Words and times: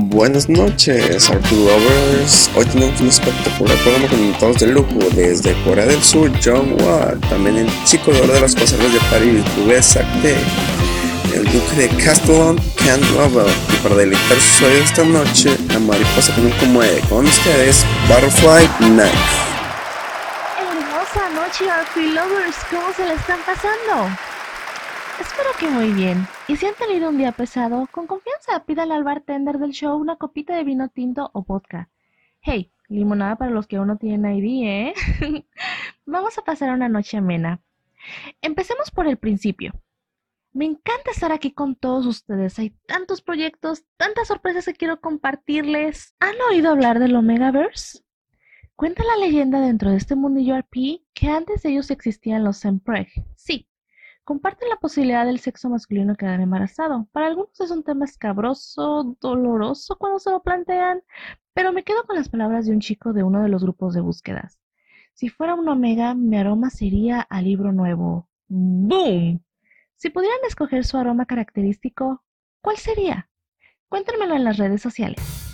Buenas 0.00 0.48
noches, 0.48 1.28
Arthur 1.28 1.58
Lovers. 1.58 2.48
Hoy 2.54 2.64
tenemos 2.66 3.00
un 3.00 3.08
espectacular 3.08 3.76
programa 3.78 4.06
con 4.06 4.20
invitados 4.20 4.58
de 4.60 4.68
lujo 4.68 4.94
desde 5.16 5.60
Corea 5.64 5.86
del 5.86 6.00
Sur, 6.04 6.30
John 6.42 6.76
Watt, 6.80 7.18
también 7.28 7.56
el 7.56 7.84
chico 7.84 8.12
de 8.12 8.20
oro 8.20 8.32
de 8.32 8.40
las 8.40 8.54
pasarelas 8.54 8.92
de 8.92 9.00
París, 9.10 9.44
Louis 9.56 9.84
Sacté, 9.84 10.36
el 11.34 11.44
duque 11.46 11.74
de 11.76 11.88
Castellon, 12.04 12.56
Ken 12.76 13.00
Lovell, 13.16 13.52
y 13.74 13.76
para 13.82 13.96
deleitar 13.96 14.38
sus 14.38 14.62
oídos 14.62 14.84
esta 14.84 15.02
noche, 15.02 15.50
la 15.66 15.80
mariposa 15.80 16.32
que 16.32 16.42
nunca 16.42 16.64
muere. 16.66 17.00
Con 17.08 17.26
ustedes, 17.26 17.84
Butterfly 18.06 18.68
Knife. 18.78 19.10
Hermosa 20.60 21.28
noche, 21.34 21.68
Arthur 21.68 22.04
Lovers. 22.04 22.56
¿Cómo 22.70 22.92
se 22.96 23.04
la 23.04 23.14
están 23.14 23.40
pasando? 23.44 24.16
Espero 25.20 25.50
que 25.58 25.68
muy 25.68 25.92
bien. 25.92 26.26
Y 26.46 26.56
si 26.56 26.66
han 26.66 26.74
tenido 26.74 27.08
un 27.08 27.18
día 27.18 27.32
pesado, 27.32 27.88
con 27.90 28.06
confianza 28.06 28.64
pídale 28.64 28.94
al 28.94 29.02
bartender 29.02 29.58
del 29.58 29.72
show 29.72 29.98
una 29.98 30.16
copita 30.16 30.54
de 30.54 30.62
vino 30.62 30.88
tinto 30.88 31.30
o 31.34 31.42
vodka. 31.42 31.90
Hey, 32.40 32.70
limonada 32.88 33.36
para 33.36 33.50
los 33.50 33.66
que 33.66 33.76
aún 33.76 33.88
no 33.88 33.96
tienen 33.96 34.36
ID, 34.36 34.64
¿eh? 34.64 34.94
Vamos 36.06 36.38
a 36.38 36.42
pasar 36.42 36.72
una 36.72 36.88
noche 36.88 37.16
amena. 37.16 37.60
Empecemos 38.42 38.92
por 38.92 39.08
el 39.08 39.16
principio. 39.16 39.72
Me 40.52 40.64
encanta 40.64 41.10
estar 41.10 41.32
aquí 41.32 41.52
con 41.52 41.74
todos 41.74 42.06
ustedes. 42.06 42.58
Hay 42.58 42.70
tantos 42.86 43.20
proyectos, 43.20 43.84
tantas 43.96 44.28
sorpresas 44.28 44.64
que 44.64 44.74
quiero 44.74 45.00
compartirles. 45.00 46.14
¿Han 46.20 46.40
oído 46.50 46.70
hablar 46.70 47.00
del 47.00 47.16
Omegaverse? 47.16 48.04
Cuenta 48.76 49.02
la 49.02 49.16
leyenda 49.16 49.60
dentro 49.60 49.90
de 49.90 49.96
este 49.96 50.14
mundillo 50.14 50.56
RP 50.56 51.02
que 51.12 51.28
antes 51.28 51.62
de 51.62 51.70
ellos 51.70 51.90
existían 51.90 52.44
los 52.44 52.58
Sempreg. 52.58 53.08
Comparten 54.28 54.68
la 54.68 54.76
posibilidad 54.76 55.24
del 55.24 55.40
sexo 55.40 55.70
masculino 55.70 56.14
quedar 56.14 56.38
embarazado. 56.42 57.08
Para 57.12 57.28
algunos 57.28 57.58
es 57.62 57.70
un 57.70 57.82
tema 57.82 58.04
escabroso, 58.04 59.16
doloroso 59.22 59.96
cuando 59.96 60.18
se 60.18 60.30
lo 60.30 60.42
plantean, 60.42 61.00
pero 61.54 61.72
me 61.72 61.82
quedo 61.82 62.04
con 62.04 62.14
las 62.14 62.28
palabras 62.28 62.66
de 62.66 62.72
un 62.72 62.80
chico 62.80 63.14
de 63.14 63.22
uno 63.22 63.42
de 63.42 63.48
los 63.48 63.62
grupos 63.62 63.94
de 63.94 64.02
búsquedas. 64.02 64.60
Si 65.14 65.30
fuera 65.30 65.54
un 65.54 65.66
omega, 65.66 66.14
mi 66.14 66.36
aroma 66.36 66.68
sería 66.68 67.22
a 67.22 67.40
libro 67.40 67.72
nuevo. 67.72 68.28
¡Boom! 68.48 69.42
Si 69.96 70.10
pudieran 70.10 70.40
escoger 70.46 70.84
su 70.84 70.98
aroma 70.98 71.24
característico, 71.24 72.22
¿cuál 72.60 72.76
sería? 72.76 73.30
Cuéntenmelo 73.88 74.34
en 74.34 74.44
las 74.44 74.58
redes 74.58 74.82
sociales. 74.82 75.47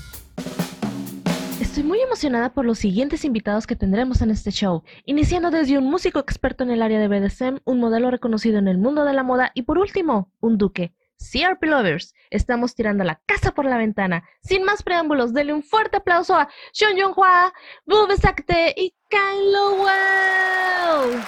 Estoy 1.61 1.85
muy 1.85 2.01
emocionada 2.01 2.53
por 2.53 2.65
los 2.65 2.79
siguientes 2.81 3.25
invitados 3.25 3.67
que 3.69 3.77
tendremos 3.77 4.21
en 4.23 4.31
este 4.31 4.51
show, 4.51 4.83
iniciando 5.05 5.53
desde 5.53 5.79
un 5.79 5.85
músico 5.85 6.19
experto 6.19 6.65
en 6.65 6.71
el 6.73 6.83
área 6.83 6.99
de 6.99 7.07
BDSM, 7.07 7.61
un 7.65 7.79
modelo 7.79 8.11
reconocido 8.11 8.59
en 8.59 8.67
el 8.67 8.77
mundo 8.77 9.05
de 9.05 9.13
la 9.13 9.23
moda 9.23 9.53
y 9.55 9.63
por 9.63 9.79
último, 9.79 10.33
un 10.41 10.59
duque. 10.59 10.93
CRP 11.17 11.65
Lovers, 11.67 12.13
estamos 12.31 12.75
tirando 12.75 13.05
la 13.05 13.21
casa 13.25 13.53
por 13.53 13.67
la 13.67 13.79
ventana. 13.79 14.25
Sin 14.43 14.65
más 14.65 14.83
preámbulos, 14.83 15.33
denle 15.33 15.55
un 15.55 15.63
fuerte 15.63 15.99
aplauso 15.99 16.35
a 16.35 16.49
Sean 16.73 16.97
Yonghua, 16.97 17.53
Bube 17.87 18.17
Sakte 18.17 18.75
y 18.77 18.93
Kyle 19.09 19.53
Lowell. 19.53 21.23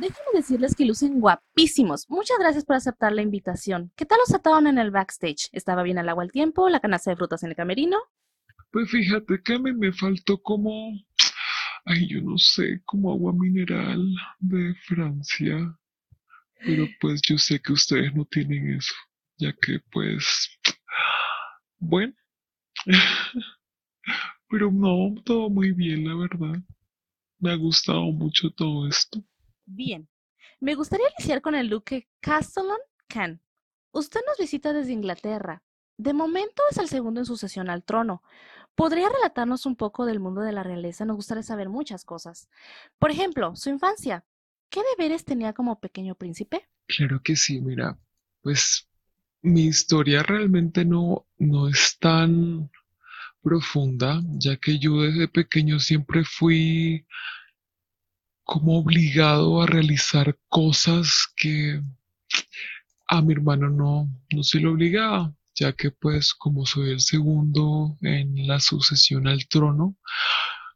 Déjenme 0.00 0.30
decirles 0.32 0.74
que 0.74 0.86
lucen 0.86 1.20
guapísimos. 1.20 2.08
Muchas 2.08 2.38
gracias 2.38 2.64
por 2.64 2.76
aceptar 2.76 3.12
la 3.12 3.20
invitación. 3.20 3.92
¿Qué 3.96 4.06
tal 4.06 4.18
los 4.18 4.34
ataron 4.34 4.66
en 4.66 4.78
el 4.78 4.90
backstage? 4.90 5.50
¿Estaba 5.52 5.82
bien 5.82 5.98
al 5.98 6.08
agua 6.08 6.24
el 6.24 6.32
tiempo? 6.32 6.70
¿La 6.70 6.80
canasta 6.80 7.10
de 7.10 7.16
frutas 7.16 7.42
en 7.42 7.50
el 7.50 7.56
camerino? 7.56 7.98
Pues 8.70 8.90
fíjate 8.90 9.42
que 9.44 9.54
a 9.54 9.58
mí 9.58 9.74
me 9.74 9.92
faltó 9.92 10.40
como, 10.40 10.90
ay, 11.84 12.08
yo 12.08 12.22
no 12.22 12.38
sé, 12.38 12.80
como 12.86 13.12
agua 13.12 13.34
mineral 13.34 14.02
de 14.38 14.74
Francia. 14.86 15.78
Pero 16.64 16.86
pues 16.98 17.20
yo 17.20 17.36
sé 17.36 17.60
que 17.60 17.74
ustedes 17.74 18.14
no 18.14 18.24
tienen 18.24 18.76
eso, 18.76 18.94
ya 19.36 19.52
que 19.52 19.80
pues, 19.92 20.48
bueno. 21.78 22.14
Pero 24.48 24.72
no, 24.72 25.14
todo 25.24 25.50
muy 25.50 25.72
bien, 25.72 26.08
la 26.08 26.14
verdad. 26.14 26.62
Me 27.38 27.52
ha 27.52 27.56
gustado 27.56 28.00
mucho 28.12 28.50
todo 28.50 28.88
esto. 28.88 29.22
Bien, 29.72 30.08
me 30.58 30.74
gustaría 30.74 31.06
iniciar 31.16 31.42
con 31.42 31.54
el 31.54 31.70
duque 31.70 32.08
Castellon 32.18 32.80
Can. 33.06 33.40
Usted 33.92 34.20
nos 34.26 34.36
visita 34.36 34.72
desde 34.72 34.92
Inglaterra. 34.92 35.62
De 35.96 36.12
momento 36.12 36.62
es 36.70 36.78
el 36.78 36.88
segundo 36.88 37.20
en 37.20 37.26
sucesión 37.26 37.70
al 37.70 37.84
trono. 37.84 38.24
¿Podría 38.74 39.08
relatarnos 39.08 39.66
un 39.66 39.76
poco 39.76 40.06
del 40.06 40.18
mundo 40.18 40.40
de 40.40 40.50
la 40.50 40.64
realeza? 40.64 41.04
Nos 41.04 41.14
gustaría 41.14 41.44
saber 41.44 41.68
muchas 41.68 42.04
cosas. 42.04 42.48
Por 42.98 43.12
ejemplo, 43.12 43.54
su 43.54 43.70
infancia. 43.70 44.24
¿Qué 44.70 44.80
deberes 44.96 45.24
tenía 45.24 45.52
como 45.52 45.78
pequeño 45.78 46.16
príncipe? 46.16 46.68
Claro 46.88 47.20
que 47.22 47.36
sí, 47.36 47.60
mira, 47.60 47.96
pues 48.42 48.88
mi 49.40 49.66
historia 49.66 50.24
realmente 50.24 50.84
no, 50.84 51.28
no 51.38 51.68
es 51.68 51.96
tan 52.00 52.70
profunda, 53.40 54.20
ya 54.32 54.56
que 54.56 54.80
yo 54.80 55.02
desde 55.02 55.28
pequeño 55.28 55.78
siempre 55.78 56.24
fui 56.24 57.06
como 58.50 58.80
obligado 58.80 59.62
a 59.62 59.66
realizar 59.66 60.36
cosas 60.48 61.28
que 61.36 61.80
a 63.06 63.22
mi 63.22 63.32
hermano 63.32 63.70
no, 63.70 64.08
no 64.32 64.42
se 64.42 64.58
le 64.58 64.66
obligaba, 64.66 65.32
ya 65.54 65.72
que 65.72 65.92
pues 65.92 66.34
como 66.34 66.66
soy 66.66 66.90
el 66.90 67.00
segundo 67.00 67.96
en 68.00 68.48
la 68.48 68.58
sucesión 68.58 69.28
al 69.28 69.46
trono, 69.46 69.94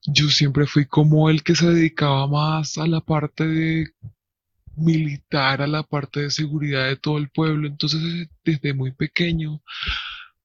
yo 0.06 0.28
siempre 0.28 0.68
fui 0.68 0.86
como 0.86 1.28
el 1.28 1.42
que 1.42 1.56
se 1.56 1.68
dedicaba 1.68 2.28
más 2.28 2.78
a 2.78 2.86
la 2.86 3.00
parte 3.00 3.44
de 3.44 3.92
militar, 4.76 5.60
a 5.60 5.66
la 5.66 5.82
parte 5.82 6.20
de 6.20 6.30
seguridad 6.30 6.86
de 6.86 6.96
todo 6.96 7.18
el 7.18 7.28
pueblo. 7.28 7.66
Entonces 7.66 8.28
desde 8.44 8.72
muy 8.72 8.92
pequeño 8.92 9.60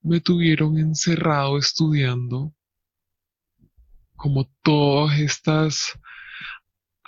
me 0.02 0.20
tuvieron 0.20 0.80
encerrado 0.80 1.60
estudiando 1.60 2.56
como 4.16 4.50
todas 4.64 5.20
estas 5.20 5.94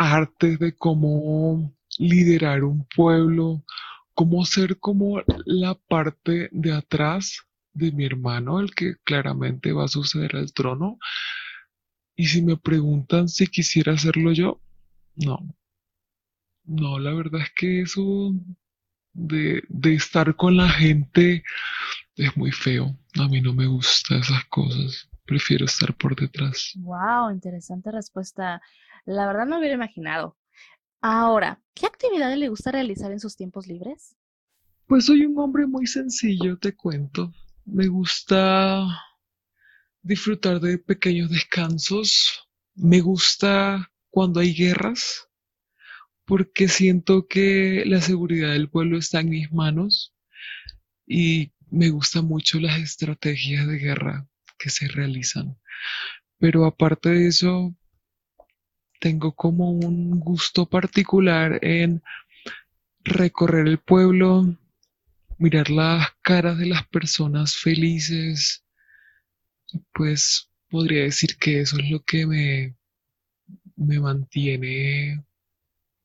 artes 0.01 0.59
de 0.59 0.75
cómo 0.75 1.73
liderar 1.97 2.63
un 2.63 2.85
pueblo, 2.95 3.63
cómo 4.13 4.45
ser 4.45 4.79
como 4.79 5.21
la 5.45 5.75
parte 5.75 6.49
de 6.51 6.73
atrás 6.73 7.45
de 7.73 7.91
mi 7.91 8.05
hermano, 8.05 8.59
el 8.59 8.73
que 8.73 8.95
claramente 9.03 9.71
va 9.71 9.85
a 9.85 9.87
suceder 9.87 10.35
al 10.35 10.53
trono. 10.53 10.97
Y 12.15 12.27
si 12.27 12.41
me 12.41 12.57
preguntan 12.57 13.29
si 13.29 13.47
quisiera 13.47 13.93
hacerlo 13.93 14.31
yo, 14.33 14.61
no. 15.15 15.55
No, 16.63 16.99
la 16.99 17.13
verdad 17.13 17.41
es 17.41 17.51
que 17.55 17.81
eso 17.81 18.33
de, 19.13 19.63
de 19.67 19.93
estar 19.95 20.35
con 20.35 20.57
la 20.57 20.69
gente 20.69 21.43
es 22.15 22.35
muy 22.37 22.51
feo. 22.51 22.97
A 23.19 23.27
mí 23.27 23.41
no 23.41 23.53
me 23.53 23.67
gustan 23.67 24.19
esas 24.19 24.45
cosas. 24.45 25.10
Prefiero 25.25 25.65
estar 25.65 25.95
por 25.95 26.15
detrás. 26.15 26.73
Wow, 26.75 27.31
interesante 27.31 27.91
respuesta. 27.91 28.61
La 29.05 29.27
verdad 29.27 29.45
no 29.45 29.59
hubiera 29.59 29.75
imaginado. 29.75 30.37
Ahora, 31.01 31.61
¿qué 31.73 31.85
actividades 31.85 32.37
le 32.37 32.49
gusta 32.49 32.71
realizar 32.71 33.11
en 33.11 33.19
sus 33.19 33.35
tiempos 33.35 33.67
libres? 33.67 34.15
Pues 34.87 35.05
soy 35.05 35.25
un 35.25 35.37
hombre 35.39 35.65
muy 35.65 35.87
sencillo, 35.87 36.57
te 36.57 36.75
cuento. 36.75 37.33
Me 37.65 37.87
gusta 37.87 38.85
disfrutar 40.01 40.59
de 40.59 40.77
pequeños 40.77 41.29
descansos. 41.29 42.47
Me 42.75 42.99
gusta 42.99 43.91
cuando 44.09 44.39
hay 44.39 44.53
guerras, 44.53 45.29
porque 46.25 46.67
siento 46.67 47.27
que 47.27 47.83
la 47.85 48.01
seguridad 48.01 48.51
del 48.51 48.69
pueblo 48.69 48.97
está 48.97 49.21
en 49.21 49.29
mis 49.29 49.51
manos 49.51 50.13
y 51.07 51.53
me 51.69 51.89
gustan 51.89 52.25
mucho 52.25 52.59
las 52.59 52.79
estrategias 52.79 53.67
de 53.67 53.77
guerra 53.77 54.27
que 54.61 54.69
se 54.69 54.87
realizan. 54.87 55.57
Pero 56.37 56.65
aparte 56.65 57.09
de 57.09 57.27
eso, 57.27 57.75
tengo 58.99 59.33
como 59.33 59.71
un 59.71 60.19
gusto 60.19 60.67
particular 60.67 61.59
en 61.63 62.01
recorrer 63.03 63.67
el 63.67 63.79
pueblo, 63.79 64.55
mirar 65.37 65.69
las 65.69 66.09
caras 66.21 66.57
de 66.59 66.67
las 66.67 66.87
personas 66.87 67.55
felices. 67.55 68.63
Pues 69.93 70.49
podría 70.69 71.03
decir 71.03 71.37
que 71.37 71.61
eso 71.61 71.77
es 71.79 71.89
lo 71.89 72.01
que 72.03 72.27
me, 72.27 72.75
me 73.75 73.99
mantiene 73.99 75.23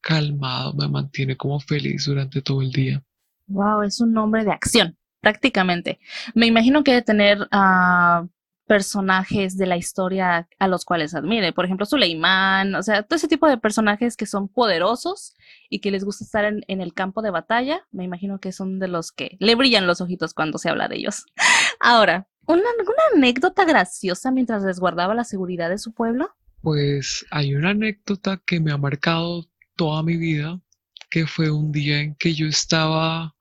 calmado, 0.00 0.72
me 0.74 0.88
mantiene 0.88 1.36
como 1.36 1.60
feliz 1.60 2.06
durante 2.06 2.40
todo 2.40 2.62
el 2.62 2.72
día. 2.72 3.02
Wow, 3.48 3.82
es 3.82 4.00
un 4.00 4.12
nombre 4.12 4.44
de 4.44 4.52
acción, 4.52 4.96
prácticamente. 5.20 5.98
Me 6.34 6.46
imagino 6.46 6.82
que 6.82 6.92
de 6.94 7.02
tener 7.02 7.40
uh, 7.40 8.28
personajes 8.66 9.56
de 9.56 9.66
la 9.66 9.76
historia 9.76 10.48
a 10.58 10.68
los 10.68 10.84
cuales 10.84 11.14
admire. 11.14 11.52
Por 11.52 11.64
ejemplo, 11.64 11.86
Suleimán, 11.86 12.74
o 12.74 12.82
sea, 12.82 13.02
todo 13.02 13.16
ese 13.16 13.28
tipo 13.28 13.48
de 13.48 13.58
personajes 13.58 14.16
que 14.16 14.26
son 14.26 14.48
poderosos 14.48 15.34
y 15.70 15.80
que 15.80 15.90
les 15.90 16.04
gusta 16.04 16.24
estar 16.24 16.44
en, 16.44 16.80
el 16.80 16.92
campo 16.92 17.22
de 17.22 17.30
batalla. 17.30 17.86
Me 17.92 18.04
imagino 18.04 18.40
que 18.40 18.52
son 18.52 18.78
de 18.78 18.88
los 18.88 19.12
que 19.12 19.36
le 19.40 19.54
brillan 19.54 19.86
los 19.86 20.00
ojitos 20.00 20.34
cuando 20.34 20.58
se 20.58 20.68
habla 20.68 20.88
de 20.88 20.96
ellos. 20.96 21.24
Ahora, 21.80 22.28
¿una, 22.46 22.68
¿alguna 22.78 23.02
anécdota 23.14 23.64
graciosa 23.64 24.30
mientras 24.30 24.62
resguardaba 24.62 25.14
la 25.14 25.24
seguridad 25.24 25.70
de 25.70 25.78
su 25.78 25.94
pueblo? 25.94 26.34
Pues 26.60 27.24
hay 27.30 27.54
una 27.54 27.70
anécdota 27.70 28.42
que 28.44 28.60
me 28.60 28.72
ha 28.72 28.76
marcado 28.76 29.46
toda 29.76 30.02
mi 30.02 30.16
vida, 30.16 30.60
que 31.08 31.26
fue 31.26 31.50
un 31.50 31.70
día 31.70 32.00
en 32.00 32.16
que 32.16 32.34
yo 32.34 32.46
estaba 32.46 33.36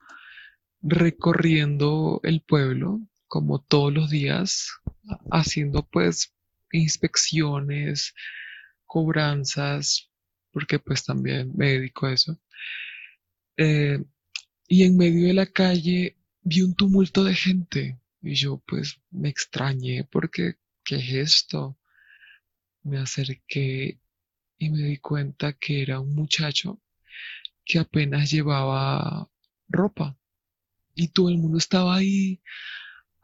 recorriendo 0.81 2.19
el 2.23 2.41
pueblo 2.41 3.01
como 3.35 3.59
todos 3.59 3.93
los 3.93 4.09
días, 4.09 4.69
haciendo 5.29 5.85
pues 5.85 6.33
inspecciones, 6.71 8.13
cobranzas, 8.85 10.09
porque 10.51 10.79
pues 10.79 11.03
también 11.03 11.51
me 11.53 11.71
dedico 11.71 12.05
a 12.05 12.13
eso. 12.13 12.39
Eh, 13.57 14.01
y 14.69 14.83
en 14.83 14.95
medio 14.95 15.27
de 15.27 15.33
la 15.33 15.47
calle 15.47 16.15
vi 16.43 16.61
un 16.61 16.75
tumulto 16.75 17.25
de 17.25 17.35
gente 17.35 17.99
y 18.21 18.35
yo 18.35 18.63
pues 18.65 19.01
me 19.11 19.27
extrañé 19.27 20.05
porque, 20.05 20.55
¿qué 20.85 20.95
es 20.95 21.13
esto? 21.33 21.77
Me 22.83 22.99
acerqué 22.99 23.99
y 24.57 24.69
me 24.69 24.81
di 24.83 24.97
cuenta 24.99 25.51
que 25.51 25.81
era 25.81 25.99
un 25.99 26.15
muchacho 26.15 26.81
que 27.65 27.79
apenas 27.79 28.31
llevaba 28.31 29.29
ropa 29.67 30.17
y 30.93 31.09
todo 31.09 31.27
el 31.27 31.37
mundo 31.37 31.57
estaba 31.57 31.97
ahí 31.97 32.41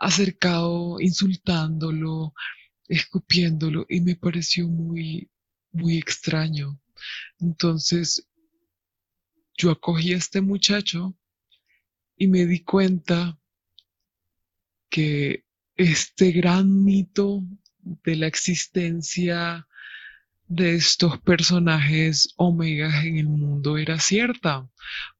acercado, 0.01 0.99
insultándolo, 0.99 2.33
escupiéndolo 2.87 3.85
y 3.87 4.01
me 4.01 4.15
pareció 4.15 4.67
muy, 4.67 5.29
muy 5.71 5.97
extraño. 5.97 6.79
Entonces 7.39 8.27
yo 9.57 9.69
acogí 9.71 10.13
a 10.13 10.17
este 10.17 10.41
muchacho 10.41 11.15
y 12.17 12.27
me 12.27 12.47
di 12.47 12.63
cuenta 12.63 13.39
que 14.89 15.45
este 15.75 16.31
gran 16.31 16.83
mito 16.83 17.43
de 18.03 18.15
la 18.15 18.27
existencia 18.27 19.67
de 20.47 20.75
estos 20.75 21.19
personajes 21.21 22.33
omegas 22.37 23.05
en 23.05 23.19
el 23.19 23.27
mundo 23.27 23.77
era 23.77 23.99
cierta, 23.99 24.67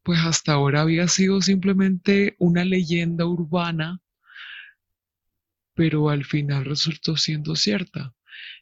pues 0.03 0.19
hasta 0.21 0.53
ahora 0.53 0.81
había 0.81 1.07
sido 1.07 1.39
simplemente 1.41 2.35
una 2.39 2.65
leyenda 2.65 3.25
urbana, 3.25 4.01
pero 5.81 6.11
al 6.11 6.25
final 6.25 6.63
resultó 6.65 7.17
siendo 7.17 7.55
cierta. 7.55 8.13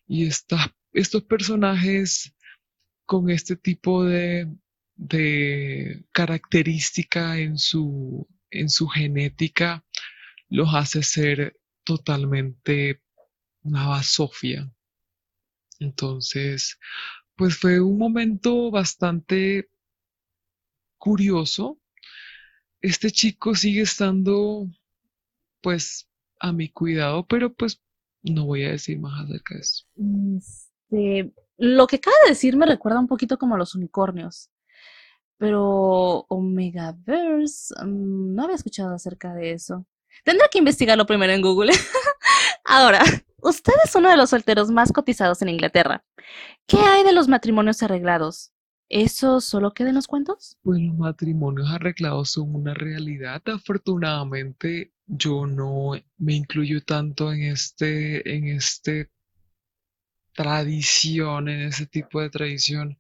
Y 0.08 0.26
estos 0.26 1.24
personajes 1.28 2.34
con 3.06 3.30
este 3.30 3.58
tipo 3.58 4.06
de, 4.06 4.48
característica 6.14 7.38
en 7.38 7.58
su, 7.58 8.26
en 8.50 8.70
su 8.70 8.88
genética 8.88 9.84
los 10.48 10.74
hace 10.74 11.04
ser 11.04 11.60
totalmente 11.84 13.02
una 13.64 13.88
basofia. 13.88 14.72
Entonces, 15.78 16.80
pues 17.36 17.58
fue 17.58 17.82
un 17.82 17.98
momento 17.98 18.72
bastante 18.72 19.70
curioso. 20.98 21.82
Este 22.80 23.12
chico 23.12 23.56
sigue 23.56 23.82
estando, 23.82 24.70
pues, 25.60 26.09
a 26.40 26.52
mi 26.52 26.70
cuidado, 26.70 27.26
pero 27.28 27.54
pues 27.54 27.82
no 28.24 28.46
voy 28.46 28.64
a 28.64 28.72
decir 28.72 29.00
más 29.00 29.24
acerca 29.24 29.56
de 29.56 29.62
eso. 29.62 29.86
Este, 30.38 31.34
lo 31.58 31.88
que 31.88 31.98
acaba 31.98 32.16
de 32.24 32.32
decir 32.32 32.56
me 32.58 32.66
recuerda 32.66 33.00
un 33.00 33.08
poquito 33.08 33.38
como 33.38 33.56
a 33.56 33.58
los 33.58 33.76
unicornios. 33.76 34.50
Pero 35.38 36.26
Omegaverse, 36.28 37.74
mm, 37.86 38.36
no 38.36 38.44
había 38.44 38.56
escuchado 38.56 38.94
acerca 38.94 39.34
de 39.34 39.52
eso. 39.52 39.86
Tendré 40.26 40.48
que 40.52 40.60
investigarlo 40.60 41.06
primero 41.06 41.32
en 41.32 41.42
Google. 41.42 41.72
Ahora, 42.66 43.02
usted 43.42 43.74
es 43.86 43.96
uno 43.96 44.10
de 44.10 44.18
los 44.18 44.32
solteros 44.32 44.70
más 44.70 44.92
cotizados 44.92 45.42
en 45.42 45.50
Inglaterra. 45.50 46.04
¿Qué 46.68 46.78
hay 46.78 47.04
de 47.04 47.14
los 47.14 47.28
matrimonios 47.28 47.82
arreglados? 47.84 48.52
¿Eso 48.90 49.40
solo 49.40 49.74
queda 49.74 49.90
en 49.90 49.96
los 49.96 50.08
cuentos? 50.08 50.58
Pues 50.64 50.82
los 50.82 50.98
matrimonios 50.98 51.70
arreglados 51.70 52.32
son 52.32 52.56
una 52.56 52.74
realidad. 52.74 53.42
Afortunadamente, 53.46 54.94
yo 55.10 55.48
no 55.48 55.94
me 56.18 56.36
incluyo 56.36 56.84
tanto 56.84 57.34
en 57.34 57.44
este, 57.44 58.36
en 58.36 58.48
este 58.48 59.10
tradición, 60.34 61.50
en 61.50 61.62
ese 61.62 61.86
tipo 61.88 62.22
de 62.22 62.30
tradición 62.30 62.98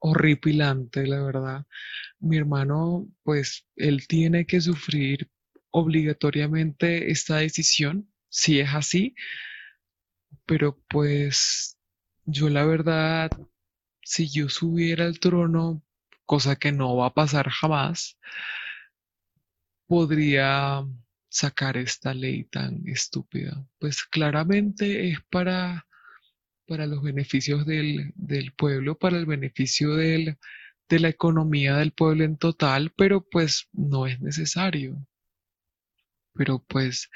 horripilante, 0.00 1.06
la 1.06 1.22
verdad. 1.22 1.66
Mi 2.20 2.38
hermano, 2.38 3.08
pues, 3.22 3.66
él 3.76 4.06
tiene 4.08 4.46
que 4.46 4.60
sufrir 4.60 5.30
obligatoriamente 5.70 7.10
esta 7.10 7.36
decisión, 7.36 8.10
si 8.30 8.60
es 8.60 8.70
así, 8.74 9.14
pero 10.46 10.78
pues 10.88 11.78
yo 12.24 12.48
la 12.48 12.64
verdad, 12.64 13.30
si 14.02 14.28
yo 14.28 14.48
subiera 14.48 15.04
al 15.04 15.20
trono, 15.20 15.82
cosa 16.26 16.56
que 16.56 16.72
no 16.72 16.96
va 16.96 17.06
a 17.08 17.14
pasar 17.14 17.48
jamás, 17.50 18.18
podría 19.86 20.84
sacar 21.28 21.76
esta 21.76 22.14
ley 22.14 22.44
tan 22.44 22.86
estúpida. 22.86 23.66
Pues 23.78 24.04
claramente 24.04 25.10
es 25.10 25.18
para, 25.30 25.86
para 26.66 26.86
los 26.86 27.02
beneficios 27.02 27.66
del, 27.66 28.12
del 28.14 28.52
pueblo, 28.52 28.98
para 28.98 29.18
el 29.18 29.26
beneficio 29.26 29.94
del, 29.94 30.38
de 30.88 30.98
la 30.98 31.08
economía 31.08 31.76
del 31.76 31.92
pueblo 31.92 32.24
en 32.24 32.36
total, 32.36 32.92
pero 32.96 33.26
pues 33.28 33.68
no 33.72 34.06
es 34.06 34.20
necesario. 34.20 35.06
Pero 36.34 36.64
pues 36.66 37.10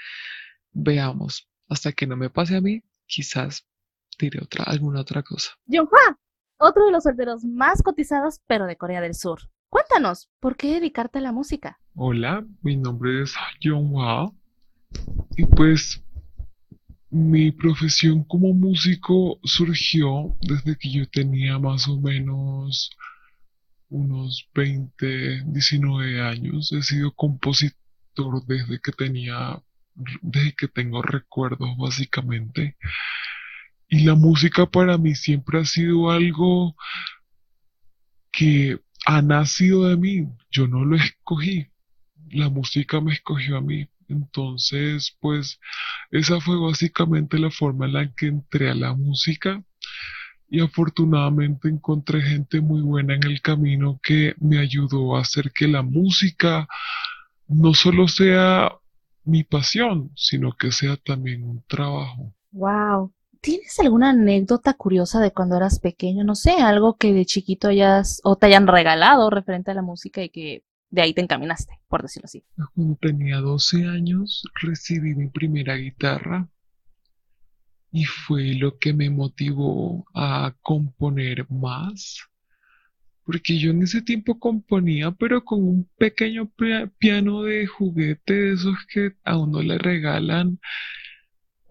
veamos, 0.72 1.48
hasta 1.68 1.92
que 1.92 2.06
no 2.06 2.16
me 2.16 2.30
pase 2.30 2.56
a 2.56 2.60
mí, 2.60 2.82
quizás 3.06 3.66
diré 4.18 4.40
otra, 4.42 4.64
alguna 4.64 5.00
otra 5.00 5.22
cosa. 5.22 5.52
Otro 6.58 6.84
de 6.84 6.92
los 6.92 7.02
solteros 7.02 7.44
más 7.44 7.82
cotizados, 7.82 8.40
pero 8.46 8.66
de 8.66 8.76
Corea 8.76 9.00
del 9.00 9.14
Sur. 9.14 9.40
Cuéntanos, 9.72 10.28
¿por 10.38 10.58
qué 10.58 10.74
dedicarte 10.74 11.16
a 11.16 11.22
la 11.22 11.32
música? 11.32 11.80
Hola, 11.94 12.44
mi 12.60 12.76
nombre 12.76 13.22
es 13.22 13.34
Hwa 13.64 14.30
y 15.34 15.46
pues 15.46 16.04
mi 17.08 17.52
profesión 17.52 18.22
como 18.24 18.52
músico 18.52 19.40
surgió 19.42 20.36
desde 20.42 20.76
que 20.76 20.90
yo 20.90 21.08
tenía 21.08 21.58
más 21.58 21.88
o 21.88 21.98
menos 21.98 22.90
unos 23.88 24.46
20, 24.54 25.44
19 25.46 26.20
años. 26.20 26.70
He 26.72 26.82
sido 26.82 27.14
compositor 27.14 28.44
desde 28.46 28.78
que 28.78 28.92
tenía, 28.92 29.58
desde 30.20 30.52
que 30.52 30.68
tengo 30.68 31.00
recuerdos 31.00 31.70
básicamente. 31.78 32.76
Y 33.88 34.04
la 34.04 34.16
música 34.16 34.66
para 34.66 34.98
mí 34.98 35.14
siempre 35.14 35.60
ha 35.60 35.64
sido 35.64 36.10
algo 36.10 36.76
que 38.30 38.78
ha 39.06 39.22
nacido 39.22 39.88
de 39.88 39.96
mí. 39.96 40.28
Yo 40.50 40.66
no 40.66 40.84
lo 40.84 40.96
escogí. 40.96 41.66
La 42.30 42.48
música 42.48 43.00
me 43.00 43.12
escogió 43.12 43.56
a 43.56 43.60
mí. 43.60 43.88
Entonces, 44.08 45.16
pues, 45.20 45.58
esa 46.10 46.40
fue 46.40 46.58
básicamente 46.60 47.38
la 47.38 47.50
forma 47.50 47.86
en 47.86 47.92
la 47.94 48.12
que 48.14 48.26
entré 48.26 48.70
a 48.70 48.74
la 48.74 48.94
música. 48.94 49.62
Y 50.48 50.60
afortunadamente 50.60 51.68
encontré 51.68 52.20
gente 52.20 52.60
muy 52.60 52.82
buena 52.82 53.14
en 53.14 53.24
el 53.24 53.40
camino 53.40 53.98
que 54.02 54.34
me 54.38 54.58
ayudó 54.58 55.16
a 55.16 55.20
hacer 55.20 55.50
que 55.52 55.66
la 55.66 55.82
música 55.82 56.68
no 57.48 57.72
solo 57.72 58.06
sea 58.06 58.70
mi 59.24 59.44
pasión, 59.44 60.10
sino 60.14 60.52
que 60.52 60.72
sea 60.72 60.96
también 60.96 61.42
un 61.42 61.62
trabajo. 61.66 62.34
Wow. 62.50 63.12
¿Tienes 63.42 63.76
alguna 63.80 64.10
anécdota 64.10 64.74
curiosa 64.74 65.18
de 65.20 65.32
cuando 65.32 65.56
eras 65.56 65.80
pequeño? 65.80 66.22
No 66.22 66.36
sé, 66.36 66.52
algo 66.52 66.96
que 66.96 67.12
de 67.12 67.26
chiquito 67.26 67.66
hayas 67.66 68.20
o 68.22 68.36
te 68.36 68.46
hayan 68.46 68.68
regalado 68.68 69.30
referente 69.30 69.72
a 69.72 69.74
la 69.74 69.82
música 69.82 70.22
y 70.22 70.28
que 70.28 70.64
de 70.90 71.02
ahí 71.02 71.12
te 71.12 71.22
encaminaste, 71.22 71.80
por 71.88 72.02
decirlo 72.02 72.26
así. 72.26 72.44
Cuando 72.72 72.96
tenía 73.00 73.38
12 73.38 73.84
años 73.88 74.44
recibí 74.62 75.16
mi 75.16 75.28
primera 75.28 75.74
guitarra 75.74 76.48
y 77.90 78.04
fue 78.04 78.54
lo 78.54 78.78
que 78.78 78.92
me 78.92 79.10
motivó 79.10 80.06
a 80.14 80.54
componer 80.62 81.50
más 81.50 82.20
porque 83.24 83.58
yo 83.58 83.70
en 83.70 83.82
ese 83.82 84.02
tiempo 84.02 84.38
componía, 84.38 85.12
pero 85.12 85.44
con 85.44 85.62
un 85.62 85.88
pequeño 85.96 86.50
piano 86.98 87.42
de 87.42 87.66
juguete, 87.66 88.34
de 88.34 88.52
esos 88.54 88.76
que 88.92 89.12
a 89.24 89.36
uno 89.36 89.62
le 89.62 89.78
regalan 89.78 90.58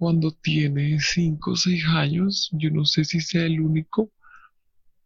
cuando 0.02 0.32
tiene 0.32 1.00
5 1.00 1.52
o 1.52 1.56
6 1.56 1.86
años. 1.86 2.50
Yo 2.54 2.72
no 2.72 2.86
sé 2.86 3.06
si 3.06 3.22
sea 3.22 3.46
el 3.46 3.62
único, 3.62 4.12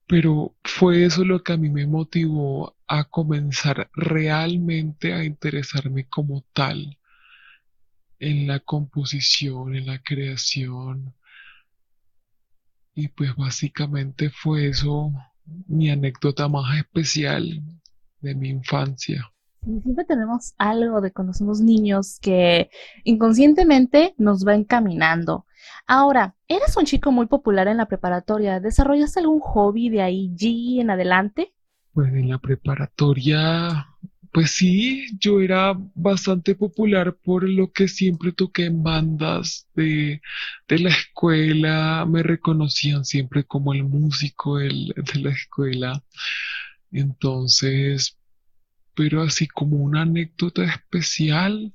pero 0.08 0.56
fue 0.64 1.04
eso 1.04 1.26
lo 1.26 1.44
que 1.44 1.52
a 1.52 1.58
mí 1.58 1.70
me 1.70 1.86
motivó 1.86 2.78
a 2.88 3.04
comenzar 3.04 3.90
realmente 3.94 5.12
a 5.14 5.26
interesarme 5.26 6.08
como 6.08 6.46
tal 6.54 6.98
en 8.20 8.48
la 8.48 8.62
composición, 8.62 9.76
en 9.76 9.88
la 9.88 10.02
creación. 10.02 11.14
Y 12.94 13.10
pues 13.10 13.36
básicamente 13.36 14.30
fue 14.30 14.70
eso 14.70 15.12
mi 15.68 15.90
anécdota 15.90 16.48
más 16.48 16.78
especial 16.78 17.62
de 18.22 18.34
mi 18.34 18.48
infancia. 18.48 19.30
Siempre 19.82 20.06
tenemos 20.06 20.54
algo 20.58 21.02
de 21.02 21.12
cuando 21.12 21.34
somos 21.34 21.62
niños 21.62 22.20
que 22.22 22.70
inconscientemente 23.04 24.14
nos 24.18 24.46
va 24.46 24.56
encaminando. 24.56 25.46
Ahora, 25.88 26.36
eres 26.48 26.78
un 26.78 26.86
chico 26.86 27.12
muy 27.12 27.28
popular 27.28 27.68
en 27.68 27.78
la 27.78 27.88
preparatoria. 27.88 28.60
¿Desarrollaste 28.60 29.20
algún 29.20 29.40
hobby 29.40 29.90
de 29.90 30.02
ahí 30.02 30.80
en 30.80 30.90
adelante? 30.92 31.54
Pues 31.94 32.14
en 32.14 32.30
la 32.30 32.38
preparatoria 32.40 33.88
Pues 34.32 34.52
sí, 34.52 35.08
yo 35.20 35.42
era 35.42 35.74
bastante 35.96 36.56
popular 36.56 37.16
por 37.24 37.48
lo 37.50 37.72
que 37.72 37.88
siempre 37.88 38.34
toqué 38.34 38.66
en 38.66 38.84
bandas 38.84 39.68
de, 39.76 40.22
de 40.68 40.80
la 40.80 40.90
escuela, 40.90 42.06
me 42.08 42.24
reconocían 42.24 43.06
siempre 43.06 43.46
como 43.46 43.74
el 43.74 43.86
músico 43.86 44.58
de 44.60 44.72
la 45.22 45.32
escuela. 45.32 46.04
Entonces, 46.92 48.18
pero 48.96 49.22
así 49.22 49.48
como 49.48 49.78
una 49.78 50.04
anécdota 50.04 50.64
especial, 50.64 51.74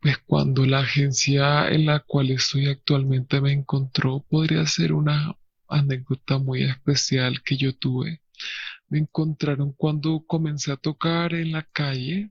pues 0.00 0.18
cuando 0.18 0.66
la 0.66 0.80
agencia 0.80 1.68
en 1.68 1.86
la 1.86 2.00
cual 2.00 2.30
estoy 2.30 2.68
actualmente 2.68 3.40
me 3.40 3.52
encontró, 3.52 4.24
podría 4.28 4.66
ser 4.66 4.92
una 4.92 5.34
anécdota 5.66 6.38
muy 6.38 6.62
especial 6.64 7.42
que 7.42 7.56
yo 7.56 7.74
tuve. 7.74 8.20
Me 8.88 8.98
encontraron 8.98 9.72
cuando 9.72 10.24
comencé 10.26 10.72
a 10.72 10.76
tocar 10.76 11.32
en 11.32 11.52
la 11.52 11.62
calle 11.62 12.30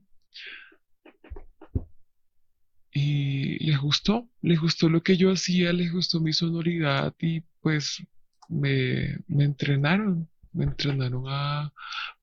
y 2.92 3.58
les 3.66 3.78
gustó, 3.78 4.28
les 4.40 4.60
gustó 4.60 4.88
lo 4.88 5.02
que 5.02 5.16
yo 5.16 5.32
hacía, 5.32 5.72
les 5.72 5.92
gustó 5.92 6.20
mi 6.20 6.32
sonoridad 6.32 7.12
y 7.18 7.40
pues 7.60 8.06
me, 8.48 9.18
me 9.26 9.44
entrenaron, 9.44 10.28
me 10.52 10.64
entrenaron 10.64 11.24
a, 11.26 11.72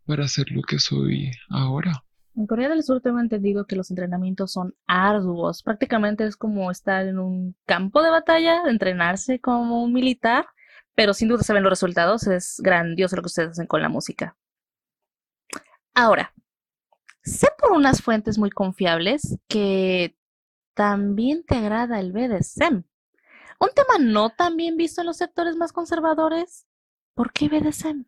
para 0.05 0.27
ser 0.27 0.51
lo 0.51 0.61
que 0.61 0.79
soy 0.79 1.31
ahora. 1.49 2.03
En 2.35 2.47
Corea 2.47 2.69
del 2.69 2.83
Sur 2.83 3.01
tengo 3.01 3.19
entendido 3.19 3.65
que 3.65 3.75
los 3.75 3.89
entrenamientos 3.89 4.53
son 4.53 4.73
arduos. 4.87 5.63
Prácticamente 5.63 6.25
es 6.25 6.37
como 6.37 6.71
estar 6.71 7.05
en 7.05 7.19
un 7.19 7.55
campo 7.65 8.01
de 8.01 8.09
batalla, 8.09 8.63
entrenarse 8.67 9.39
como 9.39 9.83
un 9.83 9.91
militar, 9.91 10.45
pero 10.95 11.13
sin 11.13 11.27
duda 11.27 11.43
se 11.43 11.53
ven 11.53 11.63
los 11.63 11.71
resultados. 11.71 12.27
Es 12.27 12.61
grandioso 12.63 13.15
lo 13.15 13.21
que 13.21 13.27
ustedes 13.27 13.51
hacen 13.51 13.67
con 13.67 13.81
la 13.81 13.89
música. 13.89 14.37
Ahora, 15.93 16.33
sé 17.21 17.47
por 17.57 17.73
unas 17.73 18.01
fuentes 18.01 18.37
muy 18.37 18.49
confiables 18.49 19.37
que 19.49 20.15
también 20.73 21.43
te 21.43 21.57
agrada 21.57 21.99
el 21.99 22.13
BDSM. 22.13 22.83
Un 23.59 23.69
tema 23.75 23.99
no 23.99 24.29
tan 24.29 24.55
bien 24.55 24.77
visto 24.77 25.01
en 25.01 25.07
los 25.07 25.17
sectores 25.17 25.55
más 25.57 25.73
conservadores. 25.73 26.65
¿Por 27.13 27.33
qué 27.33 27.49
BDSM? 27.49 28.05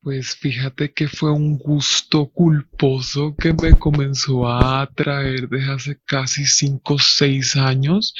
Pues 0.00 0.36
fíjate 0.36 0.92
que 0.92 1.08
fue 1.08 1.32
un 1.32 1.58
gusto 1.58 2.28
culposo 2.28 3.34
que 3.36 3.52
me 3.52 3.76
comenzó 3.76 4.46
a 4.46 4.82
atraer 4.82 5.48
desde 5.48 5.72
hace 5.72 6.00
casi 6.04 6.46
5 6.46 6.94
o 6.94 6.98
6 6.98 7.56
años 7.56 8.14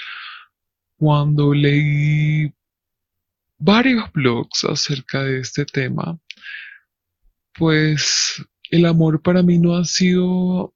cuando 0.97 1.55
leí 1.55 2.53
varios 3.59 4.11
blogs 4.13 4.65
acerca 4.65 5.23
de 5.23 5.41
este 5.41 5.65
tema. 5.65 6.19
Pues 7.57 8.45
el 8.71 8.85
amor 8.85 9.23
para 9.23 9.43
mí 9.43 9.59
no 9.59 9.77
ha 9.77 9.85
sido 9.85 10.75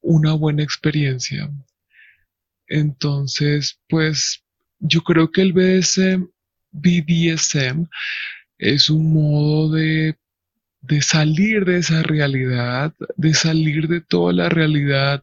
una 0.00 0.32
buena 0.34 0.64
experiencia. 0.64 1.48
Entonces, 2.66 3.80
pues 3.88 4.44
yo 4.80 5.02
creo 5.02 5.30
que 5.30 5.42
el 5.42 5.52
BDSM, 5.52 6.28
BDSM 6.72 7.86
es 8.58 8.90
un 8.90 9.12
modo 9.12 9.70
de, 9.70 10.16
de 10.80 11.02
salir 11.02 11.64
de 11.64 11.78
esa 11.78 12.02
realidad, 12.02 12.94
de 13.16 13.34
salir 13.34 13.88
de 13.88 14.00
toda 14.00 14.32
la 14.32 14.48
realidad 14.48 15.22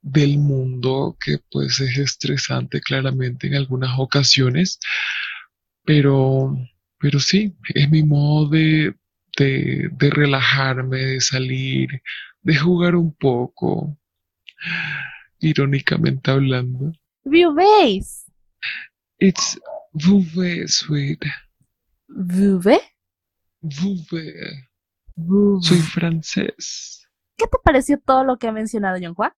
del 0.00 0.38
mundo 0.38 1.16
que 1.24 1.38
pues 1.50 1.80
es 1.80 1.96
estresante 1.96 2.80
claramente 2.80 3.46
en 3.46 3.54
algunas 3.54 3.98
ocasiones, 3.98 4.80
pero, 5.84 6.56
pero 6.98 7.20
sí, 7.20 7.54
es 7.74 7.88
mi 7.90 8.02
modo 8.02 8.48
de, 8.48 8.94
de, 9.38 9.88
de 9.92 10.10
relajarme, 10.10 10.98
de 10.98 11.20
salir, 11.20 11.88
de 12.42 12.56
jugar 12.56 12.96
un 12.96 13.14
poco, 13.14 13.96
irónicamente 15.38 16.30
hablando. 16.30 16.92
View. 17.24 17.54
It's 19.20 19.60
sweet. 20.66 21.24
¿Vuve? 22.14 22.80
Vouvé. 23.60 24.68
Vuve. 25.16 25.62
Soy 25.62 25.78
francés. 25.78 27.08
¿Qué 27.36 27.46
te 27.46 27.58
pareció 27.64 27.98
todo 27.98 28.24
lo 28.24 28.38
que 28.38 28.48
ha 28.48 28.52
mencionado 28.52 28.98
John 29.00 29.14
Juan? 29.14 29.32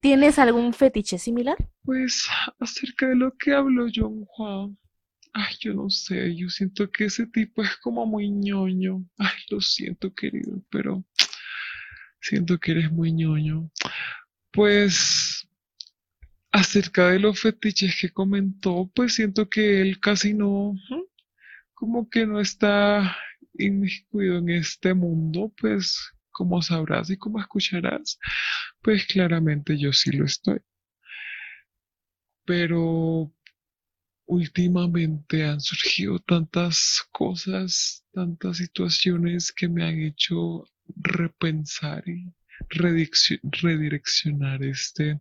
¿Tienes 0.00 0.38
algún 0.38 0.72
fetiche 0.72 1.18
similar? 1.18 1.56
Pues 1.82 2.28
acerca 2.60 3.08
de 3.08 3.16
lo 3.16 3.36
que 3.36 3.52
habló 3.52 3.86
John 3.92 4.24
Juan. 4.26 4.78
Ay, 5.32 5.54
yo 5.60 5.74
no 5.74 5.88
sé, 5.90 6.36
yo 6.36 6.48
siento 6.48 6.90
que 6.90 7.06
ese 7.06 7.26
tipo 7.26 7.62
es 7.62 7.76
como 7.78 8.06
muy 8.06 8.30
ñoño. 8.30 9.04
Ay, 9.18 9.38
lo 9.50 9.60
siento, 9.60 10.14
querido, 10.14 10.62
pero 10.70 11.04
siento 12.20 12.58
que 12.58 12.72
eres 12.72 12.92
muy 12.92 13.12
ñoño. 13.12 13.70
Pues 14.52 15.48
acerca 16.52 17.08
de 17.08 17.18
los 17.18 17.40
fetiches 17.40 17.96
que 18.00 18.10
comentó, 18.10 18.90
pues 18.94 19.14
siento 19.14 19.48
que 19.48 19.80
él 19.80 19.98
casi 20.00 20.34
no, 20.34 20.74
como 21.82 22.08
que 22.08 22.24
no 22.26 22.38
está 22.38 23.16
inmiscuido 23.54 24.38
en 24.38 24.50
este 24.50 24.94
mundo, 24.94 25.52
pues 25.60 26.12
como 26.30 26.62
sabrás 26.62 27.10
y 27.10 27.16
como 27.16 27.40
escucharás, 27.40 28.20
pues 28.82 29.04
claramente 29.04 29.76
yo 29.76 29.92
sí 29.92 30.12
lo 30.12 30.24
estoy. 30.24 30.60
Pero 32.44 33.34
últimamente 34.26 35.44
han 35.44 35.60
surgido 35.60 36.20
tantas 36.20 37.02
cosas, 37.10 38.04
tantas 38.12 38.58
situaciones 38.58 39.50
que 39.50 39.68
me 39.68 39.82
han 39.82 39.98
hecho 39.98 40.64
repensar 40.94 42.04
y 42.08 42.32
redireccionar 42.70 44.62
este, 44.62 45.20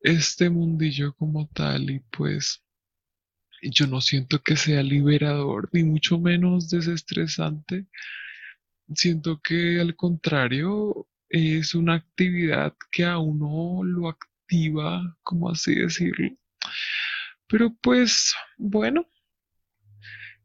este 0.00 0.48
mundillo 0.48 1.12
como 1.12 1.46
tal 1.48 1.90
y 1.90 2.00
pues 2.00 2.65
yo 3.70 3.86
no 3.86 4.00
siento 4.00 4.42
que 4.42 4.56
sea 4.56 4.82
liberador 4.82 5.68
ni 5.72 5.84
mucho 5.84 6.18
menos 6.18 6.68
desestresante. 6.70 7.86
Siento 8.94 9.40
que 9.42 9.80
al 9.80 9.96
contrario 9.96 11.08
es 11.28 11.74
una 11.74 11.94
actividad 11.94 12.74
que 12.92 13.04
a 13.04 13.18
uno 13.18 13.82
lo 13.84 14.08
activa, 14.08 15.16
como 15.22 15.50
así 15.50 15.74
decirlo. 15.74 16.36
Pero 17.48 17.74
pues 17.80 18.34
bueno, 18.58 19.06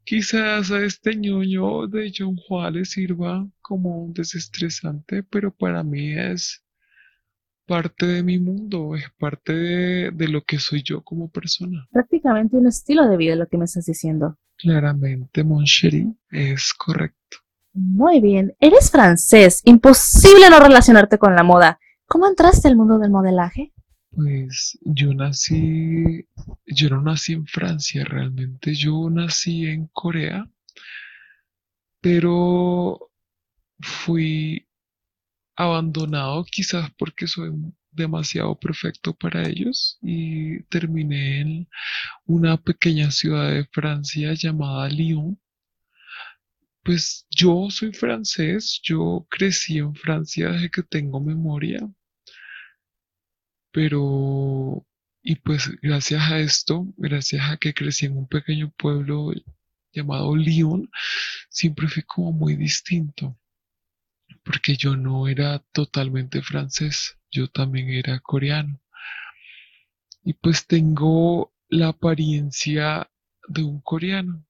quizás 0.04 0.70
a 0.70 0.84
este 0.84 1.16
ñoño 1.16 1.86
de 1.88 2.12
John 2.16 2.36
le 2.72 2.84
sirva 2.84 3.48
como 3.60 4.04
un 4.04 4.12
desestresante, 4.12 5.22
pero 5.22 5.54
para 5.54 5.82
mí 5.82 6.12
es 6.12 6.61
parte 7.66 8.06
de 8.06 8.22
mi 8.22 8.38
mundo, 8.38 8.94
es 8.96 9.04
parte 9.18 9.52
de, 9.52 10.10
de 10.10 10.28
lo 10.28 10.42
que 10.42 10.58
soy 10.58 10.82
yo 10.82 11.02
como 11.02 11.30
persona. 11.30 11.86
Prácticamente 11.90 12.56
un 12.56 12.66
estilo 12.66 13.08
de 13.08 13.16
vida 13.16 13.36
lo 13.36 13.48
que 13.48 13.58
me 13.58 13.64
estás 13.64 13.86
diciendo. 13.86 14.38
Claramente, 14.56 15.44
mon 15.44 15.64
es 15.64 16.74
correcto. 16.74 17.38
Muy 17.74 18.20
bien. 18.20 18.54
Eres 18.60 18.90
francés. 18.90 19.62
Imposible 19.64 20.50
no 20.50 20.60
relacionarte 20.60 21.18
con 21.18 21.34
la 21.34 21.42
moda. 21.42 21.80
¿Cómo 22.06 22.28
entraste 22.28 22.68
al 22.68 22.76
mundo 22.76 22.98
del 22.98 23.10
modelaje? 23.10 23.72
Pues 24.10 24.78
yo 24.82 25.14
nací, 25.14 26.26
yo 26.66 26.90
no 26.90 27.00
nací 27.00 27.32
en 27.32 27.46
Francia 27.46 28.04
realmente, 28.04 28.74
yo 28.74 29.08
nací 29.08 29.64
en 29.64 29.86
Corea, 29.86 30.46
pero 32.02 33.10
fui 33.80 34.68
abandonado 35.56 36.44
quizás 36.44 36.90
porque 36.98 37.26
soy 37.26 37.52
demasiado 37.90 38.58
perfecto 38.58 39.14
para 39.14 39.48
ellos 39.48 39.98
y 40.02 40.62
terminé 40.64 41.40
en 41.40 41.68
una 42.26 42.56
pequeña 42.56 43.10
ciudad 43.10 43.50
de 43.52 43.66
Francia 43.66 44.32
llamada 44.34 44.88
Lyon. 44.88 45.38
Pues 46.84 47.26
yo 47.30 47.68
soy 47.70 47.92
francés, 47.92 48.80
yo 48.82 49.26
crecí 49.30 49.78
en 49.78 49.94
Francia 49.94 50.50
desde 50.50 50.70
que 50.70 50.82
tengo 50.82 51.20
memoria, 51.20 51.80
pero 53.70 54.84
y 55.22 55.36
pues 55.36 55.70
gracias 55.80 56.22
a 56.30 56.40
esto, 56.40 56.86
gracias 56.96 57.48
a 57.50 57.56
que 57.56 57.74
crecí 57.74 58.06
en 58.06 58.16
un 58.16 58.26
pequeño 58.28 58.72
pueblo 58.76 59.32
llamado 59.92 60.34
Lyon, 60.36 60.90
siempre 61.50 61.88
fui 61.88 62.02
como 62.02 62.32
muy 62.32 62.56
distinto 62.56 63.38
porque 64.44 64.76
yo 64.76 64.96
no 64.96 65.28
era 65.28 65.58
totalmente 65.72 66.42
francés, 66.42 67.18
yo 67.30 67.48
también 67.48 67.90
era 67.90 68.20
coreano. 68.20 68.80
Y 70.24 70.34
pues 70.34 70.66
tengo 70.66 71.52
la 71.68 71.88
apariencia 71.88 73.10
de 73.48 73.62
un 73.64 73.80
coreano, 73.80 74.46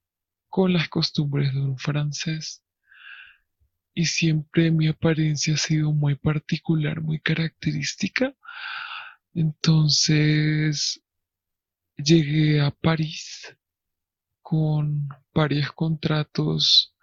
con 0.48 0.72
las 0.72 0.88
costumbres 0.88 1.54
de 1.54 1.60
un 1.60 1.78
francés. 1.78 2.62
Y 3.94 4.06
siempre 4.06 4.70
mi 4.70 4.88
apariencia 4.88 5.54
ha 5.54 5.58
sido 5.58 5.92
muy 5.92 6.14
particular, 6.14 7.00
muy 7.00 7.20
característica. 7.20 8.34
Entonces 9.34 11.02
llegué 11.96 12.60
a 12.60 12.70
París 12.70 13.56
con 14.40 15.08
varios 15.32 15.72
contratos 15.72 16.94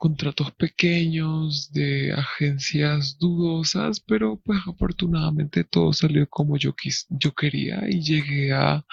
contratos 0.00 0.50
pequeños 0.52 1.70
de 1.72 2.10
agencias 2.14 3.18
dudosas, 3.18 4.00
pero 4.00 4.40
pues 4.42 4.58
afortunadamente 4.66 5.62
todo 5.62 5.92
salió 5.92 6.26
como 6.26 6.56
yo, 6.56 6.74
quis, 6.74 7.06
yo 7.10 7.34
quería 7.34 7.82
y 7.86 8.00
llegué 8.00 8.50
a, 8.54 8.86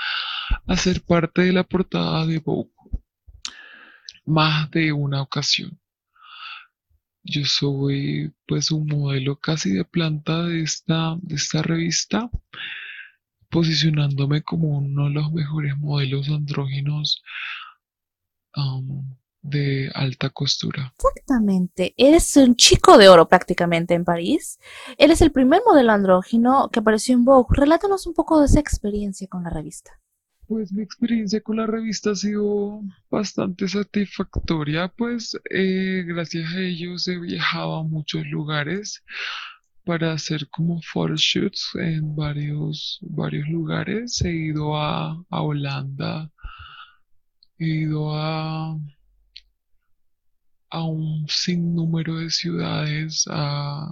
a 0.67 0.75
ser 0.75 1.01
parte 1.01 1.43
de 1.43 1.53
la 1.53 1.63
portada 1.63 2.25
de 2.25 2.39
Vogue 2.39 2.71
más 4.25 4.69
de 4.71 4.91
una 4.91 5.21
ocasión. 5.21 5.79
Yo 7.23 7.45
soy 7.45 8.33
pues 8.45 8.69
un 8.71 8.87
modelo 8.87 9.37
casi 9.37 9.71
de 9.71 9.85
planta 9.85 10.43
de 10.43 10.61
esta, 10.61 11.15
de 11.21 11.35
esta 11.35 11.61
revista, 11.61 12.29
posicionándome 13.49 14.41
como 14.41 14.77
uno 14.77 15.05
de 15.05 15.11
los 15.11 15.31
mejores 15.31 15.77
modelos 15.77 16.27
andróginos 16.27 17.23
de 19.47 19.89
alta 19.93 20.29
costura. 20.29 20.93
Exactamente. 20.97 21.93
Eres 21.97 22.35
un 22.37 22.55
chico 22.55 22.97
de 22.97 23.09
oro 23.09 23.27
prácticamente 23.27 23.93
en 23.93 24.03
París. 24.03 24.59
Eres 24.97 25.21
el 25.21 25.31
primer 25.31 25.61
modelo 25.65 25.91
andrógino 25.91 26.69
que 26.71 26.79
apareció 26.79 27.15
en 27.15 27.25
Vogue. 27.25 27.55
Relátanos 27.57 28.07
un 28.07 28.13
poco 28.13 28.39
de 28.39 28.47
esa 28.47 28.59
experiencia 28.59 29.27
con 29.27 29.43
la 29.43 29.49
revista. 29.49 29.91
Pues 30.47 30.71
mi 30.71 30.81
experiencia 30.81 31.41
con 31.41 31.57
la 31.57 31.67
revista 31.67 32.11
ha 32.11 32.15
sido 32.15 32.81
bastante 33.09 33.67
satisfactoria, 33.67 34.87
pues 34.87 35.37
eh, 35.49 36.05
gracias 36.07 36.53
a 36.53 36.61
ellos 36.61 37.05
he 37.09 37.19
viajado 37.19 37.75
a 37.75 37.83
muchos 37.83 38.25
lugares 38.27 39.03
para 39.83 40.13
hacer 40.13 40.47
como 40.49 40.81
photoshoots 40.81 41.71
en 41.75 42.15
varios, 42.15 42.99
varios 43.01 43.47
lugares. 43.49 44.21
He 44.21 44.31
ido 44.31 44.77
a, 44.77 45.21
a 45.29 45.41
Holanda, 45.41 46.31
he 47.57 47.65
ido 47.65 48.15
a, 48.15 48.77
a 50.77 50.83
un 50.85 51.27
sinnúmero 51.29 52.17
de 52.17 52.29
ciudades 52.29 53.25
a 53.29 53.91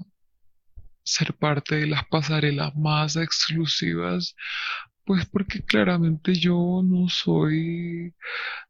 ser 1.04 1.34
parte 1.36 1.76
de 1.76 1.88
las 1.88 2.06
pasarelas 2.08 2.76
más 2.76 3.16
exclusivas 3.16 4.36
pues 5.06 5.26
porque 5.28 5.64
claramente 5.64 6.34
yo 6.36 6.82
no 6.84 7.10
soy 7.10 8.14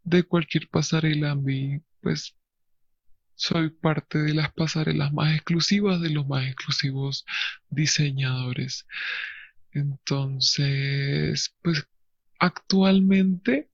de 0.04 0.24
cualquier 0.24 0.68
pasarela, 0.70 1.32
a 1.32 1.38
pues 2.02 2.36
soy 3.36 3.70
parte 3.70 4.20
de 4.20 4.34
las 4.34 4.54
pasarelas 4.54 5.14
más 5.14 5.34
exclusivas 5.36 6.02
de 6.02 6.10
los 6.10 6.28
más 6.28 6.46
exclusivos 6.46 7.26
diseñadores. 7.70 8.86
Entonces, 9.72 11.56
pues 11.62 11.88
actualmente 12.40 13.70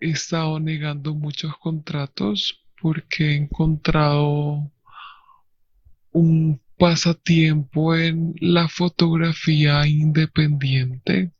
he 0.00 0.10
estado 0.10 0.60
negando 0.60 1.14
muchos 1.14 1.56
contratos 1.58 2.61
porque 2.82 3.30
he 3.30 3.36
encontrado 3.36 4.70
un 6.10 6.60
pasatiempo 6.76 7.94
en 7.94 8.34
la 8.40 8.68
fotografía 8.68 9.86
independiente 9.86 11.30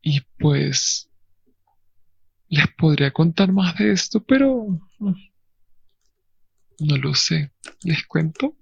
y 0.00 0.20
pues 0.38 1.10
les 2.48 2.66
podría 2.78 3.10
contar 3.10 3.52
más 3.52 3.76
de 3.76 3.90
esto, 3.90 4.22
pero 4.22 4.78
no 6.78 6.96
lo 6.96 7.12
sé. 7.14 7.52
¿Les 7.82 8.06
cuento? 8.06 8.56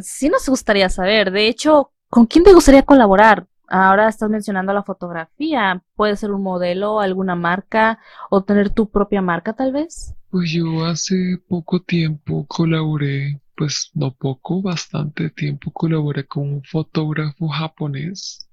Sí 0.00 0.28
nos 0.28 0.46
gustaría 0.48 0.90
saber. 0.90 1.30
De 1.30 1.48
hecho, 1.48 1.92
¿con 2.10 2.26
quién 2.26 2.44
te 2.44 2.52
gustaría 2.52 2.82
colaborar? 2.82 3.48
Ahora 3.68 4.08
estás 4.08 4.30
mencionando 4.30 4.72
la 4.72 4.82
fotografía. 4.82 5.82
¿Puede 5.96 6.16
ser 6.16 6.30
un 6.32 6.42
modelo, 6.42 7.00
alguna 7.00 7.34
marca 7.34 7.98
o 8.30 8.44
tener 8.44 8.70
tu 8.70 8.90
propia 8.90 9.22
marca 9.22 9.54
tal 9.54 9.72
vez? 9.72 10.14
Pues 10.30 10.50
yo 10.52 10.84
hace 10.84 11.38
poco 11.48 11.80
tiempo 11.80 12.46
colaboré 12.46 13.40
pues 13.56 13.90
no 13.94 14.12
poco, 14.14 14.62
bastante 14.62 15.30
tiempo 15.30 15.70
colaboré 15.70 16.26
con 16.26 16.54
un 16.54 16.64
fotógrafo 16.64 17.48
japonés 17.48 18.50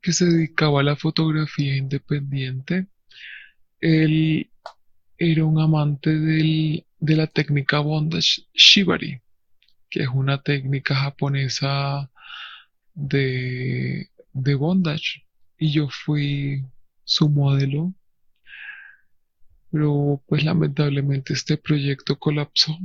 que 0.00 0.12
se 0.12 0.26
dedicaba 0.26 0.80
a 0.80 0.84
la 0.84 0.96
fotografía 0.96 1.76
independiente. 1.76 2.86
Él 3.80 4.50
era 5.18 5.44
un 5.44 5.60
amante 5.60 6.10
de 6.10 6.84
la 7.16 7.26
técnica 7.26 7.80
bondage 7.80 8.46
shibari, 8.54 9.20
que 9.90 10.02
es 10.02 10.08
una 10.08 10.42
técnica 10.42 10.94
japonesa 10.94 12.10
de, 12.94 14.10
de 14.36 14.54
bondage. 14.54 15.24
Y 15.58 15.72
yo 15.72 15.88
fui 15.88 16.64
su 17.04 17.28
modelo. 17.28 17.94
Pero 19.70 20.22
pues 20.26 20.44
lamentablemente 20.44 21.32
este 21.32 21.56
proyecto 21.56 22.18
colapsó 22.18 22.76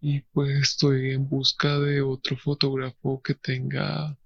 y 0.00 0.20
pues 0.20 0.50
estoy 0.60 1.12
en 1.12 1.28
busca 1.28 1.78
de 1.78 2.02
otro 2.02 2.36
fotógrafo 2.36 3.20
que 3.22 3.34
tenga 3.34 4.16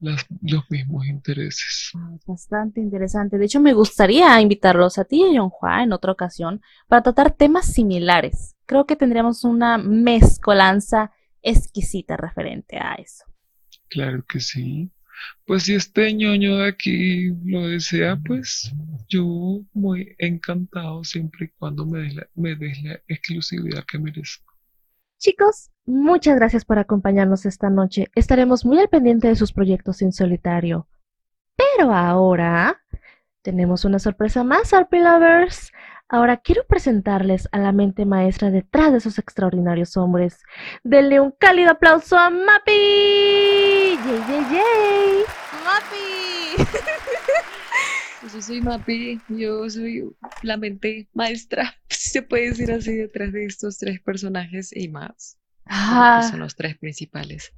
los 0.00 0.70
mismos 0.70 1.06
intereses. 1.06 1.90
Ah, 1.94 2.16
bastante 2.26 2.80
interesante. 2.80 3.38
De 3.38 3.44
hecho, 3.44 3.60
me 3.60 3.74
gustaría 3.74 4.40
invitarlos 4.40 4.98
a 4.98 5.04
ti 5.04 5.22
y 5.22 5.36
a 5.36 5.40
John 5.40 5.80
en 5.80 5.92
otra 5.92 6.12
ocasión 6.12 6.62
para 6.88 7.02
tratar 7.02 7.32
temas 7.32 7.66
similares. 7.66 8.56
Creo 8.66 8.86
que 8.86 8.96
tendríamos 8.96 9.44
una 9.44 9.78
mezcolanza 9.78 11.12
exquisita 11.42 12.16
referente 12.16 12.78
a 12.78 12.94
eso. 12.94 13.24
Claro 13.88 14.24
que 14.26 14.40
sí. 14.40 14.90
Pues 15.46 15.64
si 15.64 15.74
este 15.74 16.12
ñoño 16.12 16.58
de 16.58 16.68
aquí 16.68 17.30
lo 17.44 17.68
desea, 17.68 18.16
pues 18.24 18.72
yo 19.08 19.60
muy 19.72 20.14
encantado 20.18 21.04
siempre 21.04 21.46
y 21.46 21.48
cuando 21.58 21.86
me 21.86 22.00
des 22.00 22.14
la, 22.14 22.26
me 22.34 22.54
la 22.56 23.00
exclusividad 23.08 23.84
que 23.84 23.98
merezco. 23.98 24.54
Chicos, 25.18 25.70
muchas 25.84 26.36
gracias 26.36 26.64
por 26.64 26.78
acompañarnos 26.78 27.44
esta 27.44 27.68
noche. 27.68 28.08
Estaremos 28.14 28.64
muy 28.64 28.78
al 28.78 28.88
pendiente 28.88 29.28
de 29.28 29.36
sus 29.36 29.52
proyectos 29.52 30.00
en 30.02 30.12
solitario. 30.12 30.88
Pero 31.56 31.92
ahora 31.92 32.80
tenemos 33.42 33.84
una 33.84 33.98
sorpresa 33.98 34.44
más, 34.44 34.72
Arpy 34.72 34.98
Lovers. 34.98 35.72
Ahora 36.12 36.38
quiero 36.38 36.66
presentarles 36.66 37.48
a 37.52 37.58
la 37.58 37.70
mente 37.70 38.04
maestra 38.04 38.50
detrás 38.50 38.90
de 38.90 38.98
esos 38.98 39.20
extraordinarios 39.20 39.96
hombres. 39.96 40.38
Denle 40.82 41.20
un 41.20 41.30
cálido 41.30 41.70
aplauso 41.70 42.18
a 42.18 42.30
Mappy. 42.30 42.72
¡Yay, 42.72 44.20
yay, 44.28 44.44
yay! 44.50 45.22
¡Mappy! 45.64 46.66
Pues 48.20 48.32
yo 48.34 48.42
soy 48.42 48.60
Mappy, 48.60 49.20
yo 49.28 49.70
soy 49.70 50.02
la 50.42 50.56
mente 50.56 51.08
maestra, 51.14 51.76
se 51.88 52.22
puede 52.22 52.48
decir 52.48 52.72
así, 52.72 52.92
detrás 52.96 53.32
de 53.32 53.44
estos 53.44 53.78
tres 53.78 54.00
personajes 54.00 54.74
y 54.74 54.88
más. 54.88 55.38
Ah. 55.64 56.26
son 56.28 56.40
los 56.40 56.56
tres 56.56 56.76
principales. 56.76 57.52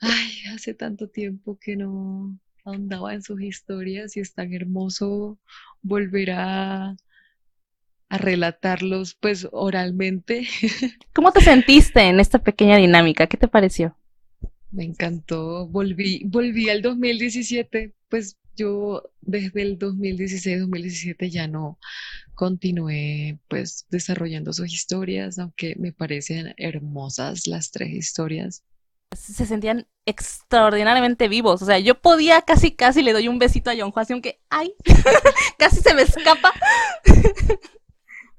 Ay, 0.00 0.46
hace 0.52 0.74
tanto 0.74 1.08
tiempo 1.08 1.60
que 1.60 1.76
no 1.76 2.36
ahondaba 2.64 3.14
en 3.14 3.22
sus 3.22 3.40
historias 3.40 4.16
y 4.16 4.20
es 4.20 4.34
tan 4.34 4.52
hermoso 4.52 5.38
volver 5.80 6.32
a, 6.32 6.96
a 8.12 8.18
relatarlos 8.18 9.14
pues 9.14 9.48
oralmente. 9.52 10.46
¿Cómo 11.14 11.32
te 11.32 11.40
sentiste 11.40 12.02
en 12.02 12.20
esta 12.20 12.38
pequeña 12.38 12.76
dinámica? 12.76 13.26
¿Qué 13.26 13.38
te 13.38 13.48
pareció? 13.48 13.96
Me 14.70 14.84
encantó, 14.84 15.66
volví, 15.66 16.22
volví 16.26 16.68
al 16.68 16.82
2017, 16.82 17.94
pues 18.10 18.36
yo 18.54 19.02
desde 19.22 19.62
el 19.62 19.78
2016-2017 19.78 21.30
ya 21.30 21.48
no 21.48 21.78
continué 22.34 23.38
pues 23.48 23.86
desarrollando 23.88 24.52
sus 24.52 24.70
historias, 24.70 25.38
aunque 25.38 25.74
me 25.78 25.92
parecen 25.92 26.52
hermosas 26.58 27.46
las 27.46 27.70
tres 27.70 27.92
historias. 27.92 28.62
Se 29.16 29.46
sentían 29.46 29.86
extraordinariamente 30.04 31.28
vivos, 31.28 31.62
o 31.62 31.66
sea, 31.66 31.78
yo 31.78 31.98
podía 31.98 32.42
casi 32.42 32.72
casi 32.72 33.02
le 33.02 33.14
doy 33.14 33.28
un 33.28 33.38
besito 33.38 33.70
a 33.70 33.74
John 33.74 33.90
Juan, 33.90 34.06
aunque 34.10 34.38
ay, 34.50 34.74
casi 35.58 35.80
se 35.80 35.94
me 35.94 36.02
escapa. 36.02 36.52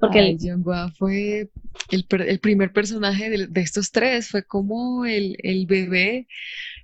Porque 0.07 0.19
Ay, 0.19 0.37
John 0.39 0.63
fue 0.97 1.49
el, 1.91 2.05
el, 2.09 2.39
primer 2.39 2.73
personaje 2.73 3.29
de, 3.29 3.47
de, 3.47 3.61
estos 3.61 3.91
tres, 3.91 4.29
fue 4.29 4.43
como 4.43 5.05
el, 5.05 5.37
el 5.39 5.65
bebé, 5.65 6.27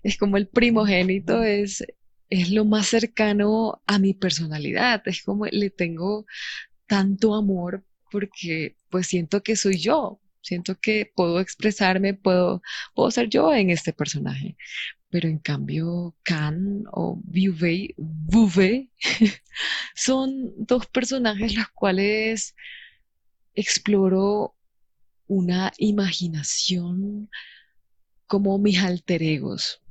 es 0.04 0.18
como 0.18 0.38
el 0.38 0.48
primogénito, 0.48 1.44
es 1.44 1.84
es 2.30 2.52
lo 2.52 2.66
más 2.66 2.88
cercano 2.88 3.82
a 3.88 4.00
mi 4.00 4.14
personalidad, 4.14 5.02
es 5.06 5.24
como 5.24 5.46
le 5.48 5.70
tengo 5.70 6.26
tanto 6.86 7.34
amor 7.34 7.84
porque 8.12 8.76
pues 8.90 9.08
siento 9.08 9.42
que 9.42 9.56
soy 9.56 9.78
yo, 9.78 10.20
siento 10.42 10.80
que 10.80 11.12
puedo 11.16 11.40
expresarme, 11.40 12.14
puedo, 12.14 12.62
puedo 12.96 13.12
ser 13.12 13.30
yo 13.30 13.54
en 13.54 13.70
este 13.70 13.94
personaje. 13.94 14.58
Pero 15.10 15.28
en 15.28 15.40
cambio, 15.40 16.16
Can 16.24 16.84
o 16.92 17.20
Vouvet 17.26 18.90
son 19.96 20.54
dos 20.58 20.86
personajes 20.88 21.56
los 21.56 21.68
cuales 21.70 22.56
exploro 23.60 24.56
una 25.28 25.72
imaginación 25.78 27.30
como 28.26 28.58
mis 28.58 28.82
alter 28.82 29.22
egos, 29.22 29.82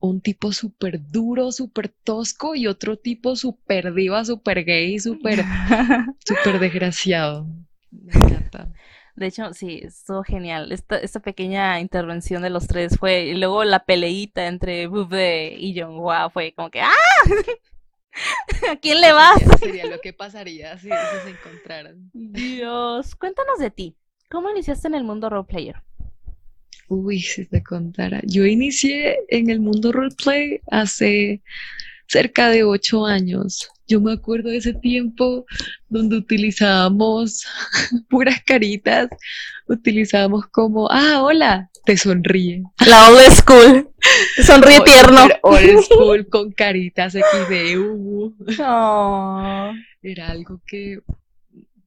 un 0.00 0.20
tipo 0.20 0.52
súper 0.52 1.00
duro, 1.10 1.52
súper 1.52 1.88
tosco 1.88 2.54
y 2.54 2.66
otro 2.66 2.96
tipo 2.96 3.36
súper 3.36 3.94
diva, 3.94 4.24
súper 4.24 4.64
gay, 4.64 4.98
súper, 4.98 5.44
súper 6.24 6.60
desgraciado. 6.60 7.46
Me 7.90 8.12
encanta. 8.12 8.72
De 9.14 9.26
hecho, 9.26 9.52
sí, 9.52 9.80
estuvo 9.82 10.22
genial. 10.22 10.72
Esta, 10.72 10.98
esta 10.98 11.20
pequeña 11.20 11.78
intervención 11.80 12.42
de 12.42 12.50
los 12.50 12.66
tres 12.66 12.98
fue. 12.98 13.26
Y 13.26 13.34
luego 13.34 13.64
la 13.64 13.84
peleita 13.84 14.46
entre 14.46 14.86
Bube 14.86 15.54
y 15.58 15.78
Jonghua 15.78 16.30
fue 16.30 16.52
como 16.54 16.70
que 16.70 16.80
¡Ah! 16.80 16.92
¿A 18.70 18.76
quién 18.80 19.00
le 19.00 19.12
vas? 19.12 19.38
Sería, 19.38 19.58
sería 19.58 19.86
lo 19.86 20.00
que 20.00 20.12
pasaría 20.12 20.78
si, 20.78 20.88
si 20.88 21.20
se 21.20 21.30
encontraran. 21.30 22.12
Dios, 22.12 23.14
cuéntanos 23.16 23.58
de 23.58 23.70
ti. 23.70 23.96
¿Cómo 24.30 24.50
iniciaste 24.50 24.88
en 24.88 24.94
el 24.94 25.04
mundo 25.04 25.28
roleplayer? 25.30 25.82
Uy, 26.88 27.20
si 27.20 27.46
te 27.46 27.62
contara. 27.62 28.20
Yo 28.24 28.44
inicié 28.44 29.18
en 29.28 29.50
el 29.50 29.60
mundo 29.60 29.92
roleplay 29.92 30.60
hace 30.70 31.42
cerca 32.12 32.50
de 32.50 32.62
ocho 32.62 33.06
años. 33.06 33.70
Yo 33.88 34.00
me 34.00 34.12
acuerdo 34.12 34.50
de 34.50 34.58
ese 34.58 34.74
tiempo 34.74 35.46
donde 35.88 36.16
utilizábamos 36.18 37.44
puras 38.10 38.40
caritas, 38.44 39.08
utilizábamos 39.66 40.46
como, 40.48 40.90
ah, 40.90 41.22
hola, 41.22 41.70
te 41.86 41.96
sonríe. 41.96 42.62
La 42.86 43.08
old 43.10 43.32
school. 43.32 43.88
Sonríe 44.44 44.78
O- 44.80 44.84
tierno. 44.84 45.26
Old 45.42 45.80
school 45.88 46.26
con 46.28 46.52
caritas 46.52 47.14
XD. 47.14 47.78
uh, 47.78 48.34
Oh. 48.60 49.72
Era 50.02 50.28
algo 50.30 50.60
que... 50.66 50.98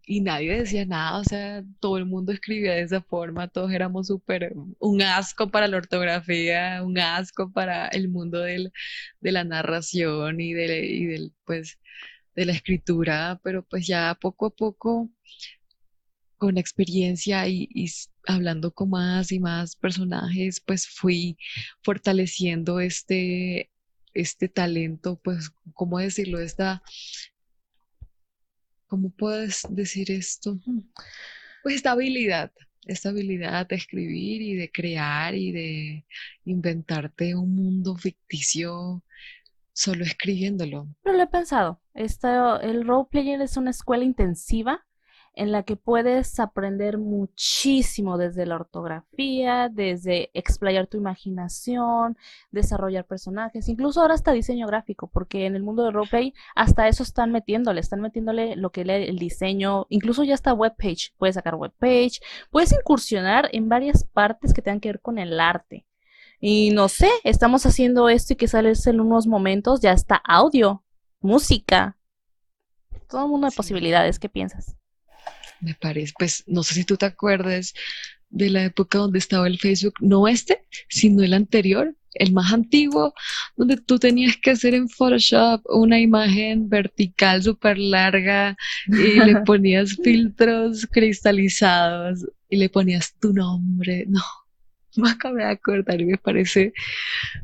Y 0.08 0.22
nadie 0.22 0.60
decía 0.60 0.86
nada, 0.86 1.18
o 1.20 1.24
sea, 1.24 1.64
todo 1.80 1.98
el 1.98 2.06
mundo 2.06 2.32
escribía 2.32 2.74
de 2.74 2.82
esa 2.84 3.02
forma, 3.02 3.48
todos 3.48 3.72
éramos 3.72 4.08
súper, 4.08 4.54
un 4.80 5.02
asco 5.02 5.50
para 5.50 5.68
la 5.68 5.78
ortografía, 5.78 6.84
un 6.84 7.00
asco 7.00 7.52
para 7.52 7.88
el 7.88 8.10
mundo 8.10 8.40
del, 8.42 8.72
de 9.20 9.32
la 9.32 9.44
narración 9.44 10.40
y, 10.42 10.54
de, 10.54 10.86
y 10.86 11.06
del, 11.06 11.34
pues, 11.46 11.80
de 12.36 12.46
la 12.46 12.54
escritura, 12.54 13.40
pero 13.44 13.66
pues 13.66 13.88
ya 13.88 14.16
poco 14.22 14.48
a 14.48 14.50
poco, 14.56 15.10
con 16.38 16.58
experiencia 16.58 17.48
y, 17.48 17.68
y 17.74 17.90
hablando 18.28 18.72
con 18.72 18.90
más 18.90 19.32
y 19.32 19.40
más 19.40 19.76
personajes, 19.76 20.62
pues 20.62 20.88
fui 20.88 21.38
fortaleciendo 21.84 22.80
este, 22.80 23.72
este 24.14 24.50
talento, 24.50 25.20
pues, 25.24 25.52
¿cómo 25.74 26.00
decirlo? 26.00 26.40
Esta, 26.40 26.84
¿cómo 28.96 29.10
puedes 29.10 29.68
decir 29.70 30.10
esto? 30.10 30.58
Pues 31.64 31.76
esta 31.76 31.92
habilidad, 31.92 32.54
esta 32.86 33.10
habilidad 33.10 33.68
de 33.68 33.76
escribir 33.76 34.42
y 34.42 34.56
de 34.56 34.72
crear 34.72 35.36
y 35.36 35.52
de 35.52 36.06
inventarte 36.46 37.36
un 37.36 37.54
mundo 37.54 37.98
ficticio 37.98 39.04
solo 39.74 40.06
escribiéndolo. 40.06 40.88
Pero 41.04 41.18
lo 41.18 41.24
he 41.24 41.28
pensado. 41.28 41.82
El 41.94 42.88
roleplayer 42.88 43.42
es 43.42 43.58
una 43.58 43.72
escuela 43.72 44.06
intensiva 44.06 44.86
en 45.36 45.52
la 45.52 45.64
que 45.64 45.76
puedes 45.76 46.40
aprender 46.40 46.98
muchísimo 46.98 48.18
desde 48.18 48.46
la 48.46 48.56
ortografía, 48.56 49.70
desde 49.70 50.32
explayar 50.34 50.88
tu 50.88 50.98
imaginación, 50.98 52.18
desarrollar 52.52 53.06
personajes, 53.06 53.68
incluso 53.70 54.02
ahora 54.02 54.14
hasta 54.16 54.32
diseño 54.32 54.68
gráfico, 54.68 55.08
porque 55.08 55.46
en 55.46 55.56
el 55.56 55.64
mundo 55.64 55.84
del 55.84 55.94
roleplay 55.94 56.34
hasta 56.56 56.88
eso 56.88 57.04
están 57.04 57.32
metiéndole, 57.32 57.80
están 57.80 58.02
metiéndole 58.02 58.56
lo 58.56 58.72
que 58.72 58.82
es 58.82 58.88
el 58.90 59.20
diseño, 59.20 59.86
incluso 59.90 60.24
ya 60.24 60.34
está 60.34 60.54
webpage, 60.54 61.14
puedes 61.18 61.36
sacar 61.36 61.56
webpage, 61.56 62.22
puedes 62.50 62.72
incursionar 62.74 63.50
en 63.52 63.70
varias 63.70 64.04
partes 64.06 64.54
que 64.54 64.62
tengan 64.62 64.80
que 64.80 64.90
ver 64.90 65.02
con 65.02 65.18
el 65.18 65.40
arte. 65.40 65.86
Y 66.40 66.72
no 66.72 66.90
sé, 66.90 67.10
estamos 67.24 67.66
haciendo 67.66 68.10
esto 68.10 68.34
y 68.34 68.36
que 68.36 68.48
sale 68.48 68.74
en 68.86 69.00
unos 69.00 69.26
momentos 69.28 69.82
ya 69.82 69.92
está 69.94 70.16
audio, 70.16 70.84
música, 71.22 71.98
todo 73.10 73.26
un 73.26 73.32
mundo 73.32 73.48
de 73.48 73.52
Sí. 73.52 73.58
posibilidades. 73.58 74.20
¿Qué 74.20 74.30
piensas? 74.30 74.76
Me 75.62 75.74
parece, 75.76 76.14
pues 76.18 76.44
no 76.48 76.64
sé 76.64 76.74
si 76.74 76.84
tú 76.84 76.98
te 76.98 77.06
acuerdas 77.06 77.74
de 78.30 78.50
la 78.50 78.66
época 78.66 78.98
donde 78.98 79.20
estaba 79.20 79.48
el 79.48 79.60
Facebook, 79.60 79.94
no 80.02 80.28
este, 80.28 80.62
sino 80.90 81.24
el 81.24 81.34
anterior, 81.34 81.96
el 82.16 82.34
más 82.34 82.54
antiguo, 82.54 83.14
donde 83.56 83.78
tú 83.78 84.00
tenías 84.00 84.38
que 84.38 84.52
hacer 84.52 84.74
en 84.74 84.90
Photoshop 84.90 85.62
una 85.66 86.00
imagen 86.00 86.68
vertical 86.70 87.44
súper 87.44 87.78
larga 87.78 88.56
y 88.88 89.20
le 89.20 89.42
ponías 89.46 89.98
filtros 90.04 90.88
cristalizados 90.92 92.26
y 92.50 92.58
le 92.58 92.70
ponías 92.70 93.14
tu 93.20 93.34
nombre. 93.34 94.06
No, 94.08 94.22
me 94.98 95.10
acabé 95.10 95.44
de 95.44 95.52
acordar 95.52 96.00
y 96.02 96.06
me 96.06 96.18
parece, 96.18 96.74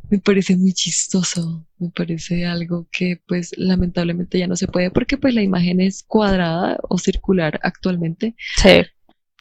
me 0.10 0.20
parece 0.20 0.58
muy 0.58 0.74
chistoso, 0.74 1.66
me 1.80 1.90
parece 1.90 2.46
algo 2.46 2.88
que 2.92 3.22
pues 3.28 3.52
lamentablemente 3.58 4.40
ya 4.40 4.48
no 4.48 4.56
se 4.56 4.68
puede 4.68 4.92
porque 4.92 5.18
pues 5.18 5.34
la 5.34 5.42
imagen 5.42 5.82
es 5.82 6.04
cuadrada 6.04 6.78
o 6.90 6.98
circular 6.98 7.60
actualmente. 7.64 8.36
Sí. 8.58 8.82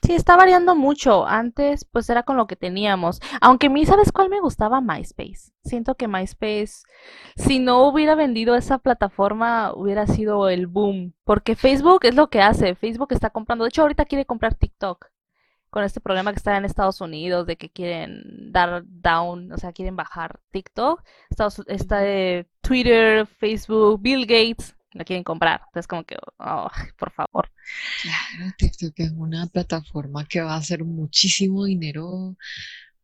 Sí, 0.03 0.15
está 0.15 0.35
variando 0.35 0.75
mucho. 0.75 1.27
Antes, 1.27 1.85
pues 1.85 2.09
era 2.09 2.23
con 2.23 2.39
lo 2.39 2.47
que 2.47 2.57
teníamos. 2.57 3.21
Aunque 3.43 3.67
a 3.67 3.71
mí, 3.71 3.85
¿sabes 3.85 4.13
cuál 4.13 4.31
me 4.31 4.41
gustaba? 4.41 4.81
MySpace. 4.81 5.53
Siento 5.63 5.95
que 5.95 6.09
MySpace, 6.09 6.85
si 7.37 7.59
no 7.59 7.87
hubiera 7.87 8.15
vendido 8.15 8.55
esa 8.57 8.79
plataforma, 8.79 9.75
hubiera 9.75 10.07
sido 10.07 10.49
el 10.49 10.67
boom. 10.67 11.13
Porque 11.25 11.55
Facebook 11.55 12.01
es 12.05 12.15
lo 12.15 12.31
que 12.31 12.41
hace. 12.41 12.75
Facebook 12.75 13.13
está 13.13 13.29
comprando. 13.29 13.65
De 13.65 13.69
hecho, 13.69 13.83
ahorita 13.83 14.07
quiere 14.07 14.25
comprar 14.25 14.55
TikTok. 14.55 15.07
Con 15.71 15.85
este 15.85 16.01
problema 16.01 16.33
que 16.33 16.39
está 16.39 16.57
en 16.57 16.65
Estados 16.65 17.01
Unidos 17.01 17.47
de 17.47 17.57
que 17.57 17.71
quieren 17.71 18.51
dar 18.53 18.83
down, 18.87 19.53
o 19.53 19.57
sea, 19.59 19.73
quieren 19.73 19.97
bajar 19.97 20.41
TikTok. 20.51 21.03
Estados- 21.31 21.63
está 21.69 21.99
de 22.01 22.47
Twitter, 22.61 23.27
Facebook, 23.27 24.01
Bill 24.03 24.23
Gates, 24.27 24.75
la 24.93 25.05
quieren 25.05 25.23
comprar. 25.25 25.61
Entonces, 25.67 25.87
como 25.87 26.05
que, 26.05 26.17
oh, 26.39 26.69
por 26.99 27.13
favor. 27.13 27.51
Claro, 28.03 28.53
TikTok 28.59 28.93
es 28.97 29.13
una 29.17 29.47
plataforma 29.47 30.27
que 30.27 30.41
va 30.41 30.55
a 30.55 30.59
hacer 30.59 30.85
muchísimo 30.85 31.65
dinero, 31.65 32.37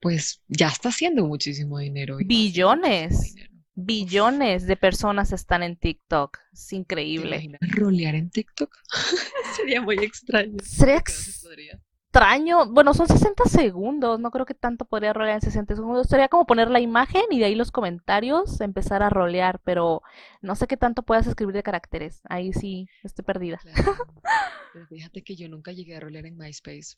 pues 0.00 0.42
ya 0.48 0.68
está 0.68 0.88
haciendo 0.90 1.24
muchísimo 1.26 1.79
dinero. 1.79 2.16
Billones. 2.24 3.35
dinero. 3.35 3.52
Billones 3.79 4.66
de 4.66 4.76
personas 4.76 5.33
están 5.33 5.62
en 5.62 5.76
TikTok. 5.76 6.38
Es 6.52 6.68
¿Te 6.68 6.76
increíble. 6.76 7.37
imaginas 7.37 7.61
rolear 7.72 8.14
en 8.14 8.31
TikTok? 8.31 8.74
Sería 9.57 9.83
muy 9.83 9.96
extraño. 9.98 10.57
Sería 10.62 11.79
extraño. 12.16 12.66
Bueno, 12.66 12.94
son 12.94 13.07
60 13.09 13.44
segundos. 13.44 14.18
No 14.18 14.31
creo 14.31 14.46
que 14.46 14.55
tanto 14.55 14.85
podría 14.85 15.12
rolear 15.12 15.37
en 15.37 15.40
60 15.42 15.76
segundos. 15.76 16.07
Sería 16.07 16.29
como 16.29 16.46
poner 16.46 16.70
la 16.70 16.81
imagen 16.81 17.22
y 17.31 17.38
de 17.38 17.46
ahí 17.46 17.55
los 17.55 17.70
comentarios, 17.70 18.61
empezar 18.61 19.02
a 19.02 19.11
rolear. 19.11 19.61
Pero 19.64 20.02
no 20.40 20.57
sé 20.57 20.66
qué 20.66 20.76
tanto 20.76 21.02
puedas 21.02 21.26
escribir 21.26 21.55
de 21.55 21.62
caracteres. 21.62 22.20
Ahí 22.29 22.52
sí 22.52 22.88
estoy 23.02 23.24
perdida. 23.24 23.59
Claro. 23.59 23.94
Pero 24.72 24.87
fíjate 24.87 25.22
que 25.22 25.37
yo 25.37 25.48
nunca 25.48 25.72
llegué 25.72 25.96
a 25.96 26.00
rolear 26.00 26.26
en 26.26 26.37
MySpace. 26.37 26.96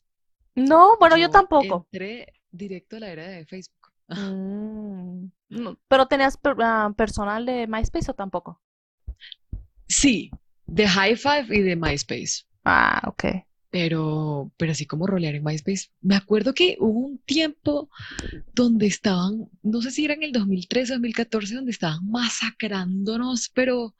No, 0.55 0.97
bueno, 0.97 1.15
yo 1.17 1.29
tampoco. 1.29 1.87
Entré 1.91 2.33
directo 2.51 2.97
a 2.97 2.99
la 2.99 3.09
era 3.09 3.27
de 3.27 3.45
Facebook. 3.45 3.91
Mm, 4.07 5.25
no, 5.49 5.77
¿Pero 5.87 6.07
tenías 6.07 6.35
per- 6.35 6.57
ah, 6.61 6.91
personal 6.97 7.45
de 7.45 7.67
MySpace 7.67 8.11
o 8.11 8.13
tampoco? 8.13 8.59
Sí, 9.87 10.31
de 10.65 10.87
High 10.87 11.15
Five 11.15 11.45
y 11.55 11.61
de 11.61 11.75
MySpace. 11.75 12.43
Ah, 12.65 13.01
ok. 13.07 13.25
Pero, 13.71 14.51
pero 14.57 14.71
así 14.71 14.85
como 14.85 15.05
rolear 15.05 15.35
en 15.35 15.43
MySpace. 15.43 15.89
Me 16.01 16.15
acuerdo 16.15 16.53
que 16.53 16.75
hubo 16.79 16.99
un 16.99 17.17
tiempo 17.19 17.89
donde 18.53 18.87
estaban, 18.87 19.47
no 19.61 19.81
sé 19.81 19.91
si 19.91 20.05
era 20.05 20.15
en 20.15 20.23
el 20.23 20.31
2013 20.31 20.93
o 20.93 20.95
2014, 20.95 21.55
donde 21.55 21.71
estaban 21.71 21.99
masacrándonos, 22.09 23.49
pero 23.53 23.93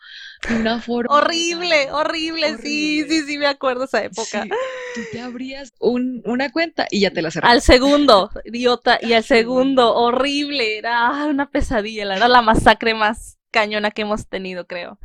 de 0.48 0.56
una 0.56 0.82
forma 0.82 1.16
Horrible, 1.16 1.92
horrible, 1.92 2.58
sí, 2.58 3.06
sí, 3.08 3.22
sí, 3.24 3.38
me 3.38 3.46
acuerdo 3.46 3.84
esa 3.86 4.04
época. 4.04 4.44
Sí, 4.44 4.50
tú 4.94 5.06
te 5.12 5.20
abrías 5.22 5.72
un- 5.80 6.22
una 6.26 6.52
cuenta 6.52 6.88
y 6.90 7.02
ya 7.02 7.12
te 7.12 7.22
la 7.22 7.30
cerrabas. 7.32 7.56
Al 7.56 7.62
segundo, 7.62 8.32
idiota, 8.46 8.98
y 9.02 9.14
al 9.14 9.24
segundo, 9.24 9.96
horrible, 9.96 10.78
era 10.80 11.08
ah, 11.10 11.28
una 11.28 11.50
pesadilla, 11.52 12.06
la- 12.06 12.18
era 12.18 12.28
la 12.28 12.42
masacre 12.42 12.96
más 12.96 13.38
cañona 13.52 13.92
que 13.92 14.02
hemos 14.02 14.28
tenido, 14.28 14.66
creo. 14.68 15.00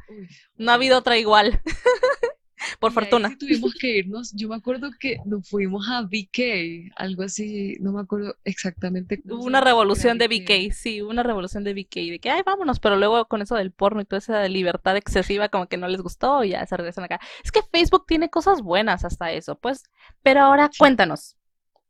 No 0.57 0.71
ha 0.71 0.75
habido 0.75 0.99
otra 0.99 1.19
igual, 1.19 1.61
por 2.79 2.93
y 2.93 2.95
fortuna. 2.95 3.31
sí 3.31 3.37
tuvimos 3.37 3.75
que 3.75 3.99
irnos. 3.99 4.33
Yo 4.35 4.49
me 4.49 4.57
acuerdo 4.57 4.91
que 4.99 5.19
nos 5.25 5.49
fuimos 5.49 5.89
a 5.89 6.03
BK, 6.03 6.93
algo 6.97 7.23
así, 7.23 7.77
no 7.81 7.93
me 7.93 8.01
acuerdo 8.01 8.37
exactamente 8.45 9.21
Hubo 9.25 9.45
una 9.45 9.61
revolución 9.61 10.19
de 10.19 10.29
BK. 10.29 10.45
BK, 10.45 10.73
sí, 10.73 11.01
una 11.01 11.23
revolución 11.23 11.65
de 11.65 11.75
BK, 11.75 11.95
de 12.11 12.19
que, 12.21 12.31
ay, 12.31 12.43
vámonos, 12.45 12.81
pero 12.81 12.97
luego 12.97 13.27
con 13.27 13.43
eso 13.43 13.55
del 13.55 13.73
porno 13.73 14.01
y 14.01 14.05
toda 14.05 14.19
esa 14.19 14.49
libertad 14.49 14.97
excesiva 14.97 15.49
como 15.49 15.67
que 15.67 15.77
no 15.77 15.89
les 15.89 16.01
gustó 16.01 16.45
y 16.45 16.51
ya 16.51 16.67
se 16.67 16.77
regresan 16.77 17.05
acá. 17.05 17.21
Es 17.43 17.53
que 17.53 17.61
Facebook 17.73 18.05
tiene 18.07 18.29
cosas 18.31 18.63
buenas 18.63 19.05
hasta 19.05 19.33
eso, 19.33 19.57
pues. 19.59 19.85
Pero 20.23 20.43
ahora 20.43 20.71
cuéntanos, 20.77 21.37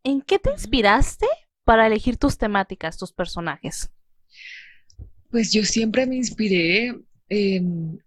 ¿en 0.03 0.21
qué 0.21 0.39
te 0.39 0.51
inspiraste 0.51 1.27
para 1.65 1.87
elegir 1.87 2.17
tus 2.17 2.39
temáticas, 2.39 2.99
tus 2.99 3.13
personajes? 3.13 3.91
Pues 5.31 5.53
yo 5.53 5.65
siempre 5.65 6.07
me 6.07 6.17
inspiré 6.17 6.95
en 7.29 8.04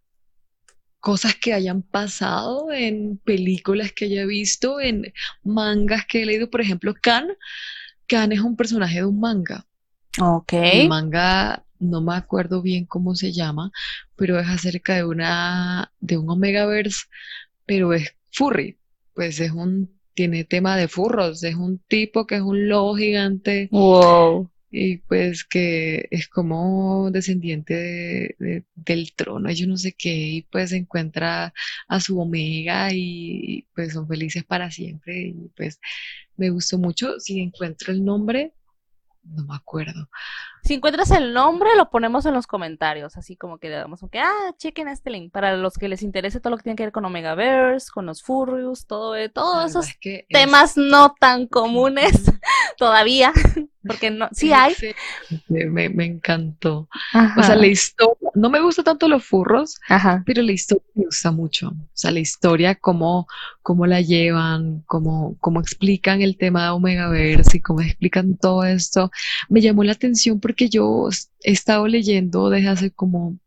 cosas 1.08 1.36
que 1.36 1.54
hayan 1.54 1.84
pasado, 1.84 2.70
en 2.70 3.18
películas 3.24 3.94
que 3.94 4.04
haya 4.04 4.26
visto, 4.26 4.82
en 4.82 5.14
mangas 5.42 6.06
que 6.06 6.22
he 6.22 6.26
leído. 6.26 6.50
Por 6.50 6.60
ejemplo, 6.60 6.94
Kan. 7.02 7.30
Kan 8.10 8.34
es 8.34 8.42
un 8.42 8.58
personaje 8.58 8.96
de 8.96 9.06
un 9.06 9.18
manga. 9.18 9.66
Ok. 10.20 10.52
El 10.52 10.90
manga 10.90 11.64
no 11.80 12.02
me 12.02 12.14
acuerdo 12.14 12.62
bien 12.62 12.86
cómo 12.86 13.16
se 13.16 13.32
llama, 13.32 13.72
pero 14.18 14.38
es 14.38 14.50
acerca 14.50 14.96
de 14.96 15.06
una, 15.06 15.94
de 16.02 16.18
un 16.18 16.30
Omegaverse, 16.30 17.06
pero 17.66 17.94
es 17.94 18.14
furry, 18.34 18.78
pues 19.14 19.40
es 19.40 19.54
un, 19.54 19.90
tiene 20.14 20.44
tema 20.44 20.76
de 20.76 20.90
furros, 20.90 21.42
es 21.42 21.56
un 21.56 21.80
tipo 21.88 22.28
que 22.28 22.36
es 22.36 22.42
un 22.42 22.68
lobo 22.68 22.98
gigante. 22.98 23.70
Wow. 23.72 24.52
Y 24.70 24.98
pues 24.98 25.46
que 25.46 26.08
es 26.12 26.28
como 26.28 27.10
descendiente 27.12 28.36
del 28.76 29.14
trono, 29.16 29.50
yo 29.52 29.68
no 29.68 29.78
sé 29.78 29.94
qué, 29.94 30.14
y 30.14 30.42
pues 30.44 30.74
encuentra 30.74 31.54
a 31.88 32.00
su 32.00 32.20
omega 32.20 32.90
y 32.94 33.66
pues 33.74 33.94
son 33.94 34.08
felices 34.08 34.44
para 34.44 34.70
siempre. 34.72 35.28
Y 35.30 35.52
pues 35.56 35.80
me 36.36 36.50
gustó 36.50 36.78
mucho. 36.78 37.20
Si 37.20 37.40
encuentro 37.40 37.94
el 37.94 38.04
nombre, 38.04 38.54
no 39.24 39.44
me 39.46 39.56
acuerdo. 39.56 40.10
Si 40.64 40.74
encuentras 40.74 41.12
el 41.12 41.34
nombre, 41.34 41.70
lo 41.76 41.90
ponemos 41.90 42.26
en 42.26 42.34
los 42.34 42.48
comentarios, 42.48 43.18
así 43.18 43.36
como 43.36 43.58
que 43.58 43.70
le 43.70 43.76
damos 43.76 44.02
que, 44.12 44.20
ah, 44.20 44.54
chequen 44.58 44.88
este 44.88 45.10
link, 45.10 45.32
para 45.32 45.56
los 45.56 45.76
que 45.76 45.88
les 45.88 46.02
interese 46.02 46.40
todo 46.40 46.52
lo 46.52 46.58
que 46.58 46.64
tiene 46.64 46.76
que 46.76 46.84
ver 46.84 46.92
con 46.92 47.06
Omegaverse, 47.06 47.90
con 47.92 48.06
los 48.06 48.24
Furrius, 48.24 48.86
todo, 48.86 49.16
eh, 49.16 49.30
todos 49.30 49.70
esos 49.70 49.88
temas 50.30 50.78
no 50.78 51.16
tan 51.20 51.48
comunes 51.48 52.12
todavía, 52.78 53.32
porque 53.88 54.12
no, 54.12 54.28
sí 54.32 54.52
hay. 54.52 54.74
Me, 55.48 55.90
me 55.90 56.06
encantó. 56.06 56.90
O 57.38 57.44
sea, 57.44 57.56
la 57.56 57.68
historia, 57.68 58.30
no 58.36 58.50
me 58.50 58.60
gusta 58.60 58.84
tanto 58.84 59.08
los 59.08 59.24
furros, 59.24 59.80
pero 60.26 60.42
la 60.42 60.52
historia 60.52 60.84
me 60.96 61.06
gusta 61.06 61.32
mucho. 61.32 61.70
O 61.70 61.90
sea, 61.94 62.12
la 62.12 62.20
historia, 62.20 62.76
cómo, 62.76 63.28
cómo 63.62 63.86
la 63.86 64.02
llevan, 64.02 64.84
cómo, 64.86 65.38
cómo 65.40 65.62
explican 65.62 66.22
el 66.22 66.38
tema 66.38 66.66
de 66.66 66.70
Omegaverse 66.72 67.58
y 67.58 67.62
cómo 67.62 67.82
explican 67.82 68.38
todo 68.38 68.66
esto, 68.66 69.12
me 69.50 69.62
llamó 69.62 69.84
la 69.84 69.94
atención 69.94 70.40
porque 70.40 70.58
que 70.58 70.70
yo 70.70 71.08
he 71.44 71.52
estado 71.54 71.88
leyendo 71.88 72.50
desde 72.50 72.68
hace 72.68 72.92
como 72.92 73.38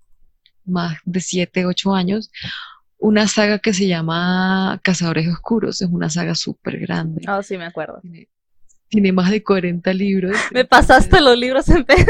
más 0.64 0.96
de 1.04 1.20
7, 1.20 1.66
8 1.66 1.94
años 1.94 2.30
una 3.00 3.26
saga 3.26 3.58
que 3.58 3.74
se 3.74 3.86
llama 3.86 4.78
Cazadores 4.82 5.26
Oscuros. 5.28 5.82
Es 5.82 5.88
una 5.90 6.10
saga 6.10 6.34
súper 6.34 6.78
grande. 6.78 7.22
Oh, 7.28 7.42
sí, 7.42 7.58
me 7.58 7.64
acuerdo. 7.64 7.98
Tiene, 8.02 8.28
más 9.12 9.30
de 9.30 9.42
40 9.42 9.92
libros. 9.94 10.36
Me 10.52 10.64
pasaste 10.64 11.20
los 11.20 11.38
libros 11.38 11.68
en 11.68 11.84
PDF 11.84 12.00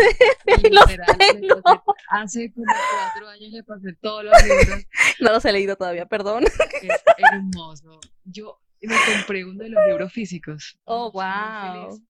y 0.64 0.70
los 0.70 0.86
tengo. 1.18 1.62
Hace 2.08 2.52
como 2.52 2.66
4 3.14 3.28
años 3.28 3.52
le 3.52 3.62
pasé 3.62 3.92
todos 4.00 4.24
los 4.24 4.42
libros. 4.42 4.86
No 5.20 5.32
los 5.32 5.44
he 5.44 5.52
leído 5.52 5.76
todavía, 5.76 6.06
perdón. 6.06 6.44
Es 6.44 7.02
hermoso. 7.18 8.00
Yo 8.24 8.58
me 8.80 8.96
compré 9.14 9.44
uno 9.44 9.64
de 9.64 9.68
los 9.68 9.86
libros 9.86 10.12
físicos. 10.12 10.78
Oh, 10.84 11.12
wow. 11.12 12.00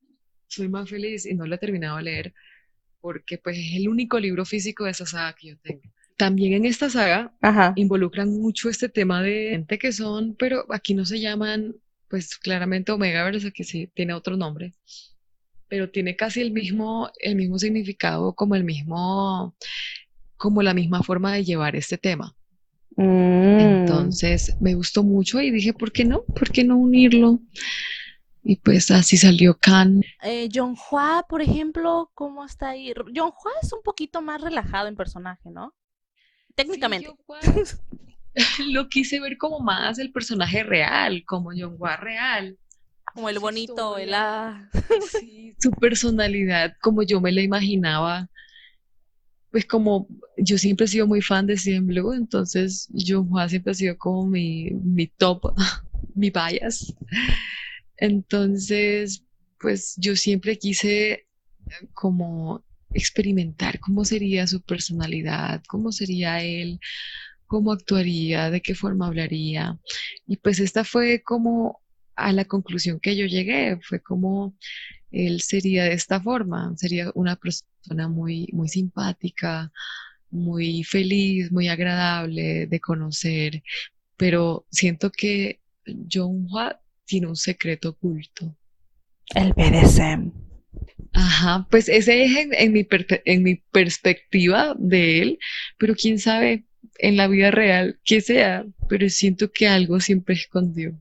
Soy 0.46 0.68
más 0.68 0.88
feliz 0.88 1.26
y 1.26 1.35
no 1.35 1.44
lo 1.46 1.56
he 1.56 1.59
terminado 1.59 1.96
de 1.96 2.02
leer 2.04 2.35
porque 3.00 3.38
pues 3.38 3.59
es 3.59 3.74
el 3.76 3.88
único 3.88 4.18
libro 4.18 4.44
físico 4.44 4.85
de 4.85 4.90
esa 4.90 5.06
saga 5.06 5.35
que 5.35 5.48
yo 5.48 5.59
tengo. 5.59 5.83
También 6.16 6.52
en 6.52 6.66
esta 6.66 6.90
saga 6.90 7.33
involucran 7.76 8.28
mucho 8.28 8.68
este 8.68 8.88
tema 8.88 9.22
de 9.22 9.50
gente 9.52 9.78
que 9.78 9.90
son, 9.92 10.35
pero 10.37 10.66
aquí 10.70 10.94
no 10.94 11.06
se 11.06 11.18
llaman, 11.18 11.74
pues 12.10 12.36
claramente 12.36 12.90
Omega 12.90 13.22
Versa, 13.22 13.52
que 13.52 13.64
sí 13.64 13.88
tiene 13.94 14.12
otro 14.12 14.36
nombre, 14.36 14.74
pero 15.68 15.88
tiene 15.90 16.16
casi 16.16 16.40
el 16.40 16.50
mismo, 16.50 17.08
el 17.20 17.36
mismo 17.36 17.58
significado 17.58 18.34
como 18.34 18.56
el 18.56 18.64
mismo, 18.64 19.54
como 20.36 20.62
la 20.62 20.74
misma 20.74 21.04
forma 21.04 21.32
de 21.32 21.44
llevar 21.44 21.76
este 21.76 21.96
tema. 21.96 22.34
Mm. 22.96 23.60
Entonces 23.60 24.56
me 24.60 24.74
gustó 24.74 25.04
mucho 25.04 25.40
y 25.40 25.52
dije, 25.52 25.72
¿por 25.72 25.92
qué 25.92 26.04
no? 26.04 26.24
¿Por 26.24 26.50
qué 26.50 26.64
no 26.64 26.76
unirlo? 26.76 27.38
Y 28.42 28.56
pues 28.56 28.90
así 28.90 29.16
salió 29.16 29.56
Khan. 29.56 30.02
Eh, 30.22 30.48
John 30.52 30.74
Hua, 30.74 31.24
por 31.28 31.42
ejemplo, 31.42 32.10
¿cómo 32.14 32.44
está 32.44 32.70
ahí? 32.70 32.92
John 33.14 33.30
Hua 33.30 33.52
es 33.62 33.72
un 33.72 33.82
poquito 33.82 34.20
más 34.20 34.40
relajado 34.40 34.88
en 34.88 34.96
personaje, 34.96 35.50
¿no? 35.50 35.74
Técnicamente. 36.56 37.08
lo 38.70 38.88
quise 38.88 39.20
ver 39.20 39.36
como 39.36 39.60
más 39.60 39.98
el 39.98 40.12
personaje 40.12 40.62
real, 40.62 41.24
como 41.26 41.50
John 41.56 41.76
Hua 41.78 41.96
real. 41.96 42.58
Como 43.12 43.28
el 43.28 43.38
bonito, 43.38 43.98
el 43.98 44.14
ah. 44.14 44.70
Sí, 45.10 45.54
su 45.58 45.70
personalidad, 45.72 46.74
como 46.80 47.02
yo 47.02 47.20
me 47.20 47.32
la 47.32 47.42
imaginaba. 47.42 48.28
Pues 49.50 49.66
como 49.66 50.06
yo 50.36 50.58
siempre 50.58 50.84
he 50.84 50.88
sido 50.88 51.08
muy 51.08 51.22
fan 51.22 51.46
de 51.46 51.56
CM 51.56 51.88
Blue, 51.88 52.12
entonces 52.12 52.88
John 52.94 53.26
Hua 53.28 53.48
siempre 53.48 53.72
ha 53.72 53.74
sido 53.74 53.98
como 53.98 54.26
mi, 54.26 54.70
mi 54.70 55.08
top, 55.08 55.42
mi 56.14 56.30
bias. 56.30 56.94
Entonces, 57.96 59.24
pues 59.58 59.94
yo 59.96 60.14
siempre 60.14 60.56
quise 60.56 61.26
como 61.92 62.64
experimentar 62.92 63.80
cómo 63.80 64.04
sería 64.04 64.46
su 64.46 64.62
personalidad, 64.62 65.62
cómo 65.68 65.92
sería 65.92 66.42
él, 66.42 66.80
cómo 67.50 67.72
actuaría, 67.72 68.48
de 68.48 68.62
qué 68.62 68.76
forma 68.76 69.08
hablaría. 69.08 69.76
Y 70.28 70.36
pues 70.36 70.60
esta 70.60 70.84
fue 70.84 71.20
como 71.20 71.80
a 72.14 72.32
la 72.32 72.44
conclusión 72.44 73.00
que 73.00 73.16
yo 73.16 73.26
llegué, 73.26 73.76
fue 73.82 74.00
como 74.00 74.54
él 75.10 75.40
sería 75.40 75.82
de 75.82 75.94
esta 75.94 76.20
forma, 76.20 76.72
sería 76.76 77.10
una 77.16 77.34
persona 77.34 78.06
muy, 78.06 78.48
muy 78.52 78.68
simpática, 78.68 79.72
muy 80.30 80.84
feliz, 80.84 81.50
muy 81.50 81.66
agradable 81.66 82.68
de 82.68 82.80
conocer, 82.80 83.64
pero 84.16 84.64
siento 84.70 85.10
que 85.10 85.58
John 86.08 86.46
Watt 86.48 86.78
tiene 87.04 87.26
un 87.26 87.36
secreto 87.36 87.88
oculto. 87.88 88.56
El 89.34 89.54
BDSM. 89.54 90.30
Ajá, 91.14 91.66
pues 91.68 91.88
ese 91.88 92.22
es 92.22 92.46
en, 92.52 92.72
mi 92.72 92.86
en 93.24 93.42
mi 93.42 93.56
perspectiva 93.72 94.76
de 94.78 95.22
él, 95.22 95.38
pero 95.78 95.96
quién 95.96 96.20
sabe 96.20 96.64
en 97.00 97.16
la 97.16 97.28
vida 97.28 97.50
real 97.50 97.98
qué 98.04 98.20
sea, 98.20 98.66
pero 98.88 99.08
siento 99.08 99.50
que 99.50 99.68
algo 99.68 100.00
siempre 100.00 100.34
escondió. 100.34 100.92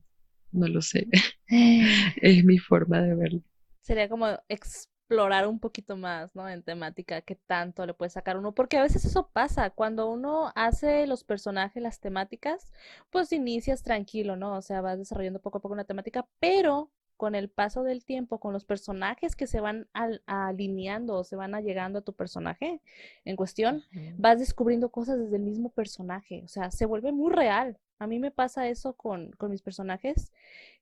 No 0.52 0.66
lo 0.66 0.82
sé. 0.82 1.06
es 1.48 2.44
mi 2.44 2.58
forma 2.58 3.00
de 3.00 3.14
verlo. 3.14 3.42
Sería 3.82 4.08
como 4.08 4.26
explorar 4.48 5.46
un 5.46 5.58
poquito 5.58 5.96
más, 5.96 6.34
¿no? 6.34 6.48
En 6.48 6.62
temática, 6.62 7.20
qué 7.22 7.34
tanto 7.34 7.84
le 7.86 7.94
puede 7.94 8.10
sacar 8.10 8.36
uno, 8.36 8.52
porque 8.52 8.78
a 8.78 8.82
veces 8.82 9.04
eso 9.04 9.28
pasa, 9.32 9.70
cuando 9.70 10.08
uno 10.08 10.52
hace 10.54 11.06
los 11.06 11.24
personajes, 11.24 11.82
las 11.82 12.00
temáticas, 12.00 12.72
pues 13.10 13.32
inicias 13.32 13.82
tranquilo, 13.82 14.36
¿no? 14.36 14.56
O 14.56 14.62
sea, 14.62 14.80
vas 14.80 14.98
desarrollando 14.98 15.40
poco 15.40 15.58
a 15.58 15.60
poco 15.60 15.74
una 15.74 15.84
temática, 15.84 16.26
pero 16.40 16.90
con 17.20 17.34
el 17.34 17.50
paso 17.50 17.82
del 17.82 18.02
tiempo, 18.02 18.40
con 18.40 18.54
los 18.54 18.64
personajes 18.64 19.36
que 19.36 19.46
se 19.46 19.60
van 19.60 19.86
alineando 20.24 21.16
o 21.16 21.22
se 21.22 21.36
van 21.36 21.54
allegando 21.54 21.98
a 21.98 22.02
tu 22.02 22.14
personaje 22.14 22.80
en 23.26 23.36
cuestión, 23.36 23.84
vas 24.16 24.38
descubriendo 24.38 24.88
cosas 24.88 25.18
desde 25.18 25.36
el 25.36 25.42
mismo 25.42 25.68
personaje, 25.68 26.40
o 26.46 26.48
sea, 26.48 26.70
se 26.70 26.86
vuelve 26.86 27.12
muy 27.12 27.30
real. 27.30 27.76
A 27.98 28.06
mí 28.06 28.18
me 28.18 28.30
pasa 28.30 28.70
eso 28.70 28.94
con, 28.94 29.32
con 29.32 29.50
mis 29.50 29.60
personajes 29.60 30.32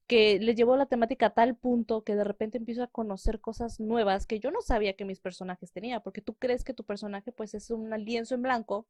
que 0.07 0.38
les 0.38 0.55
llevo 0.55 0.77
la 0.77 0.87
temática 0.87 1.27
a 1.27 1.35
tal 1.35 1.57
punto 1.57 2.05
que 2.05 2.14
de 2.14 2.22
repente 2.22 2.57
empiezo 2.57 2.85
a 2.85 2.87
conocer 2.87 3.40
cosas 3.40 3.81
nuevas 3.81 4.24
que 4.24 4.38
yo 4.38 4.53
no 4.53 4.61
sabía 4.61 4.92
que 4.92 5.05
mis 5.05 5.18
personajes 5.18 5.72
tenían, 5.72 6.03
porque 6.05 6.22
tú 6.22 6.35
crees 6.35 6.62
que 6.62 6.72
tu 6.72 6.85
personaje 6.85 7.33
pues 7.33 7.53
es 7.55 7.72
un 7.72 7.90
lienzo 8.05 8.37
en 8.37 8.42
blanco, 8.42 8.87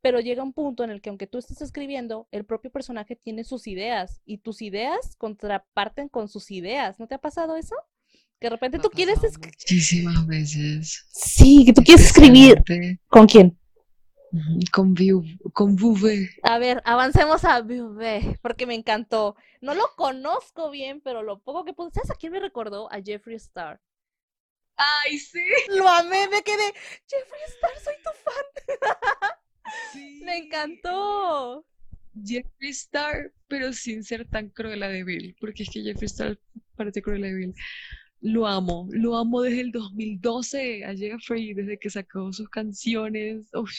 pero 0.00 0.20
llega 0.20 0.42
un 0.42 0.52
punto 0.52 0.84
en 0.84 0.90
el 0.90 1.00
que 1.00 1.08
aunque 1.08 1.26
tú 1.26 1.38
estés 1.38 1.60
escribiendo, 1.60 2.28
el 2.30 2.44
propio 2.44 2.70
personaje 2.70 3.16
tiene 3.16 3.44
sus 3.44 3.66
ideas 3.66 4.20
y 4.24 4.38
tus 4.38 4.62
ideas 4.62 5.16
contraparten 5.16 6.08
con 6.08 6.28
sus 6.28 6.50
ideas. 6.50 6.98
¿No 6.98 7.06
te 7.06 7.14
ha 7.14 7.18
pasado 7.18 7.56
eso? 7.56 7.74
Que 8.40 8.46
de 8.46 8.50
repente 8.50 8.78
tú 8.78 8.90
quieres 8.90 9.22
escribir. 9.24 9.56
Muchísimas 9.58 10.26
veces. 10.26 11.06
Sí, 11.10 11.64
que 11.66 11.72
tú 11.72 11.82
quieres 11.82 12.06
escribir. 12.06 12.62
¿Con 13.08 13.26
quién? 13.26 13.58
Con, 14.72 14.94
con 15.52 15.76
A 16.42 16.58
ver, 16.58 16.82
avancemos 16.84 17.44
a 17.44 17.62
Vuve, 17.62 18.38
porque 18.42 18.66
me 18.66 18.74
encantó. 18.74 19.34
No 19.60 19.74
lo 19.74 19.84
conozco 19.96 20.70
bien, 20.70 21.00
pero 21.00 21.22
lo 21.22 21.40
poco 21.40 21.64
que 21.64 21.72
pude. 21.72 21.90
¿Sabes 21.90 22.10
a 22.10 22.14
quién 22.14 22.32
me 22.32 22.40
recordó? 22.40 22.92
A 22.92 23.00
Jeffree 23.02 23.36
Star. 23.36 23.80
¡Ay, 24.76 25.18
sí! 25.18 25.44
Lo 25.70 25.88
amé, 25.88 26.28
me 26.28 26.42
quedé. 26.42 26.72
Jeffree 27.08 27.44
Star, 27.48 27.78
soy 27.82 27.94
tu 28.04 28.10
fan. 28.22 29.28
Sí. 29.92 30.20
Me 30.24 30.38
encantó. 30.38 31.64
Jeffree 32.24 32.70
Star, 32.70 33.32
pero 33.46 33.72
sin 33.72 34.02
ser 34.02 34.26
tan 34.28 34.48
cruel 34.50 34.80
de 34.80 35.04
Bill, 35.04 35.36
porque 35.40 35.62
es 35.62 35.70
que 35.70 35.82
Jeffree 35.82 36.06
Star 36.06 36.38
parece 36.76 37.02
cruel 37.02 37.22
de 37.22 37.34
Bill. 37.34 37.54
Lo 38.20 38.46
amo, 38.46 38.88
lo 38.90 39.16
amo 39.16 39.42
desde 39.42 39.60
el 39.60 39.70
2012 39.70 40.84
a 40.84 40.94
Jeffrey, 40.94 41.54
desde 41.54 41.78
que 41.78 41.90
sacó 41.90 42.32
sus 42.32 42.48
canciones. 42.48 43.48
Uf, 43.54 43.70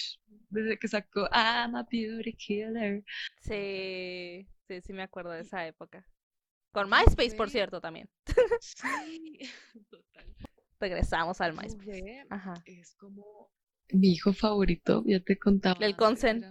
desde 0.50 0.78
que 0.78 0.88
sacó 0.88 1.28
I'm 1.32 1.76
a 1.76 1.84
Beauty 1.84 2.34
Killer. 2.34 3.04
Sí, 3.42 4.48
sí, 4.68 4.82
sí 4.82 4.94
me 4.94 5.04
acuerdo 5.04 5.32
de 5.32 5.42
esa 5.42 5.68
época. 5.68 6.06
Con 6.72 6.90
MySpace, 6.90 7.36
por 7.36 7.50
cierto, 7.50 7.82
también. 7.82 8.10
Sí, 8.62 9.40
total. 9.90 10.36
Regresamos 10.80 11.42
al 11.42 11.54
MySpace. 11.54 12.26
Ajá. 12.30 12.54
Es 12.66 12.96
como 12.96 13.52
mi 13.92 14.12
hijo 14.14 14.34
favorito, 14.34 15.04
ya 15.06 15.20
te 15.22 15.38
contaba. 15.40 15.80
El 15.80 15.96
consent. 15.96 16.46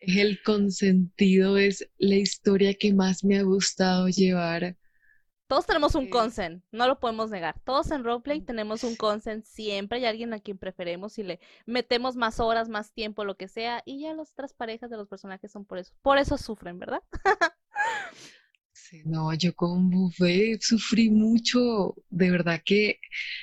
Es 0.00 0.16
el 0.18 0.42
consentido, 0.42 1.56
es 1.56 1.88
la 1.96 2.16
historia 2.16 2.74
que 2.74 2.92
más 2.92 3.24
me 3.24 3.38
ha 3.38 3.42
gustado 3.42 4.08
llevar 4.08 4.76
Todos 5.46 5.66
tenemos 5.66 5.94
un 5.94 6.06
Sí. 6.06 6.08
consent, 6.08 6.64
no 6.72 6.86
lo 6.88 6.98
podemos 6.98 7.28
negar. 7.30 7.60
Todos 7.64 7.90
en 7.90 8.04
roleplay 8.04 8.40
tenemos 8.40 8.84
un 8.84 8.96
consent, 8.96 9.44
siempre 9.44 9.98
hay 9.98 10.06
alguien 10.06 10.32
a 10.32 10.40
quien 10.40 10.56
preferemos 10.58 11.18
y 11.18 11.22
le 11.24 11.40
metemos 11.66 12.16
más 12.16 12.40
horas, 12.40 12.68
más 12.70 12.92
tiempo, 12.94 13.24
lo 13.24 13.36
que 13.36 13.48
sea, 13.48 13.82
y 13.84 14.00
ya 14.00 14.14
las 14.14 14.32
otras 14.32 14.54
parejas 14.54 14.88
de 14.90 14.96
los 14.96 15.08
personajes 15.08 15.52
son 15.52 15.66
por 15.66 15.76
eso. 15.78 15.92
Por 16.00 16.16
eso 16.18 16.38
sufren, 16.38 16.78
¿verdad? 16.78 17.02
Sí, 18.92 19.00
no, 19.06 19.32
yo 19.32 19.56
con 19.56 19.88
Buffet 19.88 20.60
sufrí 20.60 21.08
mucho, 21.08 21.94
de 22.10 22.30
verdad 22.30 22.60
que 22.62 23.00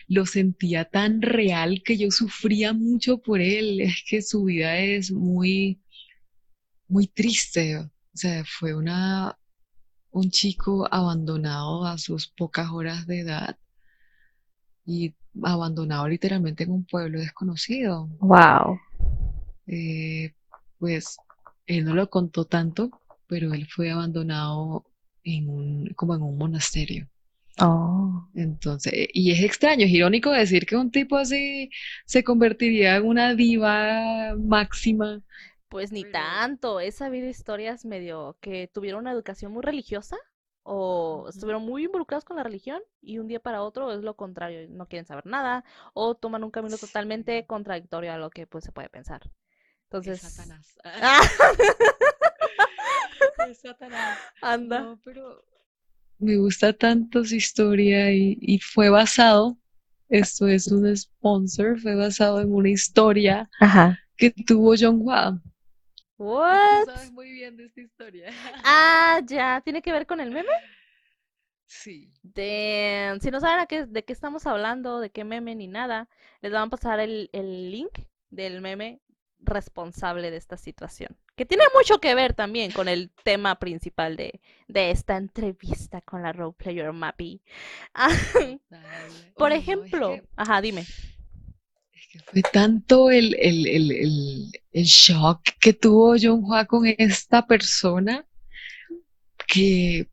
lo 0.08 0.28
sentía 0.28 0.86
tan 0.86 1.24
real 1.24 1.82
que 1.84 1.98
yo 1.98 2.12
sufría 2.12 2.72
mucho 2.72 3.18
por 3.18 3.42
él. 3.42 3.82
Es 3.82 4.04
que 4.08 4.22
su 4.22 4.44
vida 4.44 4.78
es 4.78 5.12
muy, 5.12 5.82
muy 6.88 7.08
triste. 7.08 7.80
O 7.80 7.90
sea, 8.14 8.46
fue 8.46 8.76
una, 8.76 9.40
un 10.12 10.30
chico 10.30 10.88
abandonado 10.92 11.84
a 11.84 11.98
sus 11.98 12.28
pocas 12.28 12.70
horas 12.70 13.08
de 13.08 13.22
edad 13.22 13.58
y 14.86 15.16
abandonado 15.42 16.08
literalmente 16.08 16.66
en 16.66 16.74
un 16.74 16.86
pueblo 16.86 17.18
desconocido. 17.18 18.08
Wow. 18.20 18.80
Eh, 19.66 20.32
pues 20.78 21.18
él 21.66 21.86
no 21.86 21.96
lo 21.96 22.08
contó 22.08 22.46
tanto, 22.46 22.92
pero 23.26 23.52
él 23.56 23.68
fue 23.68 23.90
abandonado 23.90 24.86
en 25.24 25.50
un, 25.50 25.94
como 25.96 26.16
en 26.16 26.22
un 26.22 26.38
monasterio. 26.38 27.08
Oh. 27.62 28.28
Entonces, 28.36 28.94
eh, 28.94 29.10
y 29.14 29.32
es 29.32 29.42
extraño, 29.42 29.86
es 29.86 29.92
irónico 29.92 30.32
decir 30.32 30.66
que 30.66 30.76
un 30.76 30.92
tipo 30.92 31.18
así 31.18 31.70
se 32.06 32.24
convertiría 32.24 32.98
en 32.98 33.06
una 33.06 33.36
diva 33.36 34.36
máxima. 34.38 35.22
Pues 35.68 35.92
ni 35.92 36.04
tanto, 36.04 36.80
he 36.80 36.92
sabido 36.92 37.28
historias 37.28 37.86
medio 37.86 38.38
que 38.42 38.68
tuvieron 38.68 39.02
una 39.02 39.12
educación 39.12 39.52
muy 39.52 39.62
religiosa 39.62 40.18
o 40.64 41.28
estuvieron 41.30 41.64
muy 41.64 41.86
involucrados 41.86 42.26
con 42.26 42.38
la 42.38 42.44
religión 42.44 42.82
y 43.02 43.20
un 43.20 43.28
día 43.28 43.40
para 43.40 43.62
otro 43.62 43.92
es 43.92 44.02
lo 44.02 44.16
contrario, 44.16 44.68
no 44.70 44.88
quieren 44.88 45.06
saber 45.06 45.26
nada 45.26 45.64
o 45.94 46.16
toman 46.16 46.44
un 46.44 46.52
camino 46.52 46.78
totalmente 46.78 47.46
contradictorio 47.46 48.14
a 48.14 48.18
lo 48.18 48.30
que 48.30 48.48
pues 48.48 48.64
se 48.64 48.72
puede 48.72 48.90
pensar. 48.90 49.22
Es 49.26 49.32
Entonces, 49.84 50.22
Satanás. 50.22 50.76
Es 53.48 53.60
Satanás. 53.62 54.18
anda. 54.42 54.82
No, 54.82 55.00
pero 55.04 55.44
me 56.20 56.36
gusta 56.36 56.74
tanto 56.74 57.24
su 57.24 57.36
historia 57.36 58.12
y, 58.12 58.38
y 58.42 58.60
fue 58.60 58.90
basado, 58.90 59.58
esto 60.10 60.48
es 60.48 60.68
un 60.68 60.96
sponsor, 60.96 61.80
fue 61.80 61.96
basado 61.96 62.42
en 62.42 62.54
una 62.54 62.70
historia 62.70 63.50
Ajá. 63.60 64.00
que 64.18 64.32
tuvo 64.32 64.76
John 64.78 65.00
Wah. 65.02 65.40
What? 66.18 66.86
sabes 66.86 67.12
muy 67.14 67.32
bien 67.32 67.56
de 67.56 67.66
esta 67.66 67.80
historia. 67.80 68.32
Ah, 68.66 69.22
ya, 69.26 69.62
¿tiene 69.64 69.82
que 69.82 69.94
ver 69.94 70.06
con 70.06 70.20
el 70.20 70.32
meme? 70.32 70.50
Sí. 71.66 72.12
Damn. 72.24 73.22
Si 73.22 73.32
no 73.32 73.40
saben 73.40 73.60
a 73.62 73.66
qué, 73.68 73.86
de 73.86 74.04
qué 74.04 74.12
estamos 74.12 74.46
hablando, 74.46 75.00
de 75.00 75.12
qué 75.12 75.24
meme 75.24 75.56
ni 75.56 75.68
nada, 75.68 76.10
les 76.42 76.52
van 76.52 76.64
a 76.64 76.70
pasar 76.70 77.00
el, 77.00 77.30
el 77.32 77.72
link 77.72 78.00
del 78.30 78.60
meme 78.60 79.00
responsable 79.40 80.32
de 80.32 80.38
esta 80.38 80.58
situación. 80.58 81.16
Que 81.40 81.46
tiene 81.46 81.64
mucho 81.74 82.02
que 82.02 82.16
ver 82.16 82.34
también 82.34 82.70
con 82.70 82.90
el 82.90 83.12
tema 83.24 83.58
principal 83.60 84.18
de, 84.18 84.42
de 84.68 84.92
esta 84.92 85.16
entrevista 85.16 86.02
con 86.02 86.22
la 86.22 86.34
roleplayer 86.34 86.92
Mappy. 86.92 87.40
Ah, 87.94 88.10
Total. 88.34 88.52
Por 89.38 89.54
Oye, 89.54 89.56
no, 89.56 89.56
es 89.56 89.64
ejemplo, 89.64 90.12
que- 90.16 90.24
ajá, 90.36 90.60
dime. 90.60 90.82
Es 90.82 92.08
que 92.12 92.20
fue 92.20 92.42
tanto 92.42 93.10
el, 93.10 93.38
el, 93.40 93.66
el, 93.68 94.52
el, 94.74 94.84
shock 94.84 95.40
que 95.62 95.72
tuvo 95.72 96.18
John 96.22 96.44
Hua 96.44 96.66
con 96.66 96.86
esta 96.86 97.48
persona 97.48 98.26
que 99.48 100.10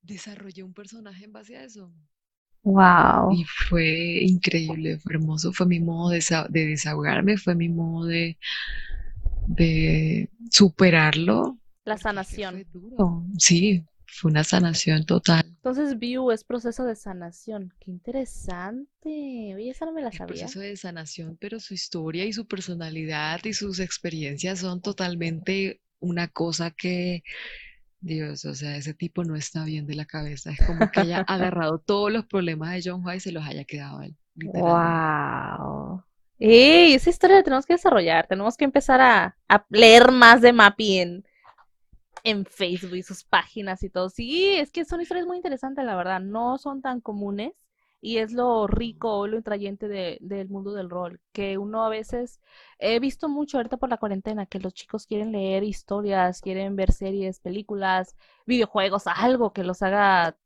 desarrolló 0.00 0.64
un 0.64 0.72
personaje 0.72 1.26
en 1.26 1.32
base 1.34 1.58
a 1.58 1.64
eso. 1.64 1.92
Wow. 2.62 3.34
Y 3.34 3.44
fue 3.44 4.20
increíble, 4.22 4.98
fue 4.98 5.12
hermoso, 5.12 5.52
fue 5.52 5.66
mi 5.66 5.78
modo 5.78 6.08
de, 6.08 6.24
de 6.48 6.66
desahogarme, 6.68 7.36
fue 7.36 7.54
mi 7.54 7.68
modo 7.68 8.06
de, 8.06 8.38
de 9.48 10.30
superarlo. 10.50 11.58
La 11.84 11.98
sanación. 11.98 12.54
fue 12.54 12.66
duro. 12.72 13.24
Sí, 13.38 13.84
fue 14.06 14.30
una 14.30 14.44
sanación 14.44 15.04
total. 15.06 15.44
Entonces, 15.46 15.98
View 15.98 16.30
es 16.30 16.44
proceso 16.44 16.84
de 16.84 16.96
sanación. 16.96 17.72
Qué 17.80 17.90
interesante. 17.90 19.54
Oye, 19.54 19.70
esa 19.70 19.86
no 19.86 19.92
me 19.92 20.02
la 20.02 20.12
sabía. 20.12 20.26
proceso 20.26 20.60
de 20.60 20.76
sanación, 20.76 21.36
pero 21.40 21.60
su 21.60 21.74
historia 21.74 22.24
y 22.24 22.32
su 22.32 22.46
personalidad 22.46 23.40
y 23.44 23.54
sus 23.54 23.80
experiencias 23.80 24.60
son 24.60 24.80
totalmente 24.80 25.80
una 26.00 26.28
cosa 26.28 26.70
que, 26.70 27.22
Dios, 28.00 28.44
o 28.44 28.54
sea, 28.54 28.76
ese 28.76 28.94
tipo 28.94 29.24
no 29.24 29.34
está 29.34 29.64
bien 29.64 29.86
de 29.86 29.94
la 29.94 30.04
cabeza. 30.04 30.50
Es 30.52 30.58
como 30.66 30.90
que 30.90 31.00
haya 31.00 31.20
agarrado 31.28 31.78
todos 31.78 32.12
los 32.12 32.26
problemas 32.26 32.72
de 32.72 32.90
John 32.90 33.02
White 33.04 33.16
y 33.16 33.20
se 33.20 33.32
los 33.32 33.44
haya 33.44 33.64
quedado 33.64 34.00
a 34.00 34.06
él. 34.06 34.16
Wow. 34.34 36.04
¡Ey! 36.38 36.94
Esa 36.94 37.10
historia 37.10 37.36
la 37.36 37.42
tenemos 37.42 37.66
que 37.66 37.74
desarrollar. 37.74 38.26
Tenemos 38.26 38.56
que 38.56 38.64
empezar 38.64 39.00
a, 39.00 39.36
a 39.48 39.66
leer 39.70 40.10
más 40.12 40.40
de 40.40 40.52
Mappy 40.52 40.98
en, 40.98 41.24
Facebook 42.46 42.94
y 42.96 43.02
sus 43.02 43.24
páginas 43.24 43.82
y 43.82 43.90
todo. 43.90 44.10
Sí, 44.10 44.48
es 44.54 44.70
que 44.70 44.84
son 44.84 45.00
historias 45.00 45.26
muy 45.26 45.36
interesantes, 45.36 45.84
la 45.84 45.96
verdad. 45.96 46.20
No 46.20 46.58
son 46.58 46.82
tan 46.82 47.00
comunes 47.00 47.52
y 48.00 48.18
es 48.18 48.32
lo 48.32 48.66
rico, 48.66 49.26
lo 49.26 49.36
intrayente 49.36 49.88
de- 49.88 50.18
del 50.20 50.48
mundo 50.48 50.72
del 50.74 50.90
rol. 50.90 51.20
Que 51.32 51.58
uno 51.58 51.84
a 51.84 51.88
veces, 51.88 52.40
he 52.78 53.00
visto 53.00 53.28
mucho 53.28 53.56
ahorita 53.58 53.76
por 53.78 53.88
la 53.88 53.96
cuarentena, 53.98 54.46
que 54.46 54.60
los 54.60 54.74
chicos 54.74 55.06
quieren 55.06 55.32
leer 55.32 55.64
historias, 55.64 56.40
quieren 56.40 56.76
ver 56.76 56.92
series, 56.92 57.40
películas, 57.40 58.16
videojuegos, 58.46 59.04
algo 59.06 59.52
que 59.52 59.64
los 59.64 59.82
haga 59.82 60.36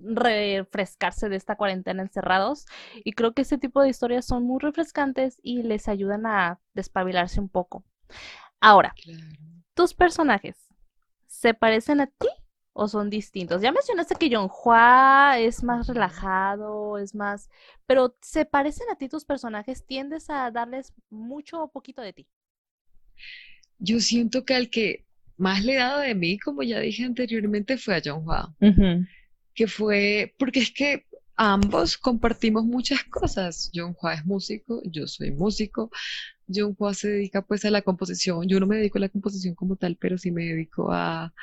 refrescarse 0.00 1.28
de 1.28 1.36
esta 1.36 1.56
cuarentena 1.56 2.02
encerrados. 2.02 2.66
Y 3.04 3.12
creo 3.12 3.32
que 3.32 3.42
este 3.42 3.58
tipo 3.58 3.82
de 3.82 3.88
historias 3.88 4.26
son 4.26 4.44
muy 4.44 4.58
refrescantes 4.60 5.38
y 5.42 5.62
les 5.62 5.88
ayudan 5.88 6.26
a 6.26 6.60
despabilarse 6.74 7.40
un 7.40 7.48
poco. 7.48 7.84
Ahora. 8.60 8.94
¿tus 9.80 9.94
personajes 9.94 10.56
se 11.26 11.54
parecen 11.54 12.02
a 12.02 12.06
ti 12.06 12.28
o 12.74 12.86
son 12.86 13.08
distintos? 13.08 13.62
Ya 13.62 13.72
mencionaste 13.72 14.14
que 14.16 14.28
John 14.30 14.50
Hua 14.50 15.38
es 15.38 15.62
más 15.62 15.86
relajado, 15.86 16.98
es 16.98 17.14
más, 17.14 17.48
pero 17.86 18.14
¿se 18.20 18.44
parecen 18.44 18.88
a 18.90 18.96
ti 18.96 19.08
tus 19.08 19.24
personajes? 19.24 19.86
¿Tiendes 19.86 20.28
a 20.28 20.50
darles 20.50 20.92
mucho 21.08 21.62
o 21.62 21.72
poquito 21.72 22.02
de 22.02 22.12
ti? 22.12 22.28
Yo 23.78 24.00
siento 24.00 24.44
que 24.44 24.54
al 24.54 24.68
que 24.68 25.06
más 25.38 25.64
le 25.64 25.76
he 25.76 25.78
dado 25.78 26.00
de 26.00 26.14
mí, 26.14 26.38
como 26.38 26.62
ya 26.62 26.78
dije 26.80 27.04
anteriormente, 27.04 27.78
fue 27.78 27.96
a 27.96 28.02
John 28.04 28.22
Hua, 28.26 28.54
que 29.60 29.66
fue, 29.68 30.34
porque 30.38 30.60
es 30.60 30.70
que 30.72 31.06
ambos 31.36 31.98
compartimos 31.98 32.64
muchas 32.64 33.04
cosas. 33.04 33.70
John 33.74 33.94
Hua 34.00 34.14
es 34.14 34.24
músico, 34.26 34.80
yo 34.84 35.06
soy 35.06 35.32
músico. 35.32 35.90
John 36.52 36.74
Hua 36.78 36.94
se 36.94 37.08
dedica 37.10 37.42
pues 37.42 37.64
a 37.66 37.70
la 37.70 37.82
composición. 37.82 38.48
Yo 38.48 38.60
no 38.60 38.66
me 38.66 38.76
dedico 38.78 38.98
a 38.98 39.02
la 39.02 39.10
composición 39.10 39.54
como 39.54 39.76
tal, 39.76 39.96
pero 39.96 40.18
sí 40.18 40.30
me 40.32 40.44
dedico 40.46 40.92
a, 40.92 41.34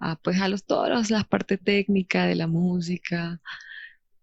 a 0.00 0.16
pues 0.22 0.40
a 0.40 0.48
los 0.48 0.64
todos 0.64 1.10
las 1.10 1.26
partes 1.28 1.60
técnicas 1.64 2.28
de 2.28 2.36
la 2.36 2.46
música. 2.48 3.40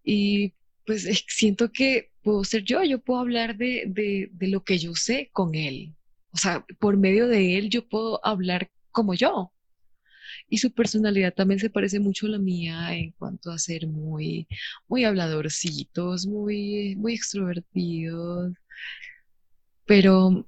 Y 0.04 0.54
pues 0.86 1.06
es- 1.06 1.24
siento 1.28 1.72
que 1.72 2.10
puedo 2.22 2.44
ser 2.44 2.64
yo, 2.64 2.82
yo 2.84 3.00
puedo 3.00 3.20
hablar 3.20 3.56
de, 3.56 3.84
de 4.32 4.48
lo 4.48 4.64
que 4.64 4.78
yo 4.78 4.94
sé 4.94 5.30
con 5.32 5.54
él. 5.54 5.94
O 6.32 6.38
sea, 6.38 6.64
por 6.80 6.96
medio 6.96 7.28
de 7.28 7.58
él 7.58 7.70
yo 7.70 7.88
puedo 7.88 8.24
hablar 8.26 8.70
como 8.92 9.14
yo. 9.14 9.52
Y 10.48 10.58
su 10.58 10.72
personalidad 10.72 11.34
también 11.34 11.60
se 11.60 11.70
parece 11.70 12.00
mucho 12.00 12.26
a 12.26 12.30
la 12.30 12.38
mía 12.38 12.94
en 12.94 13.12
cuanto 13.12 13.50
a 13.50 13.58
ser 13.58 13.86
muy, 13.86 14.46
muy 14.88 15.04
habladorcitos, 15.04 16.26
muy, 16.26 16.96
muy 16.96 17.14
extrovertidos. 17.14 18.52
Pero 19.86 20.46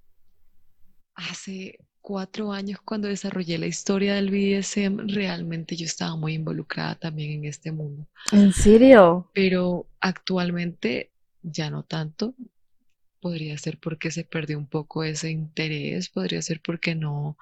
hace 1.14 1.78
cuatro 2.02 2.52
años 2.52 2.80
cuando 2.84 3.08
desarrollé 3.08 3.58
la 3.58 3.66
historia 3.66 4.14
del 4.14 4.30
BDSM, 4.30 5.08
realmente 5.08 5.76
yo 5.76 5.86
estaba 5.86 6.16
muy 6.16 6.34
involucrada 6.34 6.96
también 6.96 7.30
en 7.32 7.44
este 7.46 7.72
mundo. 7.72 8.06
¿En 8.32 8.52
serio? 8.52 9.30
Pero 9.32 9.86
actualmente 10.00 11.10
ya 11.42 11.70
no 11.70 11.84
tanto. 11.84 12.34
Podría 13.20 13.56
ser 13.56 13.78
porque 13.78 14.10
se 14.10 14.24
perdió 14.24 14.58
un 14.58 14.66
poco 14.66 15.04
ese 15.04 15.30
interés, 15.30 16.08
podría 16.08 16.42
ser 16.42 16.60
porque 16.60 16.96
no, 16.96 17.38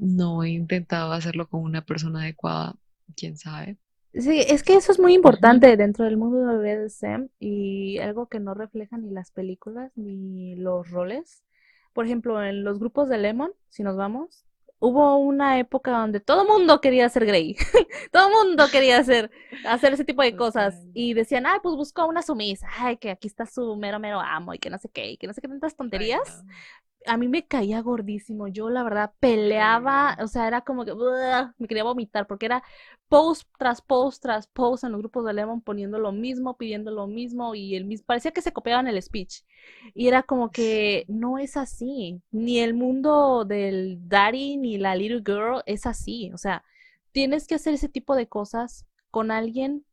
no 0.00 0.42
he 0.42 0.50
intentado 0.50 1.12
hacerlo 1.12 1.48
con 1.48 1.62
una 1.62 1.84
persona 1.84 2.22
adecuada, 2.22 2.74
quién 3.16 3.36
sabe. 3.36 3.76
Sí, 4.14 4.40
es 4.40 4.64
que 4.64 4.74
eso 4.74 4.90
es 4.90 4.98
muy 4.98 5.14
importante 5.14 5.76
dentro 5.76 6.04
del 6.04 6.16
mundo 6.16 6.44
del 6.46 6.58
BDSM 6.58 7.28
y 7.38 7.98
algo 7.98 8.26
que 8.26 8.40
no 8.40 8.54
reflejan 8.54 9.02
ni 9.02 9.10
las 9.10 9.30
películas 9.30 9.92
ni 9.94 10.56
los 10.56 10.90
roles. 10.90 11.44
Por 11.92 12.06
ejemplo, 12.06 12.42
en 12.42 12.64
los 12.64 12.80
grupos 12.80 13.08
de 13.08 13.18
Lemon, 13.18 13.52
si 13.68 13.84
nos 13.84 13.96
vamos, 13.96 14.44
hubo 14.80 15.18
una 15.18 15.58
época 15.58 15.92
donde 15.92 16.18
todo 16.18 16.44
mundo 16.44 16.80
quería 16.80 17.08
ser 17.08 17.26
Grey. 17.26 17.54
Todo 18.12 18.30
mundo 18.30 18.64
quería 18.72 18.98
hacer, 18.98 19.30
hacer 19.64 19.92
ese 19.92 20.04
tipo 20.04 20.22
de 20.22 20.34
cosas. 20.36 20.82
Y 20.94 21.14
decían, 21.14 21.46
ay, 21.46 21.60
pues 21.62 21.76
buscó 21.76 22.06
una 22.06 22.22
sumisa. 22.22 22.66
Ay, 22.78 22.96
que 22.96 23.10
aquí 23.10 23.28
está 23.28 23.46
su 23.46 23.76
mero, 23.76 24.00
mero 24.00 24.20
amo 24.20 24.54
y 24.54 24.58
que 24.58 24.70
no 24.70 24.78
sé 24.78 24.88
qué, 24.88 25.12
y 25.12 25.16
que 25.16 25.26
no 25.26 25.34
sé 25.34 25.40
qué 25.40 25.48
tantas 25.48 25.76
tonterías. 25.76 26.42
A 27.06 27.16
mí 27.16 27.28
me 27.28 27.46
caía 27.46 27.80
gordísimo. 27.80 28.48
Yo, 28.48 28.70
la 28.70 28.82
verdad, 28.82 29.12
peleaba, 29.20 30.16
o 30.22 30.26
sea, 30.28 30.46
era 30.46 30.62
como 30.62 30.84
que 30.84 30.92
me 31.58 31.68
quería 31.68 31.84
vomitar 31.84 32.26
porque 32.26 32.46
era 32.46 32.62
post 33.08 33.48
tras 33.58 33.82
post 33.82 34.22
tras 34.22 34.46
post 34.46 34.84
en 34.84 34.92
los 34.92 35.00
grupos 35.00 35.24
de 35.24 35.32
Lemon 35.32 35.62
poniendo 35.62 35.98
lo 35.98 36.12
mismo, 36.12 36.56
pidiendo 36.56 36.90
lo 36.90 37.06
mismo 37.06 37.54
y 37.54 37.74
el 37.76 37.84
mismo. 37.86 38.06
Parecía 38.06 38.32
que 38.32 38.42
se 38.42 38.52
copiaban 38.52 38.86
el 38.86 39.00
speech. 39.02 39.44
Y 39.94 40.08
era 40.08 40.22
como 40.22 40.50
que 40.50 41.04
no 41.08 41.38
es 41.38 41.56
así. 41.56 42.22
Ni 42.30 42.60
el 42.60 42.74
mundo 42.74 43.44
del 43.44 44.08
daddy 44.08 44.56
ni 44.56 44.78
la 44.78 44.94
little 44.94 45.22
girl 45.24 45.62
es 45.66 45.86
así. 45.86 46.30
O 46.32 46.38
sea, 46.38 46.64
tienes 47.12 47.46
que 47.46 47.54
hacer 47.56 47.74
ese 47.74 47.88
tipo 47.88 48.14
de 48.14 48.28
cosas 48.28 48.86
con 49.10 49.30
alguien 49.30 49.84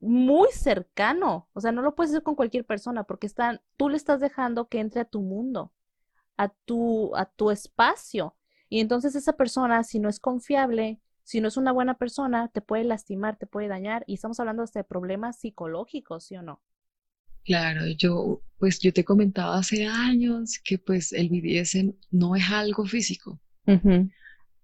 muy 0.00 0.48
cercano. 0.52 1.48
O 1.54 1.60
sea, 1.60 1.72
no 1.72 1.82
lo 1.82 1.94
puedes 1.94 2.12
hacer 2.12 2.22
con 2.22 2.34
cualquier 2.36 2.64
persona 2.66 3.04
porque 3.04 3.26
están, 3.26 3.60
tú 3.76 3.88
le 3.88 3.96
estás 3.96 4.20
dejando 4.20 4.68
que 4.68 4.80
entre 4.80 5.00
a 5.02 5.04
tu 5.06 5.22
mundo 5.22 5.72
a 6.36 6.48
tu, 6.48 7.14
a 7.16 7.26
tu 7.26 7.50
espacio. 7.50 8.34
Y 8.68 8.80
entonces 8.80 9.14
esa 9.14 9.34
persona, 9.34 9.84
si 9.84 9.98
no 9.98 10.08
es 10.08 10.18
confiable, 10.18 11.00
si 11.22 11.40
no 11.40 11.48
es 11.48 11.56
una 11.56 11.72
buena 11.72 11.96
persona, 11.96 12.48
te 12.48 12.60
puede 12.60 12.84
lastimar, 12.84 13.36
te 13.36 13.46
puede 13.46 13.68
dañar. 13.68 14.04
Y 14.06 14.14
estamos 14.14 14.40
hablando 14.40 14.64
de 14.64 14.84
problemas 14.84 15.38
psicológicos, 15.38 16.24
¿sí 16.24 16.36
o 16.36 16.42
no? 16.42 16.60
Claro, 17.44 17.86
yo, 17.86 18.42
pues 18.58 18.78
yo 18.80 18.92
te 18.92 19.04
comentaba 19.04 19.58
hace 19.58 19.86
años 19.86 20.58
que 20.62 20.78
pues 20.78 21.12
el 21.12 21.28
BDSM 21.28 21.92
no 22.10 22.36
es 22.36 22.50
algo 22.50 22.86
físico. 22.86 23.38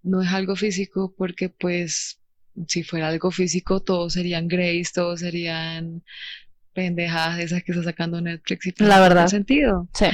No 0.03 0.21
es 0.21 0.31
algo 0.31 0.55
físico 0.55 1.13
porque 1.15 1.49
pues 1.49 2.19
si 2.67 2.83
fuera 2.83 3.07
algo 3.07 3.31
físico 3.31 3.81
todos 3.81 4.13
serían 4.13 4.47
Grace, 4.47 4.91
todos 4.93 5.21
serían 5.21 6.03
pendejadas 6.73 7.39
esas 7.39 7.63
que 7.63 7.71
está 7.71 7.83
sacando 7.83 8.19
Netflix 8.19 8.67
y 8.67 8.73
la 8.79 8.99
verdad 8.99 9.27
sentido. 9.27 9.87
Sí 9.93 10.07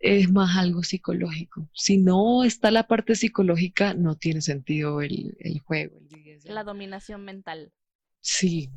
es 0.00 0.30
más 0.30 0.56
algo 0.56 0.82
psicológico. 0.82 1.68
Si 1.74 1.98
no 1.98 2.42
está 2.42 2.70
la 2.70 2.86
parte 2.86 3.14
psicológica, 3.14 3.94
no 3.94 4.16
tiene 4.16 4.40
sentido 4.40 5.02
el, 5.02 5.36
juego. 5.64 6.00
la 6.44 6.64
dominación 6.64 7.24
mental. 7.24 7.72
Sí, 8.20 8.70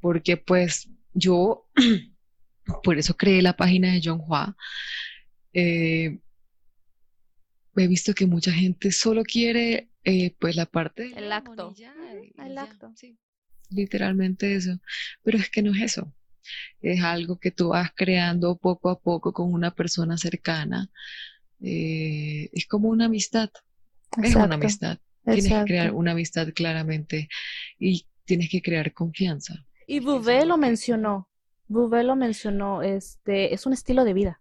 porque 0.00 0.38
pues 0.38 0.88
yo, 1.12 1.68
por 2.82 2.98
eso 2.98 3.16
creé 3.16 3.42
la 3.42 3.54
página 3.54 3.92
de 3.92 4.00
John 4.02 4.22
Hua. 4.26 4.56
Eh, 5.52 6.18
he 7.76 7.86
visto 7.86 8.14
que 8.14 8.26
mucha 8.26 8.52
gente 8.52 8.90
solo 8.92 9.22
quiere 9.22 9.90
eh, 10.04 10.34
pues 10.38 10.56
la 10.56 10.66
parte 10.66 11.12
el 11.16 11.32
acto 11.32 11.74
el 12.38 12.58
acto 12.58 12.92
sí, 12.96 13.18
literalmente 13.70 14.54
eso 14.54 14.78
pero 15.22 15.38
es 15.38 15.50
que 15.50 15.62
no 15.62 15.72
es 15.74 15.82
eso 15.82 16.12
es 16.80 17.02
algo 17.02 17.38
que 17.38 17.50
tú 17.50 17.68
vas 17.68 17.90
creando 17.94 18.56
poco 18.56 18.90
a 18.90 18.98
poco 18.98 19.32
con 19.32 19.52
una 19.52 19.70
persona 19.70 20.16
cercana. 20.16 20.88
Eh, 21.60 22.50
es 22.52 22.66
como 22.66 22.88
una 22.88 23.06
amistad. 23.06 23.50
Es 24.22 24.34
una 24.34 24.54
amistad. 24.54 24.98
Tienes 25.24 25.48
que 25.48 25.64
crear 25.64 25.92
una 25.92 26.12
amistad 26.12 26.48
claramente 26.54 27.28
y 27.78 28.06
tienes 28.24 28.50
que 28.50 28.60
crear 28.60 28.92
confianza. 28.92 29.64
Y 29.86 30.00
Bouvet 30.00 30.44
lo 30.44 30.56
mencionó. 30.56 31.28
Bouvet 31.68 32.04
lo 32.04 32.16
mencionó. 32.16 32.82
Este 32.82 33.54
es 33.54 33.66
un 33.66 33.72
estilo 33.72 34.04
de 34.04 34.14
vida. 34.14 34.40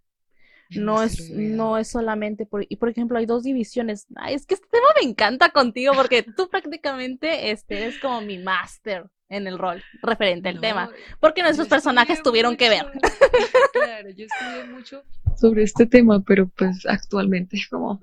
No 0.70 1.04
es, 1.04 1.30
no 1.32 1.78
es 1.78 1.90
solamente 1.90 2.46
por, 2.46 2.66
y 2.68 2.78
por 2.78 2.88
ejemplo, 2.88 3.18
hay 3.18 3.26
dos 3.26 3.44
divisiones. 3.44 4.08
es 4.30 4.46
que 4.46 4.54
este 4.54 4.68
tema 4.72 4.88
me 5.02 5.10
encanta 5.10 5.50
contigo 5.50 5.94
porque 5.94 6.24
tú 6.24 6.50
prácticamente 6.50 7.52
este, 7.52 7.78
eres 7.78 8.00
como 8.00 8.22
mi 8.22 8.38
máster 8.38 9.04
en 9.32 9.48
el 9.48 9.58
rol 9.58 9.84
referente 10.04 10.50
al 10.50 10.60
tema, 10.60 10.92
porque 11.20 11.42
nuestros 11.42 11.68
personajes 11.68 12.22
tuvieron 12.22 12.56
que 12.58 12.70
ver. 12.70 12.86
Claro, 13.74 14.10
yo 14.10 14.26
estudié 14.26 14.66
mucho 14.66 15.04
sobre 15.38 15.64
este 15.64 15.86
tema, 15.86 16.22
pero 16.22 16.48
pues 16.50 16.86
actualmente 16.86 17.58
es 17.58 17.68
como... 17.70 18.00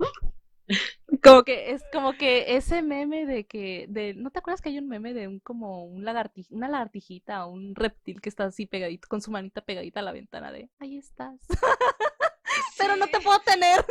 Como 1.22 1.44
que 1.44 1.70
es 1.70 1.82
como 1.92 2.12
que 2.12 2.56
ese 2.56 2.82
meme 2.82 3.24
de 3.24 3.46
que, 3.46 3.86
de, 3.88 4.12
¿no 4.12 4.30
te 4.30 4.38
acuerdas 4.38 4.60
que 4.60 4.68
hay 4.68 4.78
un 4.78 4.88
meme 4.88 5.14
de 5.14 5.26
un 5.26 5.40
como 5.40 5.84
un 5.84 6.04
lagartij, 6.04 6.46
una 6.50 6.68
lagartijita 6.68 7.46
o 7.46 7.52
un 7.52 7.74
reptil 7.74 8.20
que 8.20 8.28
está 8.28 8.44
así 8.44 8.66
pegadito, 8.66 9.08
con 9.08 9.22
su 9.22 9.30
manita 9.30 9.62
pegadita 9.62 10.00
a 10.00 10.02
la 10.02 10.12
ventana 10.12 10.52
de, 10.52 10.68
ahí 10.78 10.98
estás, 10.98 11.40
pero 12.78 12.96
no 12.96 13.06
te 13.06 13.18
puedo 13.20 13.38
tener. 13.40 13.82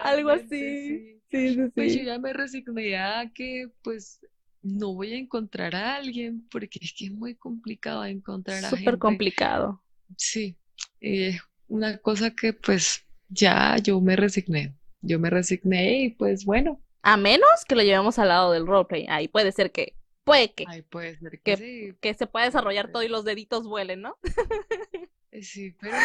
Algo 0.00 0.30
así. 0.30 0.48
Sí. 0.48 1.20
Sí, 1.30 1.54
sí, 1.54 1.70
Pues 1.74 1.96
yo 1.96 2.02
ya 2.04 2.18
me 2.18 2.32
resigné 2.32 2.96
a 2.96 3.30
que 3.34 3.68
pues 3.82 4.24
no 4.64 4.94
voy 4.94 5.12
a 5.12 5.18
encontrar 5.18 5.76
a 5.76 5.96
alguien 5.96 6.48
porque 6.50 6.78
es 6.82 6.92
que 6.94 7.06
es 7.06 7.12
muy 7.12 7.34
complicado 7.36 8.04
encontrar 8.04 8.64
a 8.64 8.68
gente. 8.70 8.76
Súper 8.78 8.98
complicado. 8.98 9.82
Sí, 10.16 10.56
es 11.00 11.40
una 11.68 11.98
cosa 11.98 12.30
que 12.34 12.54
pues 12.54 13.04
ya 13.28 13.76
yo 13.76 14.00
me 14.00 14.16
resigné. 14.16 14.74
Yo 15.02 15.18
me 15.18 15.28
resigné 15.28 16.00
y 16.00 16.10
pues 16.10 16.44
bueno. 16.44 16.80
A 17.02 17.18
menos 17.18 17.48
que 17.68 17.74
lo 17.74 17.82
llevemos 17.82 18.18
al 18.18 18.28
lado 18.28 18.52
del 18.52 18.66
roleplay. 18.66 19.06
Ahí 19.10 19.28
puede 19.28 19.52
ser 19.52 19.70
que, 19.70 19.94
puede 20.24 20.54
que. 20.54 20.64
Ahí 20.66 20.80
puede 20.80 21.18
ser 21.18 21.40
que, 21.42 21.96
que, 22.00 22.14
se 22.14 22.26
pueda 22.26 22.46
desarrollar 22.46 22.90
todo 22.90 23.02
y 23.02 23.08
los 23.08 23.24
deditos 23.24 23.66
vuelen, 23.66 24.00
¿no? 24.00 24.16
Eh, 25.34 25.42
sí, 25.42 25.72
pero, 25.80 25.96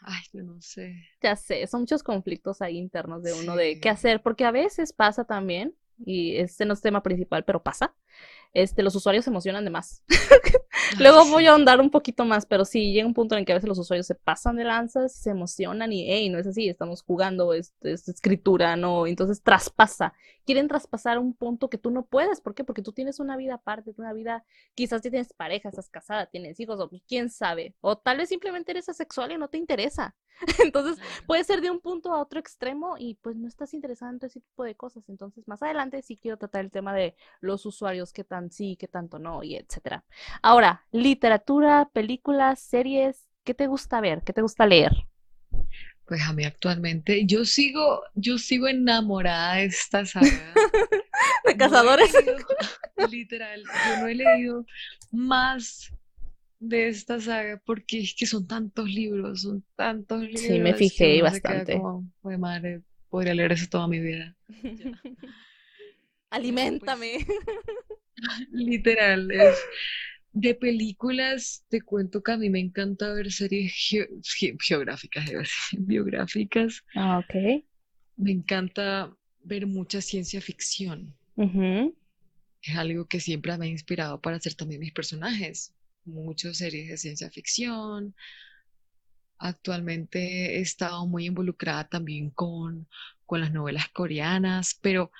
ay, 0.00 0.22
yo 0.32 0.42
no 0.42 0.60
sé. 0.60 0.96
Ya 1.22 1.36
sé, 1.36 1.68
son 1.68 1.82
muchos 1.82 2.02
conflictos 2.02 2.60
ahí 2.60 2.76
internos 2.76 3.22
de 3.22 3.32
uno 3.32 3.54
de 3.54 3.78
qué 3.78 3.88
hacer, 3.88 4.20
porque 4.22 4.44
a 4.44 4.50
veces 4.50 4.92
pasa 4.92 5.22
también 5.22 5.72
y 6.04 6.36
este 6.36 6.64
no 6.64 6.74
es 6.74 6.80
tema 6.80 7.02
principal, 7.02 7.44
pero 7.44 7.62
pasa, 7.62 7.94
este, 8.52 8.82
los 8.82 8.94
usuarios 8.94 9.24
se 9.24 9.30
emocionan 9.30 9.64
de 9.64 9.70
más. 9.70 10.02
Luego 10.98 11.26
voy 11.26 11.46
a 11.46 11.52
ahondar 11.52 11.80
un 11.80 11.90
poquito 11.90 12.24
más, 12.24 12.46
pero 12.46 12.64
sí, 12.64 12.92
llega 12.92 13.06
un 13.06 13.14
punto 13.14 13.36
en 13.36 13.44
que 13.44 13.52
a 13.52 13.54
veces 13.54 13.68
los 13.68 13.78
usuarios 13.78 14.06
se 14.06 14.14
pasan 14.14 14.56
de 14.56 14.64
lanzas, 14.64 15.14
se 15.14 15.30
emocionan 15.30 15.92
y, 15.92 16.10
hey, 16.10 16.28
no 16.30 16.38
es 16.38 16.46
así, 16.46 16.68
estamos 16.68 17.02
jugando, 17.02 17.52
es, 17.52 17.74
es, 17.82 18.08
escritura, 18.08 18.76
no, 18.76 19.06
entonces 19.06 19.42
traspasa. 19.42 20.14
Quieren 20.44 20.68
traspasar 20.68 21.18
un 21.18 21.34
punto 21.34 21.68
que 21.68 21.78
tú 21.78 21.90
no 21.90 22.06
puedes, 22.06 22.40
¿por 22.40 22.54
qué? 22.54 22.64
Porque 22.64 22.82
tú 22.82 22.92
tienes 22.92 23.20
una 23.20 23.36
vida 23.36 23.54
aparte, 23.54 23.92
una 23.96 24.12
vida, 24.12 24.44
quizás 24.74 25.02
tienes 25.02 25.32
pareja, 25.32 25.68
estás 25.68 25.90
casada, 25.90 26.26
tienes 26.26 26.58
hijos, 26.60 26.80
o 26.80 26.90
quién 27.06 27.30
sabe, 27.30 27.74
o 27.80 27.98
tal 27.98 28.18
vez 28.18 28.28
simplemente 28.28 28.72
eres 28.72 28.88
asexual 28.88 29.32
y 29.32 29.38
no 29.38 29.48
te 29.48 29.58
interesa. 29.58 30.14
Entonces, 30.64 31.02
puede 31.26 31.44
ser 31.44 31.60
de 31.60 31.70
un 31.70 31.80
punto 31.80 32.12
a 32.12 32.20
otro 32.20 32.38
extremo 32.38 32.96
y 32.98 33.14
pues 33.14 33.36
no 33.36 33.48
estás 33.48 33.74
interesado 33.74 34.12
en 34.12 34.18
ese 34.22 34.40
tipo 34.40 34.64
de 34.64 34.74
cosas. 34.74 35.08
Entonces, 35.08 35.46
más 35.48 35.62
adelante 35.62 36.02
sí 36.02 36.16
quiero 36.16 36.36
tratar 36.36 36.64
el 36.64 36.70
tema 36.70 36.92
de 36.94 37.16
los 37.40 37.64
usuarios, 37.66 38.12
qué 38.12 38.24
tan 38.24 38.50
sí, 38.50 38.76
qué 38.78 38.88
tanto 38.88 39.18
no, 39.18 39.42
y 39.42 39.56
etcétera. 39.56 40.04
Ahora, 40.42 40.84
literatura, 40.92 41.88
películas, 41.92 42.60
series, 42.60 43.26
¿qué 43.44 43.54
te 43.54 43.66
gusta 43.66 44.00
ver? 44.00 44.22
¿Qué 44.22 44.32
te 44.32 44.42
gusta 44.42 44.66
leer? 44.66 44.92
Pues 46.06 46.22
a 46.22 46.32
mí 46.32 46.44
actualmente, 46.44 47.26
yo 47.26 47.44
sigo, 47.44 48.02
yo 48.14 48.38
sigo 48.38 48.68
enamorada 48.68 49.56
de 49.56 49.64
esta 49.64 50.04
saga. 50.04 50.54
¿De 51.44 51.56
cazadores? 51.56 52.14
literal, 53.10 53.62
yo 53.62 54.02
no 54.02 54.06
he 54.06 54.14
leído 54.14 54.66
más 55.10 55.92
de 56.58 56.88
esta 56.88 57.20
saga 57.20 57.60
porque 57.64 58.00
es 58.00 58.14
que 58.14 58.26
son 58.26 58.46
tantos 58.46 58.88
libros, 58.88 59.42
son 59.42 59.64
tantos 59.74 60.22
libros. 60.22 60.42
Sí, 60.42 60.58
me 60.58 60.74
fijé 60.74 61.22
bastante. 61.22 61.74
Como, 61.74 62.10
madre, 62.38 62.82
podría 63.08 63.34
leer 63.34 63.52
eso 63.52 63.66
toda 63.68 63.88
mi 63.88 64.00
vida. 64.00 64.36
Aliméntame. 66.30 67.18
literal, 68.50 69.30
es 69.30 69.56
de 70.32 70.54
películas, 70.54 71.64
te 71.68 71.80
cuento 71.80 72.22
que 72.22 72.32
a 72.32 72.36
mí 72.36 72.50
me 72.50 72.60
encanta 72.60 73.12
ver 73.12 73.32
series 73.32 73.72
geográficas, 74.60 75.30
biográficas. 75.78 76.84
Ah, 76.94 77.18
ok. 77.18 77.64
Me 78.16 78.32
encanta 78.32 79.16
ver 79.44 79.66
mucha 79.66 80.00
ciencia 80.00 80.40
ficción. 80.40 81.14
Es 82.62 82.76
algo 82.76 83.06
que 83.06 83.20
siempre 83.20 83.56
me 83.56 83.66
ha 83.66 83.68
inspirado 83.68 84.20
para 84.20 84.36
hacer 84.36 84.54
también 84.54 84.80
mis 84.80 84.92
personajes 84.92 85.75
muchas 86.06 86.58
series 86.58 86.88
de 86.88 86.96
ciencia 86.96 87.30
ficción. 87.30 88.14
Actualmente 89.38 90.56
he 90.56 90.60
estado 90.60 91.06
muy 91.06 91.26
involucrada 91.26 91.88
también 91.88 92.30
con, 92.30 92.88
con 93.26 93.40
las 93.40 93.52
novelas 93.52 93.88
coreanas, 93.90 94.78
pero 94.80 95.10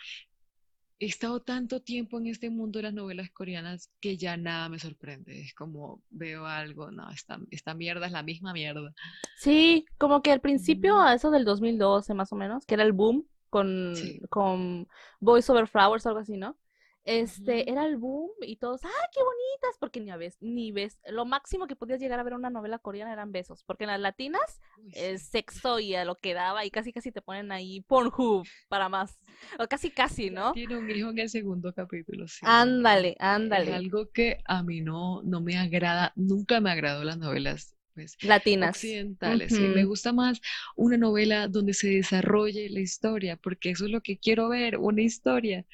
he 0.99 1.07
estado 1.07 1.41
tanto 1.41 1.81
tiempo 1.81 2.19
en 2.19 2.29
este 2.29 2.49
mundo 2.49 2.79
de 2.79 2.85
las 2.85 2.95
novelas 2.95 3.31
coreanas 3.31 3.91
que 4.01 4.17
ya 4.17 4.37
nada 4.37 4.69
me 4.69 4.79
sorprende. 4.79 5.41
Es 5.41 5.55
como 5.55 6.03
veo 6.09 6.47
algo, 6.47 6.91
no, 6.91 7.11
esta, 7.11 7.39
esta 7.51 7.75
mierda 7.75 8.07
es 8.07 8.13
la 8.13 8.23
misma 8.23 8.53
mierda. 8.53 8.95
Sí, 9.39 9.85
como 9.99 10.23
que 10.23 10.33
al 10.33 10.41
principio, 10.41 10.99
a 10.99 11.15
eso 11.15 11.31
del 11.31 11.45
2012 11.45 12.15
más 12.15 12.33
o 12.33 12.37
menos, 12.37 12.65
que 12.65 12.75
era 12.75 12.83
el 12.83 12.93
boom 12.93 13.27
con, 13.51 13.95
con 14.31 14.89
Voice 15.21 15.53
Over 15.53 15.67
Flowers 15.69 16.07
o 16.07 16.09
algo 16.09 16.21
así, 16.21 16.37
¿no? 16.37 16.57
Este, 17.07 17.71
era 17.71 17.87
el 17.87 17.97
boom 17.97 18.31
y 18.43 18.57
todos, 18.57 18.85
¡ah, 18.85 19.09
qué 19.13 19.21
bonitas! 19.21 19.79
Porque 19.79 20.01
ni 20.01 20.11
a 20.11 20.17
ves, 20.17 20.37
ni 20.41 20.73
ves, 20.73 20.99
lo 21.09 21.25
máximo 21.25 21.67
que 21.67 21.77
podías 21.77 22.01
llegar 22.01 22.19
a 22.19 22.25
ver 22.25 22.35
una 22.35 22.51
novela 22.51 22.79
coreana 22.79 23.13
eran 23.13 23.33
besos, 23.33 23.63
porque 23.65 23.85
en 23.85 23.91
las 23.91 24.01
latinas 24.01 24.61
es 24.93 25.23
sexo 25.23 25.79
y 25.79 25.95
a 25.95 26.05
lo 26.05 26.17
que 26.17 26.35
daba 26.35 26.65
y 26.65 26.71
casi 26.71 26.93
casi 26.93 27.13
te 27.13 27.23
ponen 27.23 27.53
ahí 27.53 27.81
Pornhub 27.83 28.47
para 28.69 28.89
más, 28.89 29.19
o 29.59 29.67
casi 29.69 29.91
casi, 29.91 30.31
¿no? 30.31 30.53
Tiene 30.53 30.77
un 30.77 30.91
hijo 30.91 31.11
en 31.11 31.21
el 31.21 31.29
segundo 31.29 31.73
capítulo, 31.73 32.27
sí. 32.27 32.41
Ándale, 32.43 33.17
ándale. 33.21 33.71
Es 33.71 33.77
algo 33.77 34.11
que 34.11 34.43
a 34.45 34.63
mí 34.65 34.81
no, 34.81 35.23
no 35.23 35.41
me 35.41 35.57
agrada, 35.57 36.13
nunca 36.17 36.61
me 36.61 36.71
agradó 36.71 37.05
las 37.05 37.19
novelas 37.19 37.77
pues 37.95 38.17
Latinas. 38.23 38.77
occidentales. 38.77 39.53
Me 39.53 39.85
gusta 39.85 40.13
más 40.13 40.41
una 40.77 40.99
novela 40.99 41.49
donde 41.49 41.73
se 41.73 41.89
desarrolle 41.89 42.69
la 42.69 42.81
historia, 42.81 43.37
porque 43.37 43.71
eso 43.71 43.87
es 43.87 43.91
lo 43.91 44.03
que 44.03 44.19
quiero 44.19 44.51
ver, 44.51 44.77
una 44.77 45.03
historia. 45.03 45.65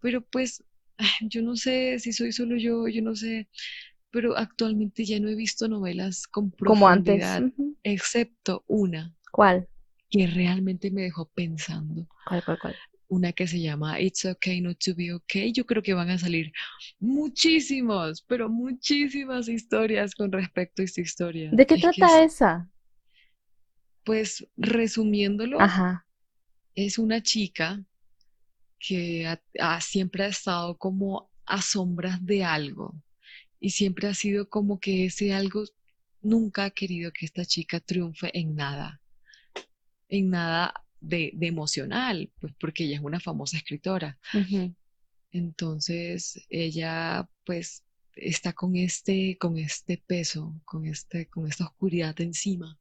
Pero 0.00 0.22
pues 0.22 0.64
yo 1.22 1.42
no 1.42 1.56
sé 1.56 1.98
si 1.98 2.12
soy 2.12 2.32
solo 2.32 2.56
yo, 2.56 2.88
yo 2.88 3.02
no 3.02 3.14
sé, 3.16 3.48
pero 4.10 4.36
actualmente 4.36 5.04
ya 5.04 5.20
no 5.20 5.28
he 5.28 5.34
visto 5.36 5.68
novelas 5.68 6.26
con 6.26 6.50
Como 6.64 6.88
antes. 6.88 7.22
profundidad, 7.22 7.44
excepto 7.82 8.64
una 8.66 9.14
¿Cuál? 9.32 9.68
que 10.10 10.26
realmente 10.26 10.90
me 10.90 11.02
dejó 11.02 11.28
pensando. 11.30 12.06
¿Cuál, 12.24 12.44
cuál, 12.44 12.58
cuál? 12.58 12.76
Una 13.08 13.32
que 13.32 13.46
se 13.46 13.60
llama 13.60 14.00
It's 14.00 14.24
Okay 14.24 14.60
Not 14.60 14.78
to 14.84 14.94
Be 14.94 15.12
Okay. 15.14 15.52
Yo 15.52 15.64
creo 15.66 15.82
que 15.82 15.94
van 15.94 16.10
a 16.10 16.18
salir 16.18 16.52
muchísimos, 17.00 18.22
pero 18.22 18.48
muchísimas 18.50 19.48
historias 19.48 20.14
con 20.14 20.30
respecto 20.32 20.82
a 20.82 20.84
esta 20.84 21.00
historia. 21.00 21.50
¿De 21.52 21.66
qué 21.66 21.74
Es 21.76 21.82
trata 21.82 22.06
es- 22.06 22.24
esa? 22.24 22.68
Pues 24.02 24.44
resumiéndolo, 24.56 25.58
Ajá. 25.60 26.04
es 26.74 26.98
una 26.98 27.22
chica 27.22 27.84
que 28.78 29.26
ha- 29.26 29.42
ha- 29.60 29.80
siempre 29.80 30.24
ha 30.24 30.28
estado 30.28 30.76
como 30.76 31.30
a 31.46 31.62
sombras 31.62 32.24
de 32.24 32.44
algo 32.44 32.94
y 33.60 33.70
siempre 33.70 34.08
ha 34.08 34.14
sido 34.14 34.48
como 34.48 34.78
que 34.80 35.06
ese 35.06 35.32
algo 35.32 35.64
nunca 36.22 36.64
ha 36.64 36.70
querido 36.70 37.10
que 37.12 37.26
esta 37.26 37.44
chica 37.44 37.80
triunfe 37.80 38.30
en 38.38 38.54
nada, 38.54 39.00
en 40.08 40.30
nada 40.30 40.74
de, 41.00 41.30
de 41.34 41.46
emocional, 41.46 42.30
pues 42.40 42.52
porque 42.60 42.84
ella 42.84 42.96
es 42.96 43.02
una 43.02 43.20
famosa 43.20 43.56
escritora. 43.56 44.18
Entonces 45.32 46.46
ella 46.48 47.28
pues 47.44 47.84
está 48.14 48.52
con 48.52 48.76
este, 48.76 49.36
con 49.38 49.58
este 49.58 50.02
peso, 50.06 50.54
con 50.64 50.86
este, 50.86 51.26
con 51.26 51.46
esta 51.46 51.64
oscuridad 51.66 52.18
encima 52.20 52.78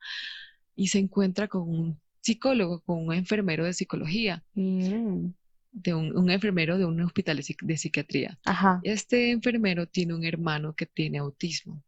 y 0.76 0.88
se 0.88 1.00
encuentra 1.00 1.48
con 1.48 1.70
un 1.70 2.00
psicólogo, 2.22 2.82
con 2.82 3.06
un 3.08 3.14
enfermero 3.14 3.66
de 3.66 3.74
psicología, 3.74 4.44
Mm. 4.54 5.28
De 5.72 5.94
un, 5.94 6.16
un 6.18 6.30
enfermero 6.30 6.78
de 6.78 6.86
un 6.86 7.00
hospital 7.02 7.38
de, 7.62 7.78
psiquiatría. 7.78 8.40
Ajá. 8.46 8.80
Este 8.82 9.32
enfermero 9.32 9.88
tiene 9.88 10.14
un 10.16 10.24
hermano 10.26 10.76
que 10.76 10.86
tiene 10.86 11.20
autismo 11.20 11.84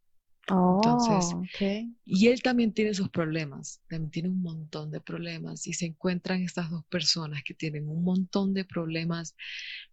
Entonces, 0.65 1.35
Oh, 1.35 1.41
ok. 1.43 1.61
y 2.05 2.27
él 2.27 2.41
también 2.41 2.73
tiene 2.73 2.93
sus 2.93 3.09
problemas, 3.09 3.81
también 3.89 4.11
tiene 4.11 4.29
un 4.29 4.41
montón 4.41 4.91
de 4.91 5.01
problemas 5.01 5.67
y 5.67 5.73
se 5.73 5.85
encuentran 5.87 6.41
estas 6.43 6.71
dos 6.71 6.85
personas 6.87 7.43
que 7.43 7.53
tienen 7.53 7.87
un 7.89 8.03
montón 8.03 8.53
de 8.53 8.65
problemas, 8.65 9.35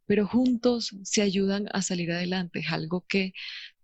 pero 0.06 0.26
juntos 0.26 0.96
se 1.02 1.22
ayudan 1.22 1.68
a 1.72 1.82
salir 1.82 2.12
adelante. 2.12 2.60
Es 2.60 2.70
algo 2.72 3.04
que 3.08 3.34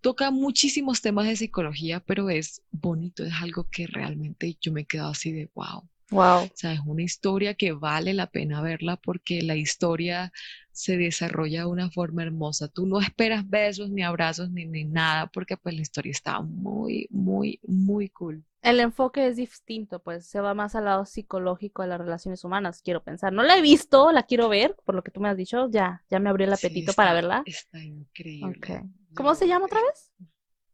toca 0.01 0.31
muchísimos 0.31 1.03
temas 1.03 1.27
de 1.29 1.37
psicología, 1.37 2.01
pero 2.01 2.31
es 2.31 2.63
bonito, 2.71 3.25
es 3.25 3.35
algo 3.35 3.69
que 3.71 3.87
realmente 3.87 4.57
yo 4.61 4.73
me 4.73 4.83
he 4.83 4.87
quedado 4.87 5.11
así 5.11 5.33
de 5.33 5.51
wow. 5.55 5.89
Wow. 6.13 6.53
O 6.53 6.57
sea, 6.57 6.73
es 6.75 6.81
una 6.87 7.03
historia 7.03 7.55
que 7.55 7.73
vale 7.73 8.15
la 8.15 8.29
pena 8.31 8.61
verla 8.63 8.97
porque 8.97 9.43
la 9.43 9.57
historia 9.57 10.33
se 10.71 10.97
desarrolla 10.97 11.61
de 11.61 11.67
una 11.67 11.91
forma 11.91 12.23
hermosa. 12.23 12.69
Tú 12.69 12.87
no 12.87 13.01
esperas 13.01 13.49
besos, 13.49 13.91
ni 13.91 14.03
abrazos, 14.03 14.51
ni, 14.51 14.67
ni 14.67 14.85
nada, 14.85 15.27
porque 15.29 15.57
pues 15.57 15.75
la 15.75 15.83
historia 15.83 16.13
está 16.13 16.41
muy, 16.43 17.07
muy, 17.11 17.61
muy 17.65 18.09
cool. 18.11 18.45
El 18.63 18.79
enfoque 18.81 19.27
es 19.27 19.37
distinto, 19.37 19.99
pues 20.01 20.27
se 20.27 20.41
va 20.41 20.55
más 20.55 20.75
al 20.77 20.85
lado 20.85 21.05
psicológico 21.05 21.83
de 21.83 21.89
las 21.89 21.99
relaciones 22.01 22.45
humanas, 22.45 22.81
quiero 22.83 23.03
pensar. 23.03 23.33
No 23.33 23.43
la 23.43 23.57
he 23.57 23.63
visto, 23.63 24.13
la 24.13 24.23
quiero 24.23 24.49
ver, 24.49 24.77
por 24.85 24.95
lo 24.95 25.03
que 25.03 25.11
tú 25.11 25.21
me 25.21 25.29
has 25.29 25.37
dicho, 25.37 25.69
ya, 25.71 26.05
ya 26.11 26.21
me 26.21 26.31
abrió 26.31 26.47
el 26.47 26.53
Sí, 26.53 26.59
apetito 26.59 26.95
para 26.95 27.13
verla. 27.13 27.43
Está 27.45 27.83
increíble. 27.83 28.83
¿Cómo 29.15 29.35
se 29.35 29.49
llama 29.49 29.67
otra 29.67 29.81
vez? 29.83 30.13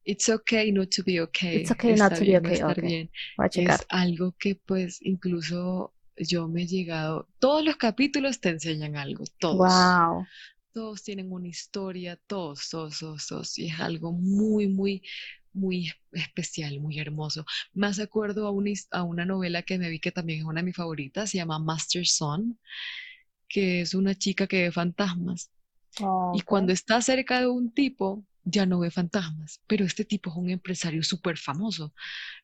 It's 0.08 0.28
okay 0.28 0.72
not 0.72 0.88
to 0.96 1.02
be 1.02 1.20
okay. 1.20 1.60
It's 1.60 1.70
okay 1.70 1.94
not 1.94 2.14
to 2.14 2.20
be 2.20 2.26
bien 2.26 2.42
no 2.42 2.48
okay, 2.48 2.54
estar 2.54 2.78
ok. 2.78 2.80
bien. 2.80 3.10
Voy 3.36 3.46
a 3.46 3.50
checar. 3.50 3.80
Es 3.80 3.86
algo 3.90 4.34
que 4.38 4.54
pues 4.54 5.00
incluso 5.02 5.92
yo 6.16 6.48
me 6.48 6.62
he 6.62 6.66
llegado, 6.66 7.28
todos 7.38 7.62
los 7.62 7.76
capítulos 7.76 8.40
te 8.40 8.48
enseñan 8.48 8.96
algo, 8.96 9.24
todos. 9.38 9.58
Wow. 9.58 10.26
todos 10.72 11.02
tienen 11.02 11.32
una 11.32 11.48
historia, 11.48 12.18
todos, 12.26 12.68
todos, 12.70 12.98
todos, 13.00 13.26
todos, 13.26 13.58
y 13.58 13.66
es 13.66 13.80
algo 13.80 14.12
muy, 14.12 14.68
muy, 14.68 15.02
muy 15.52 15.92
especial, 16.12 16.78
muy 16.80 16.98
hermoso. 17.00 17.44
Hace 17.82 18.02
acuerdo 18.02 18.46
a 18.46 18.50
una, 18.50 18.70
a 18.92 19.02
una 19.02 19.24
novela 19.24 19.62
que 19.62 19.76
me 19.76 19.90
vi 19.90 19.98
que 19.98 20.12
también 20.12 20.40
es 20.40 20.44
una 20.44 20.60
de 20.60 20.66
mis 20.66 20.76
favoritas, 20.76 21.30
se 21.30 21.38
llama 21.38 21.58
Master 21.58 22.06
Son, 22.06 22.58
que 23.48 23.80
es 23.80 23.92
una 23.94 24.14
chica 24.14 24.46
que 24.46 24.62
ve 24.62 24.72
fantasmas. 24.72 25.50
Y 26.34 26.42
cuando 26.42 26.72
está 26.72 27.02
cerca 27.02 27.40
de 27.40 27.48
un 27.48 27.72
tipo, 27.72 28.24
ya 28.44 28.66
no 28.66 28.80
ve 28.80 28.90
fantasmas, 28.90 29.60
pero 29.66 29.84
este 29.84 30.04
tipo 30.04 30.30
es 30.30 30.36
un 30.36 30.50
empresario 30.50 31.02
súper 31.02 31.38
famoso. 31.38 31.94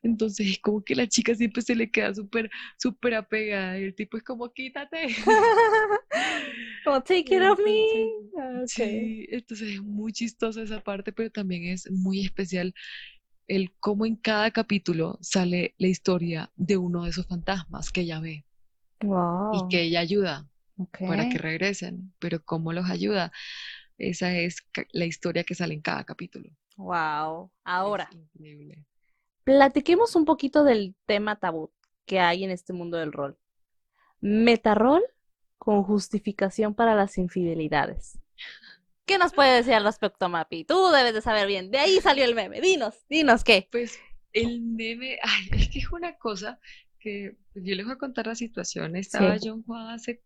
Entonces 0.03 0.47
es 0.47 0.59
como 0.59 0.83
que 0.83 0.95
la 0.95 1.07
chica 1.07 1.35
siempre 1.35 1.61
se 1.63 1.75
le 1.75 1.91
queda 1.91 2.13
súper, 2.15 2.49
súper 2.79 3.15
apegada 3.15 3.79
y 3.79 3.83
el 3.85 3.95
tipo 3.95 4.17
es 4.17 4.23
como, 4.23 4.51
quítate. 4.53 5.07
Como 6.83 7.01
take 7.01 7.31
it 7.31 7.41
of 7.41 7.59
me. 7.59 8.31
Ah, 8.37 8.63
ok. 8.63 8.67
Sí, 8.67 9.27
entonces 9.29 9.75
es 9.75 9.81
muy 9.81 10.11
chistosa 10.13 10.61
esa 10.63 10.81
parte, 10.81 11.11
pero 11.13 11.29
también 11.31 11.65
es 11.65 11.89
muy 11.91 12.25
especial 12.25 12.73
el 13.47 13.73
cómo 13.79 14.05
en 14.05 14.15
cada 14.17 14.51
capítulo 14.51 15.19
sale 15.21 15.75
la 15.77 15.87
historia 15.87 16.51
de 16.55 16.77
uno 16.77 17.03
de 17.05 17.11
esos 17.11 17.27
fantasmas 17.27 17.91
que 17.91 18.01
ella 18.01 18.19
ve 18.21 18.45
Wow. 19.01 19.51
y 19.51 19.67
que 19.67 19.81
ella 19.83 19.99
ayuda 20.01 20.47
para 21.05 21.25
que 21.27 21.37
regresen, 21.37 22.13
pero 22.19 22.43
cómo 22.43 22.73
los 22.73 22.89
ayuda. 22.89 23.31
Esa 23.97 24.33
es 24.37 24.57
la 24.91 25.05
historia 25.05 25.43
que 25.43 25.55
sale 25.55 25.73
en 25.73 25.81
cada 25.81 26.03
capítulo. 26.03 26.49
Wow. 26.77 27.45
Es 27.45 27.51
Ahora, 27.63 28.09
increíble. 28.11 28.83
platiquemos 29.43 30.15
un 30.15 30.25
poquito 30.25 30.63
del 30.63 30.95
tema 31.05 31.37
tabú 31.39 31.71
que 32.05 32.19
hay 32.19 32.43
en 32.43 32.51
este 32.51 32.73
mundo 32.73 32.97
del 32.97 33.11
rol. 33.13 33.37
Metarrol 34.21 35.03
con 35.57 35.83
justificación 35.83 36.73
para 36.75 36.95
las 36.95 37.17
infidelidades. 37.17 38.19
¿Qué 39.05 39.17
nos 39.17 39.33
puede 39.33 39.55
decir 39.55 39.73
al 39.73 39.83
respecto, 39.83 40.29
Mapi? 40.29 40.65
Tú 40.65 40.89
debes 40.91 41.13
de 41.13 41.21
saber 41.21 41.47
bien. 41.47 41.71
De 41.71 41.77
ahí 41.77 41.99
salió 42.01 42.25
el 42.25 42.35
meme. 42.35 42.59
Dinos, 42.59 43.05
dinos 43.07 43.43
qué. 43.43 43.67
Pues 43.71 43.99
el 44.33 44.61
meme, 44.61 45.19
ay, 45.23 45.49
es 45.53 45.69
que 45.69 45.79
es 45.79 45.91
una 45.91 46.17
cosa 46.17 46.59
que 46.99 47.37
yo 47.53 47.75
les 47.75 47.85
voy 47.85 47.93
a 47.93 47.97
contar 47.97 48.27
la 48.27 48.35
situación. 48.35 48.95
Estaba 48.95 49.37
Sí. 49.37 49.47
John 49.47 49.63
Juan 49.63 49.89
hace, 49.89 50.23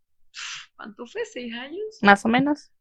¿cuánto 0.75 1.05
fue? 1.05 1.25
¿Seis 1.25 1.53
años? 1.53 1.83
Más 2.01 2.25
o 2.25 2.29
menos. 2.29 2.71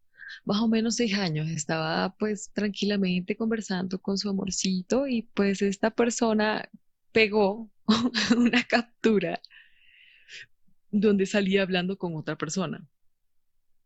Más 0.44 0.60
o 0.60 0.68
menos 0.68 0.96
seis 0.96 1.14
años. 1.14 1.48
Estaba 1.50 2.14
pues 2.18 2.50
tranquilamente 2.52 3.36
conversando 3.36 4.00
con 4.00 4.18
su 4.18 4.28
amorcito 4.28 5.06
y 5.06 5.22
pues 5.34 5.62
esta 5.62 5.90
persona 5.90 6.68
pegó 7.12 7.70
una 8.36 8.62
captura 8.64 9.40
donde 10.90 11.26
salía 11.26 11.62
hablando 11.62 11.98
con 11.98 12.16
otra 12.16 12.36
persona 12.36 12.86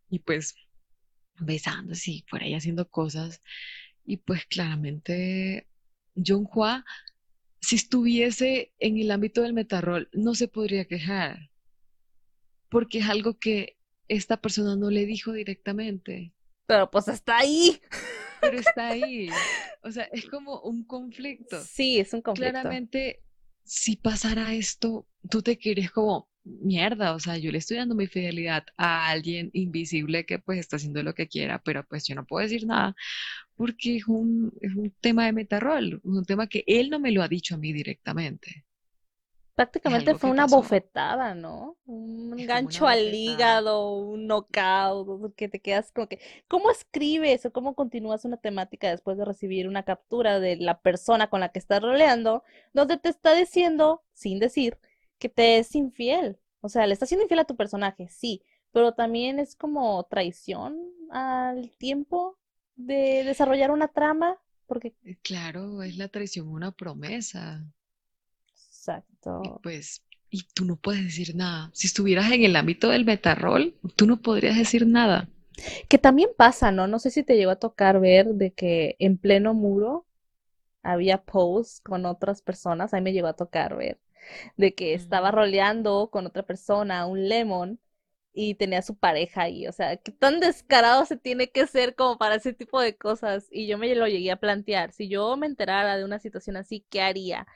y 0.08 0.20
pues 0.20 0.54
besándose 1.38 2.10
y 2.10 2.22
por 2.22 2.42
ahí 2.42 2.54
haciendo 2.54 2.88
cosas 2.88 3.40
y 4.04 4.18
pues 4.18 4.44
claramente 4.46 5.68
John 6.14 6.46
Hua 6.52 6.84
si 7.60 7.76
estuviese 7.76 8.72
en 8.78 8.98
el 8.98 9.10
ámbito 9.10 9.42
del 9.42 9.52
metarrol 9.52 10.08
no 10.12 10.34
se 10.34 10.48
podría 10.48 10.84
quejar 10.84 11.50
porque 12.68 12.98
es 12.98 13.08
algo 13.08 13.38
que 13.38 13.76
esta 14.08 14.40
persona 14.40 14.76
no 14.76 14.90
le 14.90 15.06
dijo 15.06 15.32
directamente 15.32 16.32
Pero 16.66 16.90
pues 16.90 17.08
está 17.08 17.38
ahí. 17.38 17.80
pero 18.40 18.58
está 18.58 18.88
ahí. 18.90 19.28
O 19.82 19.90
sea, 19.90 20.04
es 20.04 20.26
como 20.26 20.60
un 20.60 20.84
conflicto. 20.84 21.62
Sí, 21.62 21.98
es 21.98 22.12
un 22.12 22.22
conflicto. 22.22 22.52
Claramente, 22.52 23.22
si 23.64 23.96
pasara 23.96 24.54
esto, 24.54 25.06
tú 25.28 25.42
te 25.42 25.56
quieres 25.58 25.90
como, 25.90 26.28
mierda, 26.44 27.14
o 27.14 27.20
sea, 27.20 27.38
yo 27.38 27.52
le 27.52 27.58
estoy 27.58 27.76
dando 27.76 27.94
mi 27.94 28.06
fidelidad 28.06 28.64
a 28.76 29.08
alguien 29.08 29.50
invisible 29.52 30.26
que 30.26 30.38
pues 30.38 30.58
está 30.58 30.76
haciendo 30.76 31.02
lo 31.02 31.14
que 31.14 31.28
quiera, 31.28 31.60
pero 31.62 31.84
pues 31.84 32.04
yo 32.06 32.14
no 32.14 32.26
puedo 32.26 32.42
decir 32.42 32.66
nada 32.66 32.94
porque 33.54 33.96
es 33.96 34.08
un, 34.08 34.52
es 34.60 34.74
un 34.74 34.92
tema 35.00 35.26
de 35.26 35.32
metarrol, 35.32 36.00
un 36.04 36.24
tema 36.24 36.48
que 36.48 36.64
él 36.66 36.90
no 36.90 36.98
me 36.98 37.12
lo 37.12 37.22
ha 37.22 37.28
dicho 37.28 37.54
a 37.54 37.58
mí 37.58 37.72
directamente. 37.72 38.64
Prácticamente 39.54 40.14
fue 40.14 40.30
una 40.30 40.44
pasó. 40.44 40.56
bofetada, 40.56 41.34
¿no? 41.34 41.76
Un 41.84 42.46
gancho 42.46 42.86
al 42.86 43.12
hígado, 43.14 43.96
un 43.98 44.26
knockout, 44.26 45.34
que 45.36 45.48
te 45.48 45.60
quedas 45.60 45.92
como 45.92 46.08
que, 46.08 46.20
¿cómo 46.48 46.70
escribes 46.70 47.44
o 47.44 47.52
cómo 47.52 47.74
continúas 47.74 48.24
una 48.24 48.38
temática 48.38 48.88
después 48.90 49.18
de 49.18 49.26
recibir 49.26 49.68
una 49.68 49.82
captura 49.82 50.40
de 50.40 50.56
la 50.56 50.80
persona 50.80 51.28
con 51.28 51.40
la 51.40 51.50
que 51.50 51.58
estás 51.58 51.82
roleando, 51.82 52.44
donde 52.72 52.96
te 52.96 53.10
está 53.10 53.34
diciendo, 53.34 54.02
sin 54.14 54.38
decir, 54.38 54.78
que 55.18 55.28
te 55.28 55.58
es 55.58 55.74
infiel? 55.74 56.38
O 56.62 56.68
sea, 56.70 56.86
le 56.86 56.94
estás 56.94 57.08
siendo 57.10 57.24
infiel 57.24 57.40
a 57.40 57.44
tu 57.44 57.56
personaje, 57.56 58.08
sí, 58.08 58.42
pero 58.72 58.94
también 58.94 59.38
es 59.38 59.54
como 59.54 60.02
traición 60.04 60.78
al 61.10 61.70
tiempo 61.76 62.38
de 62.76 63.22
desarrollar 63.24 63.70
una 63.70 63.88
trama, 63.88 64.38
porque, 64.66 64.94
Eh, 65.04 65.16
Claro, 65.22 65.82
es 65.82 65.96
la 65.98 66.08
traición, 66.08 66.48
una 66.48 66.72
promesa. 66.72 67.64
Y 69.42 69.48
exacto. 69.48 69.60
pues, 69.62 70.02
y 70.30 70.44
tú 70.54 70.64
no 70.64 70.76
puedes 70.76 71.04
decir 71.04 71.34
nada. 71.36 71.70
Si 71.72 71.86
estuvieras 71.86 72.32
en 72.32 72.44
el 72.44 72.56
ámbito 72.56 72.88
del 72.88 73.04
metarrol, 73.04 73.74
tú 73.96 74.06
no 74.06 74.20
podrías 74.20 74.56
decir 74.56 74.86
nada. 74.86 75.28
Que 75.88 75.98
también 75.98 76.30
pasa, 76.36 76.72
¿no? 76.72 76.86
No 76.86 76.98
sé 76.98 77.10
si 77.10 77.22
te 77.22 77.36
llegó 77.36 77.50
a 77.50 77.56
tocar 77.56 78.00
ver 78.00 78.28
de 78.34 78.52
que 78.52 78.96
en 78.98 79.18
pleno 79.18 79.54
muro 79.54 80.06
había 80.82 81.22
posts 81.22 81.80
con 81.80 82.06
otras 82.06 82.42
personas, 82.42 82.94
ahí 82.94 83.02
me 83.02 83.12
llegó 83.12 83.28
a 83.28 83.36
tocar 83.36 83.76
ver, 83.76 84.00
de 84.56 84.74
que 84.74 84.94
estaba 84.94 85.30
roleando 85.30 86.08
con 86.10 86.26
otra 86.26 86.42
persona, 86.44 87.06
un 87.06 87.28
lemon, 87.28 87.78
y 88.34 88.54
tenía 88.54 88.82
su 88.82 88.96
pareja 88.96 89.42
ahí, 89.42 89.66
o 89.68 89.72
sea, 89.72 89.96
qué 89.98 90.10
tan 90.12 90.40
descarado 90.40 91.04
se 91.06 91.16
tiene 91.16 91.50
que 91.50 91.66
ser 91.66 91.94
como 91.94 92.18
para 92.18 92.36
ese 92.36 92.52
tipo 92.54 92.80
de 92.80 92.96
cosas. 92.96 93.46
Y 93.50 93.66
yo 93.66 93.78
me 93.78 93.94
lo 93.94 94.06
llegué 94.08 94.30
a 94.32 94.36
plantear, 94.36 94.92
si 94.92 95.08
yo 95.08 95.36
me 95.36 95.46
enterara 95.46 95.96
de 95.96 96.04
una 96.04 96.18
situación 96.18 96.56
así, 96.56 96.84
¿qué 96.90 97.02
haría? 97.02 97.46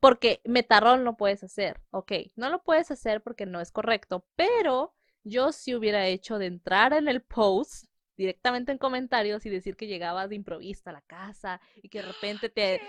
Porque 0.00 0.40
metarrol 0.44 1.04
no 1.04 1.16
puedes 1.16 1.44
hacer, 1.44 1.80
ok, 1.90 2.12
no 2.36 2.48
lo 2.50 2.62
puedes 2.62 2.90
hacer 2.90 3.22
porque 3.22 3.46
no 3.46 3.60
es 3.60 3.70
correcto, 3.70 4.26
pero 4.34 4.94
yo 5.24 5.52
sí 5.52 5.74
hubiera 5.74 6.06
hecho 6.06 6.38
de 6.38 6.46
entrar 6.46 6.92
en 6.94 7.08
el 7.08 7.22
post 7.22 7.89
directamente 8.20 8.70
en 8.70 8.76
comentarios 8.76 9.46
y 9.46 9.48
decir 9.48 9.76
que 9.76 9.86
llegabas 9.86 10.28
de 10.28 10.34
improviso 10.34 10.90
a 10.90 10.92
la 10.92 11.00
casa 11.00 11.58
y 11.82 11.88
que 11.88 12.02
de 12.02 12.08
repente 12.08 12.50
te... 12.50 12.82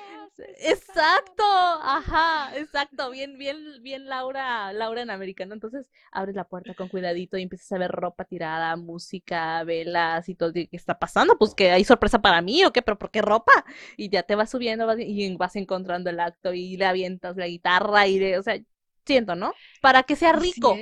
Exacto, 0.59 1.43
ajá, 1.43 2.57
exacto, 2.57 3.09
bien, 3.11 3.37
bien, 3.37 3.81
bien 3.81 4.07
Laura, 4.07 4.73
Laura 4.73 5.01
en 5.01 5.09
América, 5.09 5.45
¿no? 5.45 5.53
Entonces 5.53 5.89
abres 6.11 6.35
la 6.35 6.43
puerta 6.43 6.73
con 6.73 6.89
cuidadito 6.89 7.37
y 7.37 7.43
empiezas 7.43 7.71
a 7.71 7.77
ver 7.77 7.91
ropa 7.91 8.25
tirada, 8.25 8.75
música, 8.75 9.63
velas 9.63 10.27
y 10.27 10.35
todo, 10.35 10.51
¿qué 10.51 10.67
está 10.71 10.99
pasando? 10.99 11.37
Pues 11.37 11.55
que 11.55 11.71
hay 11.71 11.85
sorpresa 11.85 12.21
para 12.21 12.41
mí 12.41 12.65
o 12.65 12.73
qué, 12.73 12.81
pero 12.81 12.99
¿por 12.99 13.09
qué 13.09 13.21
ropa? 13.21 13.63
Y 13.95 14.09
ya 14.09 14.23
te 14.23 14.35
vas 14.35 14.49
subiendo 14.49 14.85
y 14.99 15.33
vas 15.37 15.55
encontrando 15.55 16.09
el 16.09 16.19
acto 16.19 16.53
y 16.53 16.75
le 16.75 16.85
avientas 16.85 17.37
la 17.37 17.47
guitarra 17.47 18.05
y 18.07 18.19
de, 18.19 18.37
o 18.37 18.43
sea, 18.43 18.59
siento, 19.05 19.35
¿no? 19.35 19.53
Para 19.81 20.03
que 20.03 20.17
sea 20.17 20.33
rico. 20.33 20.75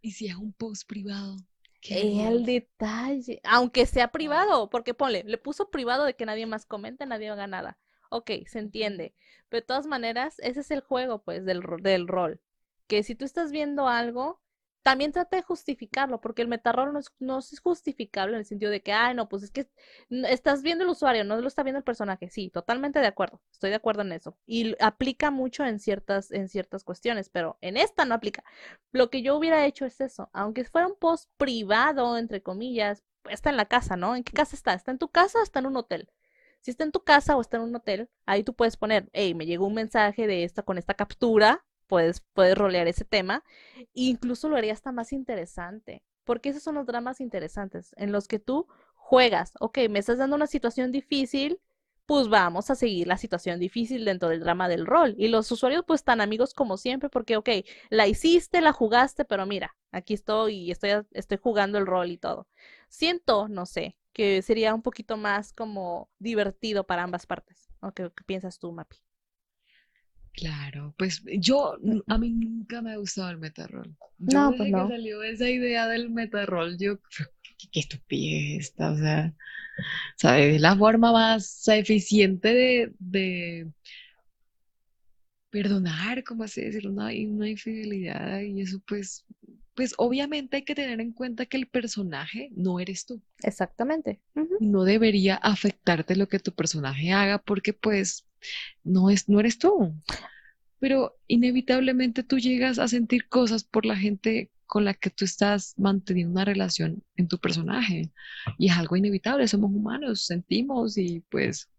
¿Y 0.00 0.12
si 0.12 0.28
es 0.28 0.36
un 0.36 0.54
post 0.54 0.88
privado? 0.88 1.36
El 1.90 2.44
detalle, 2.44 3.40
aunque 3.44 3.86
sea 3.86 4.08
privado, 4.08 4.70
porque 4.70 4.94
ponle, 4.94 5.24
le 5.24 5.38
puso 5.38 5.70
privado 5.70 6.04
de 6.04 6.14
que 6.14 6.26
nadie 6.26 6.46
más 6.46 6.66
comente, 6.66 7.06
nadie 7.06 7.28
haga 7.30 7.46
nada. 7.46 7.78
Ok, 8.10 8.30
se 8.46 8.58
entiende. 8.60 9.14
Pero 9.48 9.60
de 9.62 9.66
todas 9.66 9.86
maneras, 9.86 10.38
ese 10.40 10.60
es 10.60 10.70
el 10.70 10.80
juego, 10.80 11.22
pues, 11.22 11.44
del, 11.44 11.62
del 11.82 12.08
rol. 12.08 12.40
Que 12.86 13.02
si 13.02 13.14
tú 13.14 13.24
estás 13.24 13.52
viendo 13.52 13.88
algo, 13.88 14.40
también 14.86 15.10
trata 15.10 15.36
de 15.36 15.42
justificarlo, 15.42 16.20
porque 16.20 16.42
el 16.42 16.48
metarrol 16.48 16.92
no 16.92 17.00
es, 17.00 17.12
no 17.18 17.40
es 17.40 17.58
justificable 17.58 18.34
en 18.34 18.38
el 18.38 18.44
sentido 18.44 18.70
de 18.70 18.82
que, 18.84 18.92
ay, 18.92 19.16
no, 19.16 19.28
pues 19.28 19.42
es 19.42 19.50
que 19.50 19.68
estás 20.28 20.62
viendo 20.62 20.84
el 20.84 20.90
usuario, 20.90 21.24
no 21.24 21.40
lo 21.40 21.48
está 21.48 21.64
viendo 21.64 21.78
el 21.78 21.82
personaje. 21.84 22.30
Sí, 22.30 22.50
totalmente 22.50 23.00
de 23.00 23.08
acuerdo, 23.08 23.42
estoy 23.50 23.70
de 23.70 23.76
acuerdo 23.76 24.02
en 24.02 24.12
eso. 24.12 24.38
Y 24.46 24.76
aplica 24.80 25.32
mucho 25.32 25.64
en 25.64 25.80
ciertas, 25.80 26.30
en 26.30 26.48
ciertas 26.48 26.84
cuestiones, 26.84 27.30
pero 27.30 27.58
en 27.62 27.76
esta 27.76 28.04
no 28.04 28.14
aplica. 28.14 28.44
Lo 28.92 29.10
que 29.10 29.22
yo 29.22 29.34
hubiera 29.34 29.66
hecho 29.66 29.86
es 29.86 30.00
eso, 30.00 30.30
aunque 30.32 30.64
fuera 30.64 30.86
un 30.86 30.94
post 30.94 31.32
privado, 31.36 32.16
entre 32.16 32.40
comillas, 32.40 33.02
está 33.28 33.50
en 33.50 33.56
la 33.56 33.66
casa, 33.66 33.96
¿no? 33.96 34.14
¿En 34.14 34.22
qué 34.22 34.34
casa 34.34 34.54
está? 34.54 34.72
¿Está 34.72 34.92
en 34.92 34.98
tu 34.98 35.08
casa 35.08 35.40
o 35.40 35.42
está 35.42 35.58
en 35.58 35.66
un 35.66 35.76
hotel? 35.78 36.08
Si 36.60 36.70
está 36.70 36.84
en 36.84 36.92
tu 36.92 37.02
casa 37.02 37.36
o 37.36 37.40
está 37.40 37.56
en 37.56 37.64
un 37.64 37.74
hotel, 37.74 38.08
ahí 38.24 38.44
tú 38.44 38.54
puedes 38.54 38.76
poner, 38.76 39.08
hey, 39.12 39.34
me 39.34 39.46
llegó 39.46 39.66
un 39.66 39.74
mensaje 39.74 40.28
de 40.28 40.44
esta 40.44 40.62
con 40.62 40.78
esta 40.78 40.94
captura, 40.94 41.64
puedes, 41.86 42.20
puedes 42.32 42.56
rolear 42.56 42.88
ese 42.88 43.04
tema. 43.04 43.44
E 43.76 43.84
incluso 43.94 44.48
lo 44.48 44.56
haría 44.56 44.72
hasta 44.72 44.92
más 44.92 45.12
interesante, 45.12 46.02
porque 46.24 46.50
esos 46.50 46.62
son 46.62 46.74
los 46.76 46.86
dramas 46.86 47.20
interesantes, 47.20 47.92
en 47.96 48.12
los 48.12 48.28
que 48.28 48.38
tú 48.38 48.66
juegas, 48.94 49.52
ok, 49.60 49.78
me 49.90 50.00
estás 50.00 50.18
dando 50.18 50.36
una 50.36 50.46
situación 50.48 50.90
difícil, 50.92 51.60
pues 52.06 52.28
vamos 52.28 52.70
a 52.70 52.76
seguir 52.76 53.06
la 53.08 53.18
situación 53.18 53.58
difícil 53.60 54.04
dentro 54.04 54.28
del 54.28 54.40
drama 54.40 54.68
del 54.68 54.86
rol. 54.86 55.14
Y 55.18 55.28
los 55.28 55.50
usuarios 55.50 55.84
pues 55.86 56.00
están 56.00 56.20
amigos 56.20 56.54
como 56.54 56.76
siempre, 56.76 57.08
porque, 57.10 57.36
ok, 57.36 57.48
la 57.90 58.06
hiciste, 58.06 58.60
la 58.60 58.72
jugaste, 58.72 59.24
pero 59.24 59.44
mira, 59.46 59.76
aquí 59.90 60.14
estoy 60.14 60.56
y 60.56 60.70
estoy, 60.70 60.90
estoy 61.12 61.38
jugando 61.38 61.78
el 61.78 61.86
rol 61.86 62.10
y 62.10 62.18
todo. 62.18 62.48
Siento, 62.88 63.48
no 63.48 63.66
sé, 63.66 63.96
que 64.12 64.42
sería 64.42 64.74
un 64.74 64.82
poquito 64.82 65.16
más 65.16 65.52
como 65.52 66.08
divertido 66.18 66.84
para 66.86 67.02
ambas 67.02 67.26
partes. 67.26 67.68
¿O 67.80 67.92
qué, 67.92 68.10
qué 68.16 68.24
piensas 68.24 68.58
tú, 68.58 68.72
Mapi? 68.72 68.96
Claro, 70.36 70.94
pues 70.98 71.22
yo, 71.38 71.78
a 72.08 72.18
mí 72.18 72.30
nunca 72.30 72.82
me 72.82 72.92
ha 72.92 72.96
gustado 72.98 73.30
el 73.30 73.38
metarrol. 73.38 73.96
Yo 74.18 74.38
no, 74.38 74.54
pues 74.54 74.70
no. 74.70 74.86
que 74.86 74.94
salió 74.94 75.22
esa 75.22 75.48
idea 75.48 75.88
del 75.88 76.10
metarrol, 76.10 76.76
yo, 76.76 76.98
qué, 77.72 77.80
estupidez 77.80 78.66
esta, 78.66 78.92
o 78.92 78.96
sea, 78.98 79.34
¿sabes? 80.16 80.60
La 80.60 80.76
forma 80.76 81.10
más 81.10 81.66
eficiente 81.68 82.52
de, 82.52 82.92
de 82.98 83.66
perdonar, 85.48 86.22
como 86.22 86.44
así 86.44 86.60
decirlo, 86.60 86.90
una, 86.90 87.06
una 87.06 87.48
infidelidad 87.48 88.40
y 88.42 88.60
eso 88.60 88.78
pues, 88.86 89.24
pues 89.74 89.94
obviamente 89.96 90.58
hay 90.58 90.64
que 90.64 90.74
tener 90.74 91.00
en 91.00 91.12
cuenta 91.12 91.46
que 91.46 91.56
el 91.56 91.66
personaje 91.66 92.50
no 92.54 92.78
eres 92.78 93.06
tú. 93.06 93.22
Exactamente. 93.42 94.20
No 94.60 94.84
debería 94.84 95.36
afectarte 95.36 96.14
lo 96.14 96.28
que 96.28 96.40
tu 96.40 96.52
personaje 96.52 97.12
haga 97.12 97.38
porque 97.38 97.72
pues 97.72 98.25
no, 98.84 99.10
es, 99.10 99.28
no 99.28 99.40
eres 99.40 99.58
tú. 99.58 99.94
Pero 100.78 101.16
inevitablemente 101.26 102.22
tú 102.22 102.38
llegas 102.38 102.78
a 102.78 102.88
sentir 102.88 103.28
cosas 103.28 103.64
por 103.64 103.86
la 103.86 103.96
gente 103.96 104.50
con 104.66 104.84
la 104.84 104.94
que 104.94 105.10
tú 105.10 105.24
estás 105.24 105.74
manteniendo 105.78 106.32
una 106.32 106.44
relación 106.44 107.02
en 107.16 107.28
tu 107.28 107.38
personaje. 107.38 108.10
Y 108.58 108.68
es 108.68 108.76
algo 108.76 108.96
inevitable, 108.96 109.48
somos 109.48 109.70
humanos, 109.70 110.26
sentimos 110.26 110.98
y 110.98 111.20
pues, 111.30 111.70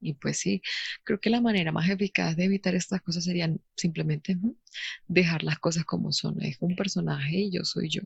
y 0.00 0.14
pues 0.14 0.38
sí, 0.38 0.62
creo 1.04 1.20
que 1.20 1.30
la 1.30 1.40
manera 1.40 1.72
más 1.72 1.88
eficaz 1.88 2.36
de 2.36 2.44
evitar 2.44 2.74
estas 2.74 3.00
cosas 3.02 3.24
sería 3.24 3.52
simplemente 3.76 4.36
dejar 5.06 5.44
las 5.44 5.58
cosas 5.58 5.84
como 5.84 6.12
son. 6.12 6.42
Es 6.42 6.56
un 6.60 6.74
personaje 6.76 7.36
y 7.36 7.50
yo 7.50 7.64
soy 7.64 7.88
yo. 7.88 8.02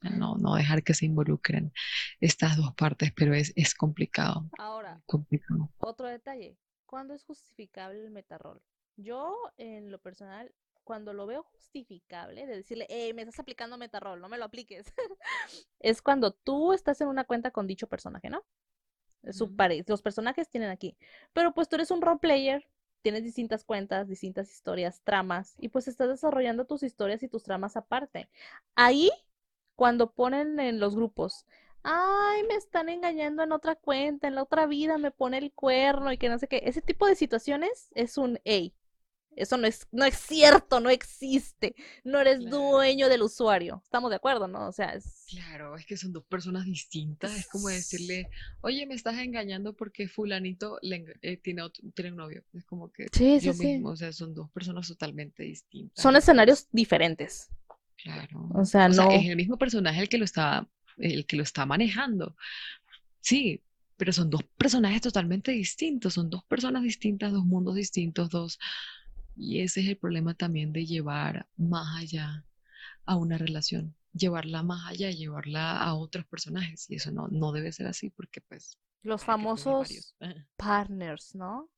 No, 0.00 0.36
no 0.36 0.54
dejar 0.54 0.84
que 0.84 0.94
se 0.94 1.06
involucren 1.06 1.72
estas 2.20 2.56
dos 2.56 2.72
partes, 2.74 3.12
pero 3.16 3.34
es, 3.34 3.52
es 3.56 3.74
complicado. 3.74 4.48
Ahora, 4.58 5.00
complicado. 5.06 5.72
otro 5.78 6.06
detalle, 6.06 6.56
¿Cuándo 6.88 7.12
es 7.12 7.22
justificable 7.22 8.00
el 8.00 8.10
metarrol? 8.10 8.62
Yo, 8.96 9.36
en 9.58 9.92
lo 9.92 9.98
personal, 9.98 10.50
cuando 10.84 11.12
lo 11.12 11.26
veo 11.26 11.42
justificable, 11.42 12.46
de 12.46 12.56
decirle, 12.56 12.86
eh, 12.88 13.12
me 13.12 13.20
estás 13.20 13.38
aplicando 13.38 13.76
metarrol, 13.76 14.22
no 14.22 14.30
me 14.30 14.38
lo 14.38 14.46
apliques, 14.46 14.86
es 15.80 16.00
cuando 16.00 16.32
tú 16.32 16.72
estás 16.72 16.98
en 17.02 17.08
una 17.08 17.24
cuenta 17.24 17.50
con 17.50 17.66
dicho 17.66 17.88
personaje, 17.88 18.30
¿no? 18.30 18.42
Su 19.30 19.54
Los 19.86 20.00
personajes 20.00 20.48
tienen 20.48 20.70
aquí. 20.70 20.96
Pero 21.34 21.52
pues 21.52 21.68
tú 21.68 21.76
eres 21.76 21.90
un 21.90 22.00
role 22.00 22.20
player, 22.20 22.66
tienes 23.02 23.22
distintas 23.22 23.64
cuentas, 23.64 24.08
distintas 24.08 24.50
historias, 24.50 25.02
tramas, 25.02 25.56
y 25.58 25.68
pues 25.68 25.88
estás 25.88 26.08
desarrollando 26.08 26.64
tus 26.64 26.82
historias 26.82 27.22
y 27.22 27.28
tus 27.28 27.42
tramas 27.42 27.76
aparte. 27.76 28.30
Ahí, 28.76 29.10
cuando 29.76 30.12
ponen 30.14 30.58
en 30.58 30.80
los 30.80 30.96
grupos, 30.96 31.44
ay, 31.82 32.42
me 32.48 32.54
están 32.54 32.88
engañando 32.88 33.42
en 33.42 33.52
otra 33.52 33.74
cuenta, 33.74 34.28
en 34.28 34.34
la 34.34 34.42
otra 34.42 34.66
vida 34.66 34.98
me 34.98 35.10
pone 35.10 35.38
el 35.38 35.52
cuerno 35.52 36.12
y 36.12 36.18
que 36.18 36.28
no 36.28 36.38
sé 36.38 36.48
qué. 36.48 36.62
Ese 36.64 36.82
tipo 36.82 37.06
de 37.06 37.16
situaciones 37.16 37.88
es 37.94 38.18
un, 38.18 38.40
hey, 38.44 38.74
eso 39.38 39.56
no 39.56 39.66
es, 39.66 39.86
no 39.92 40.04
es 40.04 40.16
cierto, 40.16 40.80
no 40.80 40.90
existe. 40.90 41.74
No 42.04 42.20
eres 42.20 42.40
dueño 42.40 43.08
del 43.08 43.22
usuario. 43.22 43.80
Estamos 43.84 44.10
de 44.10 44.16
acuerdo, 44.16 44.48
¿no? 44.48 44.66
O 44.66 44.72
sea, 44.72 44.94
es... 44.94 45.26
Claro, 45.30 45.76
es 45.76 45.86
que 45.86 45.96
son 45.96 46.12
dos 46.12 46.24
personas 46.24 46.64
distintas. 46.64 47.36
Es 47.36 47.46
como 47.46 47.68
decirle, 47.68 48.28
oye, 48.62 48.84
me 48.86 48.94
estás 48.94 49.16
engañando 49.18 49.74
porque 49.74 50.08
fulanito 50.08 50.80
eh, 50.82 51.36
tiene, 51.36 51.62
tiene 51.94 52.10
un 52.10 52.16
novio. 52.16 52.42
Es 52.52 52.64
como 52.64 52.90
que 52.90 53.06
sí, 53.12 53.38
yo 53.40 53.52
sí, 53.52 53.64
mismo, 53.64 53.90
o 53.90 53.96
sea, 53.96 54.12
son 54.12 54.34
dos 54.34 54.50
personas 54.50 54.88
totalmente 54.88 55.44
distintas. 55.44 56.02
Son 56.02 56.16
escenarios 56.16 56.66
diferentes. 56.72 57.48
Claro. 58.02 58.48
O 58.54 58.64
sea, 58.64 58.88
no. 58.88 59.10
es 59.10 59.24
el 59.26 59.36
mismo 59.36 59.56
personaje 59.56 60.00
el 60.00 60.08
que 60.08 60.18
lo 60.18 60.24
está 60.24 60.68
el 60.98 61.26
que 61.26 61.36
lo 61.36 61.42
está 61.42 61.66
manejando. 61.66 62.36
Sí, 63.20 63.62
pero 63.96 64.12
son 64.12 64.30
dos 64.30 64.42
personajes 64.56 65.02
totalmente 65.02 65.52
distintos, 65.52 66.14
son 66.14 66.30
dos 66.30 66.44
personas 66.44 66.82
distintas, 66.82 67.32
dos 67.32 67.44
mundos 67.44 67.74
distintos, 67.74 68.30
dos... 68.30 68.58
Y 69.36 69.60
ese 69.60 69.80
es 69.80 69.88
el 69.88 69.96
problema 69.96 70.34
también 70.34 70.72
de 70.72 70.84
llevar 70.86 71.46
más 71.56 71.96
allá 71.96 72.44
a 73.04 73.16
una 73.16 73.38
relación, 73.38 73.94
llevarla 74.12 74.62
más 74.62 74.90
allá, 74.90 75.10
llevarla 75.10 75.78
a 75.78 75.94
otros 75.94 76.26
personajes. 76.26 76.90
Y 76.90 76.96
eso 76.96 77.12
no, 77.12 77.28
no 77.28 77.52
debe 77.52 77.72
ser 77.72 77.86
así 77.86 78.10
porque 78.10 78.40
pues... 78.40 78.78
Los 79.02 79.24
famosos 79.24 80.16
partners, 80.56 81.34
¿no? 81.34 81.70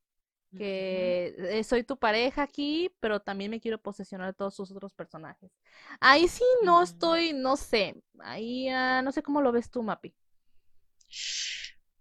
Que 0.56 1.34
eh, 1.38 1.64
soy 1.64 1.84
tu 1.84 1.96
pareja 1.96 2.42
aquí, 2.42 2.90
pero 3.00 3.20
también 3.20 3.50
me 3.50 3.60
quiero 3.60 3.78
posesionar 3.78 4.28
de 4.28 4.34
todos 4.34 4.54
sus 4.54 4.70
otros 4.70 4.92
personajes. 4.92 5.50
Ahí 6.00 6.28
sí 6.28 6.44
no 6.64 6.82
estoy, 6.82 7.32
no 7.32 7.56
sé, 7.56 8.02
ahí 8.20 8.68
ah, 8.68 9.02
no 9.02 9.12
sé 9.12 9.22
cómo 9.22 9.40
lo 9.40 9.52
ves 9.52 9.70
tú, 9.70 9.82
Mapi. 9.82 10.12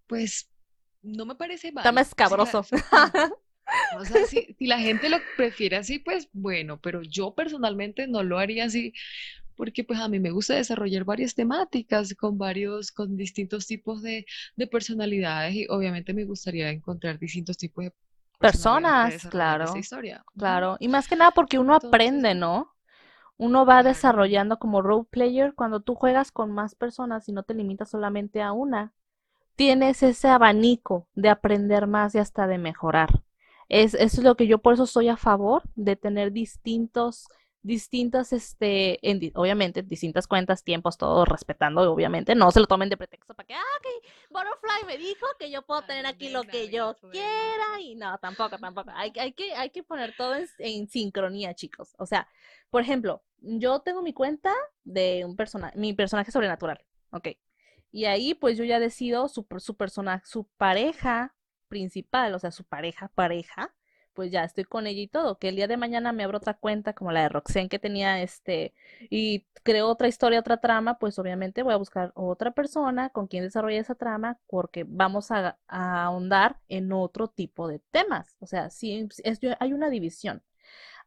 Pues 0.08 0.50
no 1.02 1.26
me 1.26 1.36
parece 1.36 1.72
mal. 1.72 1.84
Está 1.84 1.92
más 1.92 2.08
escabroso. 2.08 2.66
O 3.96 4.04
sea, 4.04 4.26
si, 4.26 4.56
si, 4.58 4.66
la 4.66 4.80
gente 4.80 5.10
lo 5.10 5.18
prefiere 5.38 5.78
así, 5.78 6.00
pues 6.00 6.28
bueno, 6.34 6.82
pero 6.82 7.04
yo 7.04 7.36
personalmente 7.36 8.08
no 8.08 8.24
lo 8.24 8.40
haría 8.40 8.66
así 8.66 8.94
porque 9.60 9.84
pues 9.84 10.00
a 10.00 10.08
mí 10.08 10.22
me 10.22 10.32
gusta 10.32 10.56
desarrollar 10.56 11.04
varias 11.04 11.36
temáticas 11.36 12.16
con 12.16 12.38
varios, 12.38 12.94
con 12.94 13.18
distintos 13.18 13.68
tipos 13.68 14.02
de, 14.02 14.26
de 14.56 14.68
personalidades 14.68 15.54
y 15.54 15.66
obviamente 15.68 16.14
me 16.14 16.24
gustaría 16.24 16.70
encontrar 16.70 17.20
distintos 17.20 17.58
tipos 17.58 17.84
de 17.84 17.94
personas, 18.40 19.28
claro. 19.28 19.88
Claro, 20.38 20.78
y 20.80 20.88
más 20.88 21.08
que 21.08 21.16
nada 21.18 21.32
porque 21.32 21.60
uno 21.60 21.76
aprende, 21.76 22.36
¿no? 22.36 22.74
Uno 23.38 23.66
va 23.66 23.84
desarrollando 23.84 24.60
como 24.60 24.82
role 24.82 25.08
player 25.10 25.54
cuando 25.56 25.82
tú 25.82 25.96
juegas 25.96 26.32
con 26.32 26.52
más 26.52 26.76
personas 26.76 27.30
y 27.30 27.34
no 27.34 27.44
te 27.44 27.54
limitas 27.54 27.90
solamente 27.90 28.42
a 28.42 28.52
una. 28.54 28.94
Tienes 29.56 30.04
ese 30.04 30.30
abanico 30.30 31.08
de 31.16 31.30
aprender 31.30 31.88
más 31.88 32.16
y 32.16 32.20
hasta 32.20 32.48
de 32.48 32.58
mejorar. 32.58 33.10
Es, 33.70 33.94
es 33.94 34.18
lo 34.24 34.36
que 34.36 34.48
yo 34.48 34.60
por 34.60 34.74
eso 34.76 34.88
soy 34.88 35.10
a 35.10 35.18
favor 35.18 35.64
de 35.76 35.96
tener 35.96 36.32
distintos 36.32 37.28
distintas, 37.62 38.32
este, 38.32 39.00
en, 39.10 39.32
obviamente, 39.36 39.84
distintas 39.84 40.28
cuentas, 40.28 40.64
tiempos, 40.64 40.98
todo 40.98 41.26
respetando, 41.26 41.92
obviamente, 41.92 42.36
no 42.36 42.52
se 42.52 42.60
lo 42.60 42.68
tomen 42.68 42.90
de 42.90 42.98
pretexto 42.98 43.34
para 43.34 43.48
que, 43.48 43.54
ah, 43.54 43.64
ok, 43.78 44.06
Butterfly 44.30 44.88
me 44.88 44.98
dijo 44.98 45.26
que 45.38 45.52
yo 45.52 45.62
puedo 45.64 45.82
tener 45.84 46.06
aquí 46.06 46.30
lo 46.30 46.44
que 46.44 46.70
yo 46.70 46.96
quiera 47.12 47.82
y 47.82 47.96
no, 47.96 48.18
tampoco, 48.20 48.58
tampoco, 48.58 48.92
hay, 48.96 49.12
hay, 49.20 49.34
que, 49.34 49.54
hay 49.54 49.72
que 49.72 49.84
poner 49.84 50.16
todo 50.16 50.36
en, 50.60 50.88
sincronía, 50.88 51.54
chicos, 51.54 51.94
o 51.98 52.06
sea, 52.06 52.28
por 52.70 52.82
ejemplo, 52.82 53.24
yo 53.40 53.80
tengo 53.80 54.02
mi 54.02 54.14
cuenta 54.14 54.54
de 54.84 55.26
un 55.26 55.36
personaje, 55.36 55.78
mi 55.78 55.94
personaje 55.94 56.32
sobrenatural, 56.32 56.84
ok, 57.12 57.30
y 57.92 58.06
ahí 58.06 58.36
pues 58.36 58.58
yo 58.58 58.64
ya 58.64 58.80
decido 58.80 59.28
su, 59.28 59.46
su 59.58 59.76
persona, 59.76 60.22
su 60.26 60.46
pareja 60.58 61.36
principal, 61.68 62.34
o 62.36 62.40
sea, 62.40 62.52
su 62.52 62.64
pareja, 62.64 63.12
pareja, 63.16 63.74
pues 64.14 64.32
ya 64.32 64.44
estoy 64.44 64.66
con 64.66 64.88
ella 64.88 65.02
y 65.02 65.08
todo. 65.08 65.38
Que 65.40 65.50
el 65.50 65.56
día 65.56 65.68
de 65.68 65.78
mañana 65.78 66.12
me 66.12 66.24
abro 66.24 66.38
otra 66.38 66.56
cuenta 66.56 66.94
como 66.94 67.12
la 67.12 67.24
de 67.24 67.30
Roxanne 67.30 67.70
que 67.70 67.80
tenía 67.80 68.22
este 68.22 68.74
y 69.10 69.46
creo 69.64 69.88
otra 69.88 70.08
historia, 70.08 70.40
otra 70.40 70.58
trama, 70.58 70.98
pues 71.00 71.20
obviamente 71.20 71.64
voy 71.64 71.74
a 71.74 71.78
buscar 71.78 72.12
otra 72.16 72.52
persona 72.52 73.10
con 73.10 73.28
quien 73.28 73.44
desarrolle 73.44 73.78
esa 73.78 73.96
trama 73.96 74.40
porque 74.48 74.86
vamos 74.88 75.32
a, 75.32 75.58
ahondar 75.68 76.60
en 76.68 76.92
otro 76.92 77.28
tipo 77.28 77.68
de 77.68 77.80
temas. 77.92 78.36
O 78.40 78.48
sea, 78.48 78.70
sí, 78.70 79.08
es, 79.24 79.40
hay 79.60 79.74
una 79.74 79.90
división. 79.90 80.44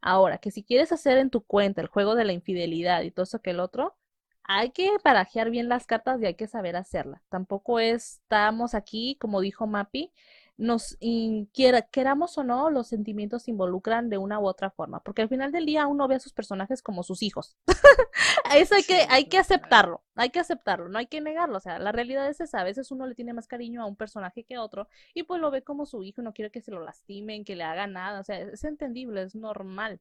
Ahora, 0.01 0.39
que 0.39 0.51
si 0.51 0.65
quieres 0.65 0.93
hacer 0.93 1.19
en 1.19 1.31
tu 1.31 1.43
cuenta 1.45 1.81
el 1.81 1.89
juego 1.89 2.15
de 2.15 2.25
la 2.25 2.33
infidelidad 2.33 3.03
y 3.03 3.11
todo 3.13 3.25
eso 3.25 3.41
que 3.41 3.51
el 3.51 3.61
otro, 3.61 3.97
hay 4.45 4.71
que 4.71 4.91
barajear 5.05 5.51
bien 5.51 5.69
las 5.69 5.87
cartas 5.87 6.21
y 6.21 6.27
hay 6.27 6.35
que 6.35 6.49
saber 6.49 6.77
hacerla. 6.77 7.23
Tampoco 7.29 7.79
estamos 7.81 8.75
aquí, 8.75 9.17
como 9.21 9.41
dijo 9.41 9.67
Mapi, 9.67 10.13
nos 10.63 10.97
quiera, 11.53 11.83
queramos 11.83 12.39
o 12.39 12.45
no, 12.45 12.71
los 12.71 12.87
sentimientos 12.89 13.43
se 13.43 13.51
involucran 13.51 14.09
de 14.09 14.19
una 14.19 14.39
u 14.39 14.47
otra 14.47 14.71
forma, 14.71 15.01
porque 15.01 15.23
al 15.23 15.29
final 15.29 15.51
del 15.51 15.67
día 15.67 15.87
uno 15.89 16.07
ve 16.07 16.15
a 16.15 16.21
sus 16.21 16.33
personajes 16.33 16.83
como 16.83 17.03
sus 17.03 17.23
hijos. 17.23 17.57
Eso 18.55 18.77
hay 18.77 18.85
que, 18.85 19.07
hay 19.09 19.25
que 19.27 19.39
aceptarlo, 19.39 20.03
hay 20.15 20.31
que 20.31 20.39
aceptarlo, 20.39 20.89
no 20.89 20.99
hay 20.99 21.07
que 21.07 21.21
negarlo. 21.21 21.57
O 21.57 21.61
sea, 21.61 21.79
la 21.79 21.91
realidad 21.91 22.29
es 22.29 22.41
esa, 22.41 22.61
a 22.61 22.65
veces 22.65 22.91
uno 22.93 23.07
le 23.07 23.15
tiene 23.15 23.33
más 23.33 23.49
cariño 23.49 23.83
a 23.83 23.87
un 23.87 23.97
personaje 23.97 24.45
que 24.45 24.55
a 24.55 24.63
otro 24.63 24.89
y 25.15 25.25
pues 25.25 25.41
lo 25.41 25.51
ve 25.51 25.63
como 25.63 25.85
su 25.85 26.05
hijo, 26.05 26.23
no 26.23 26.33
quiere 26.33 26.51
que 26.51 26.61
se 26.63 26.71
lo 26.71 26.81
lastimen, 26.81 27.45
que 27.45 27.57
le 27.57 27.65
haga 27.65 27.87
nada, 27.89 28.21
o 28.21 28.25
sea, 28.25 28.39
es 28.39 28.65
entendible, 28.65 29.23
es 29.23 29.35
normal. 29.35 30.01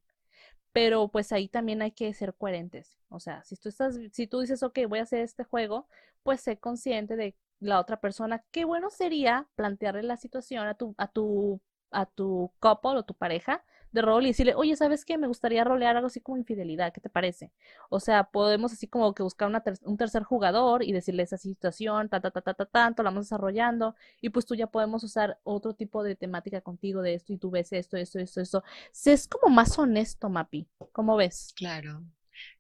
Pero 0.74 1.10
pues 1.10 1.32
ahí 1.32 1.48
también 1.50 1.82
hay 1.82 1.92
que 1.92 2.14
ser 2.14 2.34
coherentes. 2.36 2.98
O 3.10 3.20
sea, 3.20 3.44
si 3.44 3.56
tú 3.58 3.70
estás, 3.70 4.00
si 4.14 4.28
tú 4.28 4.40
dices, 4.42 4.64
ok, 4.64 4.80
voy 4.88 5.00
a 5.00 5.04
hacer 5.04 5.22
este 5.22 5.44
juego, 5.44 5.88
pues 6.24 6.42
sé 6.42 6.58
consciente 6.60 7.16
de 7.16 7.36
la 7.62 7.80
otra 7.80 8.02
persona, 8.02 8.44
qué 8.52 8.66
bueno 8.66 8.90
sería 8.90 9.48
plantearle 9.56 10.04
la 10.04 10.18
situación 10.18 10.68
a 10.68 10.74
tu, 10.76 10.96
a 10.98 11.08
tu, 11.08 11.62
a 11.92 12.06
tu 12.06 12.52
couple 12.60 12.98
o 13.00 13.04
tu 13.04 13.14
pareja 13.14 13.64
de 13.92 14.02
rol 14.02 14.24
y 14.24 14.28
decirle, 14.30 14.56
oye, 14.56 14.76
¿sabes 14.76 15.06
qué? 15.06 15.18
Me 15.18 15.28
gustaría 15.28 15.64
rolear 15.64 15.96
algo 15.98 16.08
así 16.08 16.22
como 16.22 16.38
infidelidad, 16.38 16.94
¿qué 16.94 17.02
te 17.02 17.10
parece? 17.10 17.52
O 17.90 18.00
sea, 18.00 18.24
podemos 18.24 18.72
así 18.74 18.88
como 18.88 19.14
que 19.14 19.24
buscar 19.24 19.52
un 19.84 19.98
tercer 19.98 20.24
jugador 20.24 20.84
y 20.84 20.94
decirle 20.94 21.24
esa 21.24 21.38
situación, 21.38 22.10
ta, 22.10 22.22
ta, 22.22 22.32
ta, 22.32 22.42
ta, 22.42 22.54
ta, 22.54 22.66
tanto, 22.66 23.04
la 23.04 23.10
vamos 23.10 23.26
desarrollando 23.26 23.96
y 24.22 24.30
pues 24.30 24.46
tú 24.46 24.56
ya 24.56 24.68
podemos 24.68 25.04
usar 25.04 25.40
otro 25.44 25.74
tipo 25.74 26.04
de 26.04 26.16
temática 26.16 26.62
contigo 26.62 27.02
de 27.02 27.16
esto 27.16 27.34
y 27.34 27.38
tú 27.38 27.52
ves 27.52 27.74
esto, 27.74 27.98
esto, 27.98 28.20
esto, 28.20 28.42
esto. 28.42 28.64
Es 29.06 29.28
como 29.28 29.54
más 29.54 29.78
honesto, 29.78 30.30
Mapi. 30.30 30.68
¿Cómo 30.94 31.18
ves? 31.18 31.54
Claro. 31.56 32.02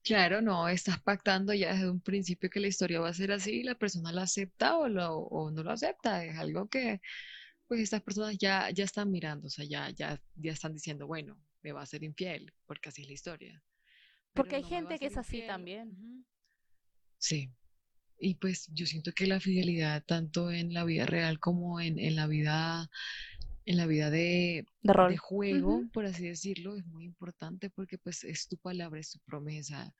Claro, 0.03 0.41
no, 0.41 0.67
estás 0.69 0.99
pactando 1.01 1.53
ya 1.53 1.73
desde 1.73 1.89
un 1.89 2.01
principio 2.01 2.49
que 2.49 2.59
la 2.59 2.67
historia 2.67 2.99
va 2.99 3.09
a 3.09 3.13
ser 3.13 3.31
así 3.31 3.51
y 3.61 3.63
la 3.63 3.75
persona 3.75 4.11
la 4.11 4.23
acepta 4.23 4.77
o, 4.77 4.87
lo, 4.87 5.15
o 5.17 5.51
no 5.51 5.63
lo 5.63 5.71
acepta. 5.71 6.25
Es 6.25 6.37
algo 6.37 6.67
que, 6.69 7.01
pues, 7.67 7.81
estas 7.81 8.01
personas 8.01 8.37
ya, 8.37 8.69
ya 8.71 8.83
están 8.85 9.11
mirando, 9.11 9.47
o 9.47 9.49
sea, 9.49 9.65
ya, 9.65 9.89
ya, 9.91 10.21
ya 10.35 10.51
están 10.53 10.73
diciendo, 10.73 11.07
bueno, 11.07 11.37
me 11.63 11.71
va 11.73 11.81
a 11.83 11.85
ser 11.85 12.03
infiel, 12.03 12.53
porque 12.65 12.89
así 12.89 13.01
es 13.03 13.07
la 13.07 13.13
historia. 13.13 13.63
porque 14.33 14.55
hay 14.57 14.63
gente 14.63 14.99
que 14.99 15.07
es 15.07 15.17
así 15.17 15.43
también. 15.45 16.25
Sí. 17.17 17.51
Y 18.17 18.35
pues 18.35 18.67
yo 18.73 18.85
siento 18.85 19.11
que 19.13 19.27
la 19.27 19.39
fidelidad, 19.39 20.03
tanto 20.05 20.51
en 20.51 20.73
la 20.73 20.83
vida 20.85 21.05
real 21.05 21.39
como 21.39 21.79
en, 21.81 21.97
en 21.99 22.15
la 22.15 22.27
vida 22.27 22.89
en 23.65 23.77
la 23.77 23.85
vida 23.85 24.09
de, 24.09 24.65
de, 24.81 25.17
juego, 25.17 25.83
por 25.93 26.05
así 26.05 26.27
decirlo, 26.27 26.75
es 26.75 26.85
muy 26.87 27.05
importante 27.05 27.69
porque 27.69 27.97
pues 27.97 28.23
es 28.23 28.47
tu 28.47 28.57
palabra, 28.57 28.99
es 28.99 29.11
tu 29.11 29.19
promesa, 29.19 29.93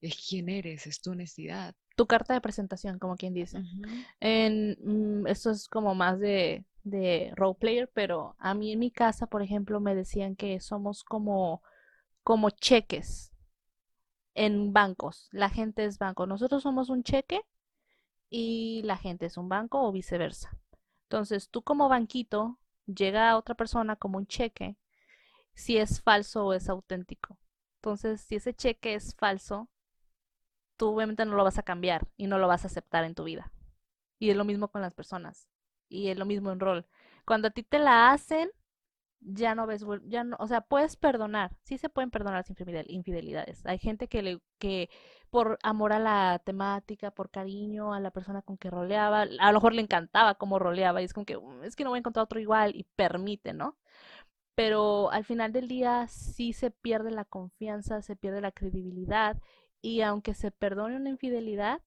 es 0.00 0.26
quién 0.28 0.48
eres, 0.48 0.86
es 0.86 1.00
tu 1.00 1.12
honestidad. 1.12 1.74
Tu 1.96 2.06
carta 2.06 2.34
de 2.34 2.40
presentación, 2.40 2.98
como 2.98 3.16
quien 3.16 3.34
dice. 3.34 3.62
en, 4.20 4.76
mm, 4.82 5.26
esto 5.26 5.50
es 5.50 5.68
como 5.68 5.94
más 5.94 6.18
de, 6.18 6.64
de 6.84 7.32
role 7.34 7.56
player, 7.58 7.90
pero 7.92 8.34
a 8.38 8.54
mí 8.54 8.72
en 8.72 8.78
mi 8.78 8.90
casa, 8.90 9.26
por 9.26 9.42
ejemplo, 9.42 9.80
me 9.80 9.94
decían 9.94 10.36
que 10.36 10.60
somos 10.60 11.04
como, 11.04 11.62
como 12.22 12.50
cheques 12.50 13.32
en 14.34 14.72
bancos. 14.72 15.28
La 15.32 15.50
gente 15.50 15.84
es 15.84 15.98
banco. 15.98 16.26
Nosotros 16.26 16.62
somos 16.62 16.88
un 16.90 17.02
cheque 17.02 17.42
y 18.30 18.82
la 18.84 18.96
gente 18.96 19.26
es 19.26 19.36
un 19.36 19.48
banco 19.48 19.82
o 19.82 19.92
viceversa. 19.92 20.58
Entonces, 21.04 21.50
tú 21.50 21.62
como 21.62 21.88
banquito 21.88 22.58
llega 22.86 23.30
a 23.30 23.36
otra 23.36 23.54
persona 23.54 23.96
como 23.96 24.18
un 24.18 24.26
cheque 24.26 24.76
si 25.54 25.78
es 25.78 26.02
falso 26.02 26.46
o 26.46 26.52
es 26.52 26.68
auténtico. 26.68 27.38
Entonces, 27.76 28.20
si 28.20 28.36
ese 28.36 28.54
cheque 28.54 28.94
es 28.94 29.14
falso, 29.16 29.68
tú 30.76 30.94
obviamente 30.94 31.24
no 31.24 31.36
lo 31.36 31.44
vas 31.44 31.58
a 31.58 31.62
cambiar 31.62 32.08
y 32.16 32.26
no 32.26 32.38
lo 32.38 32.48
vas 32.48 32.64
a 32.64 32.68
aceptar 32.68 33.04
en 33.04 33.14
tu 33.14 33.24
vida. 33.24 33.52
Y 34.18 34.30
es 34.30 34.36
lo 34.36 34.44
mismo 34.44 34.68
con 34.68 34.82
las 34.82 34.94
personas. 34.94 35.48
Y 35.88 36.08
es 36.08 36.16
lo 36.16 36.24
mismo 36.24 36.52
en 36.52 36.60
rol. 36.60 36.86
Cuando 37.24 37.48
a 37.48 37.50
ti 37.50 37.62
te 37.62 37.78
la 37.78 38.12
hacen, 38.12 38.50
ya 39.24 39.54
no 39.54 39.66
ves, 39.66 39.84
ya 40.04 40.24
no, 40.24 40.36
o 40.40 40.46
sea, 40.46 40.60
puedes 40.62 40.96
perdonar, 40.96 41.56
sí 41.62 41.78
se 41.78 41.88
pueden 41.88 42.10
perdonar 42.10 42.44
las 42.46 42.86
infidelidades. 42.88 43.64
Hay 43.66 43.78
gente 43.78 44.08
que 44.08 44.22
le, 44.22 44.40
que 44.58 44.90
por 45.30 45.58
amor 45.62 45.92
a 45.92 45.98
la 45.98 46.40
temática, 46.44 47.10
por 47.12 47.30
cariño 47.30 47.94
a 47.94 48.00
la 48.00 48.10
persona 48.10 48.42
con 48.42 48.58
que 48.58 48.70
roleaba, 48.70 49.22
a 49.22 49.52
lo 49.52 49.58
mejor 49.58 49.74
le 49.74 49.82
encantaba 49.82 50.34
cómo 50.34 50.58
roleaba 50.58 51.02
y 51.02 51.04
es 51.06 51.14
como 51.14 51.26
que 51.26 51.38
mm, 51.38 51.64
es 51.64 51.76
que 51.76 51.84
no 51.84 51.90
voy 51.90 51.98
a 51.98 52.00
encontrar 52.00 52.24
otro 52.24 52.40
igual 52.40 52.74
y 52.76 52.84
permite, 52.96 53.52
¿no? 53.54 53.78
Pero 54.54 55.10
al 55.10 55.24
final 55.24 55.52
del 55.52 55.68
día 55.68 56.06
sí 56.08 56.52
se 56.52 56.70
pierde 56.70 57.10
la 57.10 57.24
confianza, 57.24 58.02
se 58.02 58.16
pierde 58.16 58.40
la 58.40 58.52
credibilidad 58.52 59.38
y 59.80 60.02
aunque 60.02 60.34
se 60.34 60.50
perdone 60.50 60.96
una 60.96 61.10
infidelidad, 61.10 61.80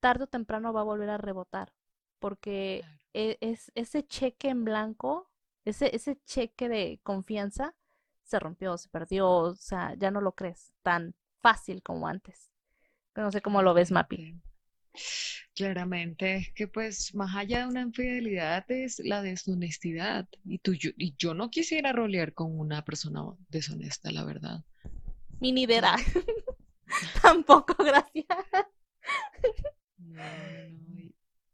tarde 0.00 0.24
o 0.24 0.26
temprano 0.28 0.72
va 0.72 0.80
a 0.80 0.84
volver 0.84 1.10
a 1.10 1.18
rebotar, 1.18 1.72
porque 2.18 2.84
e, 3.14 3.38
es, 3.40 3.72
ese 3.74 4.06
cheque 4.06 4.48
en 4.50 4.64
blanco, 4.64 5.29
ese, 5.64 5.94
ese 5.94 6.18
cheque 6.24 6.68
de 6.68 7.00
confianza 7.02 7.74
se 8.24 8.38
rompió, 8.38 8.78
se 8.78 8.88
perdió, 8.88 9.28
o 9.28 9.54
sea, 9.56 9.94
ya 9.98 10.10
no 10.10 10.20
lo 10.20 10.32
crees 10.32 10.72
tan 10.82 11.14
fácil 11.40 11.82
como 11.82 12.06
antes. 12.06 12.50
No 13.16 13.30
sé 13.32 13.42
cómo 13.42 13.62
lo 13.62 13.74
ves, 13.74 13.90
Mapi. 13.90 14.40
Claramente, 15.54 16.36
es 16.36 16.52
que 16.54 16.68
pues 16.68 17.14
más 17.14 17.34
allá 17.36 17.60
de 17.60 17.66
una 17.66 17.82
infidelidad 17.82 18.64
es 18.70 19.00
la 19.00 19.20
deshonestidad. 19.22 20.28
Y, 20.44 20.58
tú, 20.58 20.74
yo, 20.74 20.90
y 20.96 21.14
yo 21.16 21.34
no 21.34 21.50
quisiera 21.50 21.92
rolear 21.92 22.32
con 22.34 22.58
una 22.58 22.84
persona 22.84 23.24
deshonesta, 23.48 24.10
la 24.10 24.24
verdad. 24.24 24.64
Mi 25.40 25.52
nidera. 25.52 25.96
Tampoco, 27.22 27.74
gracias. 27.84 28.26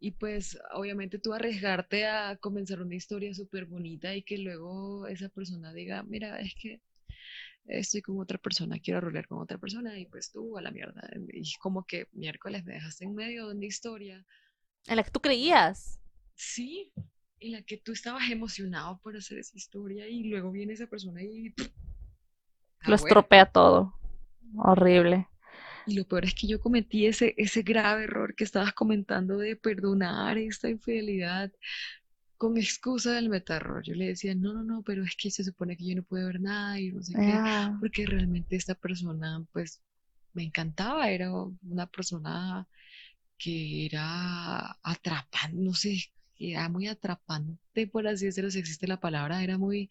Y, 0.07 0.13
pues 0.13 0.57
obviamente 0.73 1.19
tú 1.19 1.35
arriesgarte 1.35 2.07
a 2.07 2.37
comenzar 2.37 2.81
una 2.81 2.95
historia 2.95 3.35
súper 3.35 3.67
bonita 3.67 4.15
y 4.15 4.23
que 4.23 4.39
luego 4.39 5.09
esa 5.09 5.29
persona 5.29 5.73
diga, 5.73 6.05
mira, 6.05 6.39
es 6.39 6.55
que 6.55 6.81
estoy 7.65 8.03
con 8.03 8.21
otra 8.21 8.39
persona, 8.39 8.79
quiero 8.79 9.01
rolear 9.01 9.27
con 9.27 9.43
otra 9.43 9.59
persona 9.59 9.99
y 9.99 10.07
pues 10.07 10.31
tú 10.31 10.57
a 10.57 10.63
la 10.63 10.71
mierda. 10.71 11.11
Y 11.33 11.53
como 11.59 11.85
que 11.85 12.07
miércoles 12.13 12.65
me 12.65 12.75
dejaste 12.75 13.05
en 13.05 13.17
medio 13.17 13.49
de 13.49 13.57
una 13.57 13.67
historia. 13.67 14.25
En 14.87 14.95
la 14.95 15.03
que 15.03 15.11
tú 15.11 15.19
creías. 15.19 15.99
Sí, 16.37 16.93
en 17.41 17.51
la 17.51 17.63
que 17.63 17.77
tú 17.77 17.91
estabas 17.91 18.31
emocionado 18.31 19.01
por 19.03 19.17
hacer 19.17 19.39
esa 19.39 19.57
historia 19.57 20.07
y 20.07 20.23
luego 20.23 20.53
viene 20.53 20.75
esa 20.75 20.87
persona 20.87 21.21
y... 21.25 21.53
Lo 22.83 22.95
estropea 22.95 23.47
todo. 23.47 23.99
Horrible. 24.57 25.27
Y 25.87 25.95
lo 25.95 26.05
peor 26.05 26.25
es 26.25 26.35
que 26.35 26.47
yo 26.47 26.61
cometí 26.61 27.07
ese, 27.07 27.35
ese 27.37 27.63
grave 27.63 28.05
error 28.05 28.35
que 28.35 28.45
estabas 28.45 28.73
comentando 28.73 29.39
de 29.39 29.57
perdonar 29.57 30.37
esta 30.39 30.69
infidelidad 30.69 31.53
con 32.37 32.59
excusa 32.59 33.13
del 33.13 33.29
meterror. 33.29 33.83
Yo 33.83 33.95
le 33.95 34.09
decía, 34.09 34.35
no, 34.35 34.53
no, 34.53 34.63
no, 34.63 34.83
pero 34.83 35.05
es 35.05 35.17
que 35.17 35.31
se 35.31 35.45
supone 35.45 35.77
que 35.77 35.87
yo 35.87 35.97
no 35.97 36.03
puedo 36.03 36.27
ver 36.27 36.41
nada 36.41 36.79
y 36.79 36.93
no 36.93 37.03
sé 37.03 37.15
qué, 37.15 37.33
ah. 37.33 37.77
porque 37.81 38.07
realmente 38.07 38.57
esta 38.57 38.75
persona, 38.75 39.45
pues, 39.53 39.81
me 40.35 40.45
encantaba, 40.45 41.11
era 41.11 41.33
una 41.33 41.87
persona 41.87 42.67
que 43.39 43.87
era 43.87 44.79
atrapante, 44.83 45.57
no 45.57 45.73
sé, 45.75 45.99
era 46.39 46.69
muy 46.69 46.87
atrapante, 46.89 47.87
por 47.87 48.07
así 48.07 48.27
decirlo, 48.27 48.51
si 48.51 48.59
existe 48.59 48.87
la 48.87 49.01
palabra, 49.01 49.43
era 49.43 49.57
muy, 49.59 49.89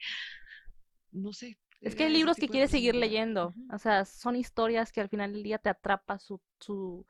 no 1.12 1.34
sé. 1.34 1.58
Es 1.82 1.96
que 1.96 2.06
hay 2.06 2.12
libros 2.12 2.38
que 2.38 2.48
quieres 2.48 2.72
seguir 2.72 2.96
leyendo, 2.96 3.54
o 3.72 3.78
sea, 3.78 4.06
son 4.06 4.36
historias 4.36 4.92
que 4.92 5.02
al 5.02 5.10
final 5.10 5.34
del 5.34 5.44
día 5.44 5.60
te 5.60 5.70
atrapa 5.70 6.18
su, 6.18 6.42
su 6.60 7.06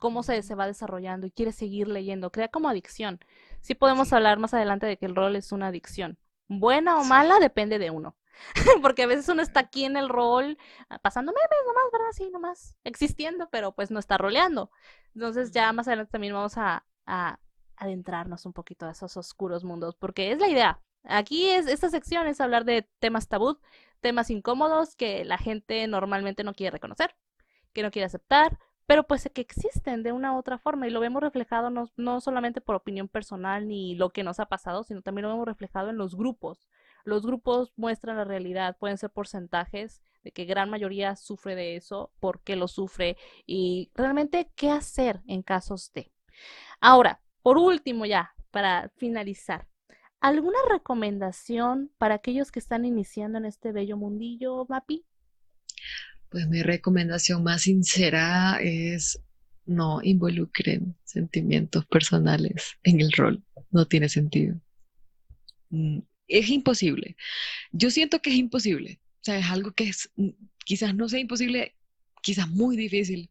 cómo 0.00 0.22
se, 0.22 0.42
se 0.42 0.54
va 0.54 0.66
desarrollando 0.66 1.26
y 1.26 1.30
quieres 1.30 1.54
seguir 1.54 1.88
leyendo, 1.88 2.30
crea 2.30 2.48
como 2.48 2.68
adicción. 2.68 3.20
Sí 3.60 3.74
podemos 3.74 4.12
hablar 4.12 4.38
más 4.38 4.52
adelante 4.52 4.86
de 4.86 4.98
que 4.98 5.06
el 5.06 5.16
rol 5.16 5.36
es 5.36 5.52
una 5.52 5.68
adicción, 5.68 6.18
Buena 6.48 6.98
o 6.98 7.04
mala 7.04 7.38
depende 7.40 7.78
de 7.78 7.90
uno. 7.90 8.16
Porque 8.82 9.02
a 9.02 9.06
veces 9.06 9.28
uno 9.28 9.42
está 9.42 9.60
aquí 9.60 9.84
en 9.84 9.96
el 9.96 10.08
rol, 10.08 10.56
ah, 10.88 10.98
pasando 10.98 11.32
memes 11.32 11.66
nomás, 11.66 11.92
¿verdad? 11.92 12.12
Sí, 12.12 12.30
nomás 12.30 12.76
existiendo, 12.84 13.48
pero 13.50 13.72
pues 13.72 13.90
no 13.90 13.98
está 13.98 14.16
roleando. 14.16 14.70
Entonces 15.14 15.50
ya 15.50 15.72
más 15.72 15.88
adelante 15.88 16.12
también 16.12 16.34
vamos 16.34 16.56
a, 16.56 16.84
adentrarnos 17.76 18.44
un 18.44 18.52
poquito 18.52 18.86
a 18.86 18.90
esos 18.90 19.16
oscuros 19.16 19.64
mundos, 19.64 19.94
porque 19.96 20.32
es 20.32 20.38
la 20.38 20.48
idea. 20.48 20.80
Aquí 21.04 21.48
es, 21.48 21.66
esta 21.66 21.88
sección 21.88 22.26
es 22.26 22.40
hablar 22.40 22.64
de 22.64 22.88
temas 22.98 23.28
tabú, 23.28 23.58
temas 24.00 24.30
incómodos 24.30 24.94
que 24.94 25.24
la 25.24 25.38
gente 25.38 25.86
normalmente 25.86 26.44
no 26.44 26.54
quiere 26.54 26.72
reconocer, 26.72 27.14
que 27.72 27.82
no 27.82 27.90
quiere 27.90 28.06
aceptar, 28.06 28.58
pero 28.86 29.06
pues 29.06 29.28
que 29.34 29.42
existen 29.42 30.02
de 30.02 30.12
una 30.12 30.32
u 30.32 30.38
otra 30.38 30.56
forma 30.58 30.86
y 30.86 30.90
lo 30.90 31.00
vemos 31.00 31.22
reflejado 31.22 31.68
no, 31.68 31.90
no 31.96 32.20
solamente 32.22 32.62
por 32.62 32.74
opinión 32.74 33.06
personal 33.06 33.68
ni 33.68 33.94
lo 33.94 34.10
que 34.10 34.24
nos 34.24 34.40
ha 34.40 34.46
pasado, 34.46 34.82
sino 34.82 35.02
también 35.02 35.24
lo 35.24 35.28
vemos 35.28 35.46
reflejado 35.46 35.90
en 35.90 35.98
los 35.98 36.16
grupos. 36.16 36.68
Los 37.04 37.22
grupos 37.26 37.72
muestran 37.76 38.16
la 38.16 38.24
realidad, 38.24 38.76
pueden 38.78 38.98
ser 38.98 39.10
porcentajes 39.10 40.02
de 40.24 40.32
que 40.32 40.46
gran 40.46 40.70
mayoría 40.70 41.16
sufre 41.16 41.54
de 41.54 41.76
eso, 41.76 42.10
por 42.18 42.40
qué 42.40 42.56
lo 42.56 42.66
sufre 42.66 43.16
y 43.46 43.90
realmente 43.94 44.50
qué 44.56 44.70
hacer 44.70 45.20
en 45.26 45.42
casos 45.42 45.92
de. 45.92 46.10
Ahora, 46.80 47.20
por 47.42 47.58
último 47.58 48.06
ya, 48.06 48.34
para 48.50 48.90
finalizar, 48.96 49.66
¿alguna 50.20 50.58
recomendación 50.70 51.90
para 51.98 52.16
aquellos 52.16 52.50
que 52.50 52.58
están 52.58 52.84
iniciando 52.84 53.38
en 53.38 53.46
este 53.46 53.72
bello 53.72 53.96
mundillo, 53.96 54.66
Mapi? 54.68 55.04
Pues 56.28 56.48
mi 56.48 56.62
recomendación 56.62 57.42
más 57.42 57.62
sincera 57.62 58.58
es 58.60 59.20
no 59.68 60.00
involucren 60.02 60.96
sentimientos 61.04 61.86
personales 61.86 62.78
en 62.82 63.00
el 63.00 63.12
rol. 63.12 63.44
No 63.70 63.86
tiene 63.86 64.08
sentido. 64.08 64.60
Mm, 65.70 66.00
es 66.26 66.48
imposible. 66.48 67.16
Yo 67.70 67.90
siento 67.90 68.20
que 68.20 68.30
es 68.30 68.36
imposible. 68.36 69.00
O 69.20 69.24
sea, 69.24 69.38
es 69.38 69.46
algo 69.46 69.72
que 69.72 69.84
es, 69.84 70.10
mm, 70.16 70.30
quizás 70.64 70.94
no 70.94 71.08
sea 71.08 71.20
imposible, 71.20 71.76
quizás 72.22 72.48
muy 72.48 72.76
difícil, 72.76 73.30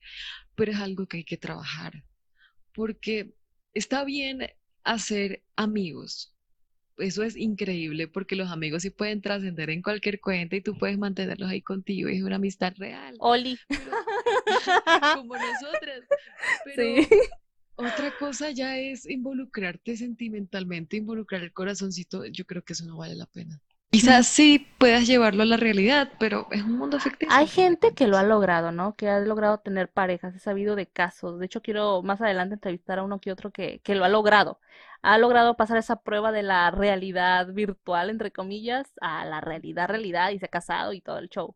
pero 0.55 0.71
es 0.71 0.77
algo 0.77 1.07
que 1.07 1.17
hay 1.17 1.23
que 1.23 1.37
trabajar. 1.37 2.03
Porque 2.73 3.33
está 3.73 4.03
bien 4.03 4.47
hacer 4.83 5.43
amigos. 5.55 6.36
Eso 6.97 7.23
es 7.23 7.35
increíble 7.35 8.07
porque 8.07 8.35
los 8.35 8.49
amigos 8.49 8.81
sí 8.81 8.89
pueden 8.89 9.21
trascender 9.21 9.69
en 9.69 9.81
cualquier 9.81 10.19
cuenta 10.19 10.55
y 10.55 10.61
tú 10.61 10.77
puedes 10.77 10.97
mantenerlos 10.97 11.49
ahí 11.49 11.61
contigo 11.61 12.09
y 12.09 12.17
es 12.17 12.23
una 12.23 12.37
amistad 12.37 12.73
real. 12.77 13.15
Oli. 13.19 13.57
como 15.15 15.35
nosotras. 15.35 16.01
Pero 16.65 16.83
Sí. 17.03 17.07
otra 17.75 18.11
cosa 18.19 18.51
ya 18.51 18.77
es 18.77 19.07
involucrarte 19.07 19.95
sentimentalmente, 19.97 20.97
involucrar 20.97 21.43
el 21.43 21.53
corazoncito. 21.53 22.25
Yo 22.25 22.45
creo 22.45 22.63
que 22.63 22.73
eso 22.73 22.85
no 22.85 22.97
vale 22.97 23.15
la 23.15 23.27
pena. 23.27 23.61
Quizás 23.99 24.27
sí 24.27 24.67
puedas 24.77 25.07
llevarlo 25.07 25.43
a 25.43 25.45
la 25.45 25.57
realidad, 25.57 26.11
pero 26.19 26.47
es 26.51 26.61
un 26.61 26.77
mundo 26.77 26.99
ficticio. 26.99 27.35
Hay 27.35 27.47
gente 27.47 27.93
que 27.93 28.07
lo 28.07 28.17
ha 28.17 28.23
logrado, 28.23 28.71
¿no? 28.71 28.95
Que 28.95 29.09
ha 29.09 29.19
logrado 29.19 29.59
tener 29.59 29.89
parejas, 29.89 30.35
he 30.35 30.39
sabido 30.39 30.75
de 30.75 30.87
casos. 30.87 31.39
De 31.39 31.45
hecho, 31.45 31.61
quiero 31.61 32.01
más 32.03 32.21
adelante 32.21 32.55
entrevistar 32.55 32.99
a 32.99 33.03
uno 33.03 33.19
que 33.19 33.31
otro 33.31 33.51
que, 33.51 33.79
que 33.83 33.95
lo 33.95 34.05
ha 34.05 34.09
logrado. 34.09 34.59
Ha 35.01 35.17
logrado 35.17 35.57
pasar 35.57 35.77
esa 35.77 36.01
prueba 36.01 36.31
de 36.31 36.43
la 36.43 36.71
realidad 36.71 37.47
virtual, 37.53 38.09
entre 38.09 38.31
comillas, 38.31 38.87
a 39.01 39.25
la 39.25 39.41
realidad, 39.41 39.87
realidad, 39.89 40.31
y 40.31 40.39
se 40.39 40.45
ha 40.45 40.49
casado 40.49 40.93
y 40.93 41.01
todo 41.01 41.17
el 41.19 41.29
show. 41.29 41.55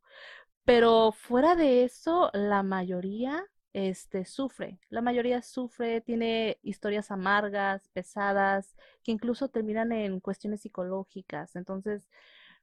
Pero 0.66 1.12
fuera 1.12 1.56
de 1.56 1.84
eso, 1.84 2.32
la 2.34 2.64
mayoría, 2.64 3.44
este, 3.74 4.26
sufre. 4.26 4.80
La 4.90 5.02
mayoría 5.02 5.42
sufre, 5.42 6.02
tiene 6.02 6.60
historias 6.62 7.12
amargas, 7.12 7.88
pesadas, 7.90 8.76
que 9.04 9.12
incluso 9.12 9.50
terminan 9.50 9.92
en 9.92 10.20
cuestiones 10.20 10.62
psicológicas. 10.62 11.56
Entonces, 11.56 12.08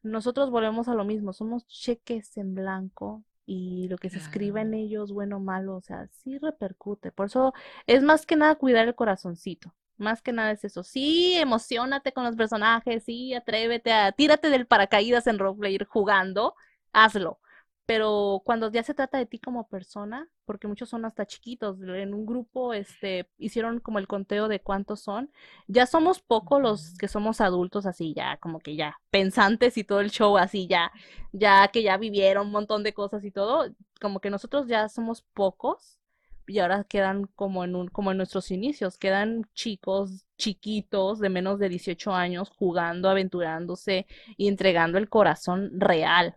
nosotros 0.02 0.50
volvemos 0.50 0.88
a 0.88 0.94
lo 0.94 1.04
mismo, 1.04 1.32
somos 1.32 1.66
cheques 1.66 2.36
en 2.36 2.54
blanco 2.54 3.24
y 3.46 3.88
lo 3.88 3.96
que 3.96 4.11
se 4.11 4.18
escriba 4.18 4.61
en 4.61 4.74
ellos, 4.74 5.12
bueno 5.12 5.38
o 5.38 5.40
malo, 5.40 5.76
o 5.76 5.80
sea, 5.80 6.06
sí 6.09 6.38
repercute. 6.38 7.12
Por 7.12 7.26
eso 7.26 7.54
es 7.86 8.02
más 8.02 8.26
que 8.26 8.36
nada 8.36 8.56
cuidar 8.56 8.86
el 8.86 8.94
corazoncito. 8.94 9.74
Más 9.96 10.22
que 10.22 10.32
nada 10.32 10.52
es 10.52 10.64
eso. 10.64 10.84
Sí, 10.84 11.34
emocionate 11.34 12.12
con 12.12 12.24
los 12.24 12.36
personajes, 12.36 13.04
sí, 13.04 13.34
atrévete 13.34 13.92
a, 13.92 14.12
tírate 14.12 14.50
del 14.50 14.66
paracaídas 14.66 15.26
en 15.26 15.38
roleplay 15.38 15.78
jugando, 15.88 16.54
hazlo. 16.92 17.40
Pero 17.89 18.43
cuando 18.45 18.70
ya 18.70 18.82
se 18.82 18.93
trata 18.93 19.16
de 19.16 19.24
ti 19.24 19.39
como 19.39 19.66
persona, 19.66 20.28
porque 20.45 20.68
muchos 20.68 20.91
son 20.91 21.07
hasta 21.07 21.24
chiquitos, 21.24 21.80
en 21.80 22.12
un 22.12 22.26
grupo, 22.26 22.74
este, 22.74 23.30
hicieron 23.39 23.80
como 23.80 23.99
el 23.99 24.07
conteo 24.07 24.47
de 24.47 24.61
cuántos 24.61 25.01
son. 25.01 25.32
Ya 25.68 25.86
somos 25.86 26.20
pocos 26.20 26.61
los 26.61 26.99
que 26.99 27.09
somos 27.09 27.41
adultos 27.41 27.86
así, 27.86 28.12
ya, 28.14 28.36
como 28.43 28.61
que 28.61 28.76
ya, 28.76 29.01
pensantes 29.11 29.78
y 29.78 29.84
todo 29.84 30.01
el 30.01 30.11
show 30.11 30.36
así, 30.36 30.66
ya, 30.66 30.93
ya 31.32 31.66
que 31.68 31.82
ya 31.82 31.97
vivieron 31.97 32.49
un 32.49 32.53
montón 32.53 32.82
de 32.82 32.93
cosas 32.93 33.24
y 33.24 33.30
todo, 33.30 33.70
como 34.03 34.20
que 34.20 34.28
nosotros 34.28 34.66
ya 34.68 34.91
somos 34.91 35.22
pocos 35.22 35.99
y 36.47 36.59
ahora 36.59 36.84
quedan 36.84 37.24
como 37.36 37.64
en 37.64 37.74
un, 37.74 37.89
como 37.89 38.11
en 38.11 38.18
nuestros 38.18 38.51
inicios, 38.51 38.99
quedan 38.99 39.49
chicos 39.55 40.26
chiquitos 40.36 41.20
de 41.20 41.30
menos 41.30 41.59
de 41.59 41.70
18 41.70 42.12
años 42.12 42.51
jugando, 42.51 43.09
aventurándose 43.09 44.07
y 44.36 44.49
entregando 44.49 44.99
el 44.99 45.09
corazón 45.09 45.70
real 45.80 46.36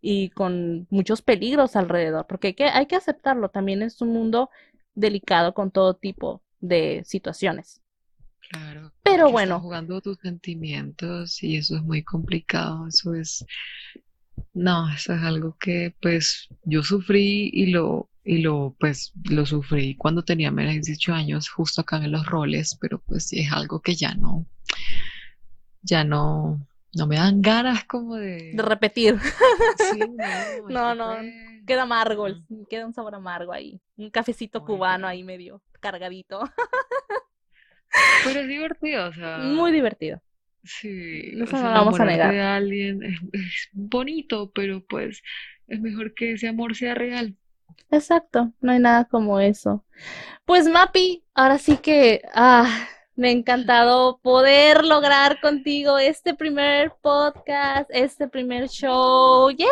y 0.00 0.30
con 0.30 0.86
muchos 0.90 1.22
peligros 1.22 1.76
alrededor, 1.76 2.26
porque 2.26 2.48
hay 2.48 2.54
que, 2.54 2.64
hay 2.64 2.86
que 2.86 2.96
aceptarlo, 2.96 3.50
también 3.50 3.82
es 3.82 4.00
un 4.00 4.12
mundo 4.12 4.50
delicado 4.94 5.54
con 5.54 5.70
todo 5.70 5.94
tipo 5.94 6.42
de 6.60 7.02
situaciones. 7.04 7.80
Claro, 8.50 8.92
Pero 9.04 9.30
bueno, 9.30 9.60
jugando 9.60 10.00
tus 10.00 10.18
sentimientos 10.18 11.42
y 11.42 11.56
eso 11.56 11.76
es 11.76 11.82
muy 11.82 12.02
complicado. 12.02 12.88
Eso 12.88 13.14
es, 13.14 13.44
no, 14.54 14.92
eso 14.92 15.14
es 15.14 15.22
algo 15.22 15.56
que 15.58 15.94
pues 16.02 16.48
yo 16.64 16.82
sufrí 16.82 17.50
y 17.52 17.66
lo, 17.66 18.10
y 18.24 18.38
lo, 18.38 18.74
pues 18.80 19.12
lo 19.30 19.46
sufrí 19.46 19.96
cuando 19.96 20.24
tenía 20.24 20.50
menos 20.50 20.72
de 20.72 20.80
18 20.80 21.14
años, 21.14 21.48
justo 21.48 21.82
acá 21.82 21.98
en 21.98 22.10
los 22.10 22.26
roles, 22.26 22.76
pero 22.80 23.00
pues 23.00 23.28
sí 23.28 23.40
es 23.40 23.52
algo 23.52 23.80
que 23.80 23.94
ya 23.94 24.14
no, 24.14 24.46
ya 25.82 26.04
no, 26.04 26.66
no 26.94 27.06
me 27.06 27.16
dan 27.16 27.40
ganas 27.42 27.84
como 27.84 28.16
de 28.16 28.52
de, 28.52 28.62
repetir, 28.62 29.18
sí, 29.90 30.00
no, 30.68 30.94
no, 30.94 31.16
queda 31.66 31.82
amargo, 31.82 32.26
queda 32.68 32.86
un 32.86 32.94
sabor 32.94 33.14
amargo 33.14 33.52
ahí, 33.52 33.80
un 33.96 34.10
cafecito 34.10 34.60
muy 34.60 34.66
cubano 34.66 35.06
ahí 35.06 35.22
medio 35.22 35.62
cargadito, 35.80 36.40
Pero 38.24 38.40
es 38.40 38.48
divertido, 38.48 39.08
o 39.08 39.12
muy 39.38 39.70
sea, 39.70 39.74
divertido, 39.74 40.22
Sí, 40.62 41.32
o 41.40 41.46
no 41.46 41.62
vamos 41.62 41.98
a 41.98 42.04
negar. 42.04 42.32
de 42.32 42.40
alguien 42.40 43.02
es, 43.02 43.18
es 43.32 43.68
bonito, 43.72 44.50
pero 44.54 44.84
pues 44.84 45.22
es 45.66 45.80
mejor 45.80 46.14
que 46.14 46.32
ese 46.32 46.48
amor 46.48 46.76
sea 46.76 46.94
real. 46.94 47.36
Exacto, 47.90 48.52
no 48.60 48.72
hay 48.72 48.78
nada 48.78 49.06
como 49.06 49.40
eso. 49.40 49.84
Pues 50.44 50.68
Mapi, 50.68 51.24
ahora 51.34 51.58
sí 51.58 51.78
que 51.78 52.22
ah, 52.34 52.68
me 53.20 53.28
ha 53.28 53.32
encantado 53.32 54.18
poder 54.22 54.82
lograr 54.86 55.42
contigo 55.42 55.98
este 55.98 56.32
primer 56.32 56.90
podcast, 57.02 57.90
este 57.92 58.28
primer 58.28 58.70
show. 58.70 59.50
¡Yay! 59.50 59.68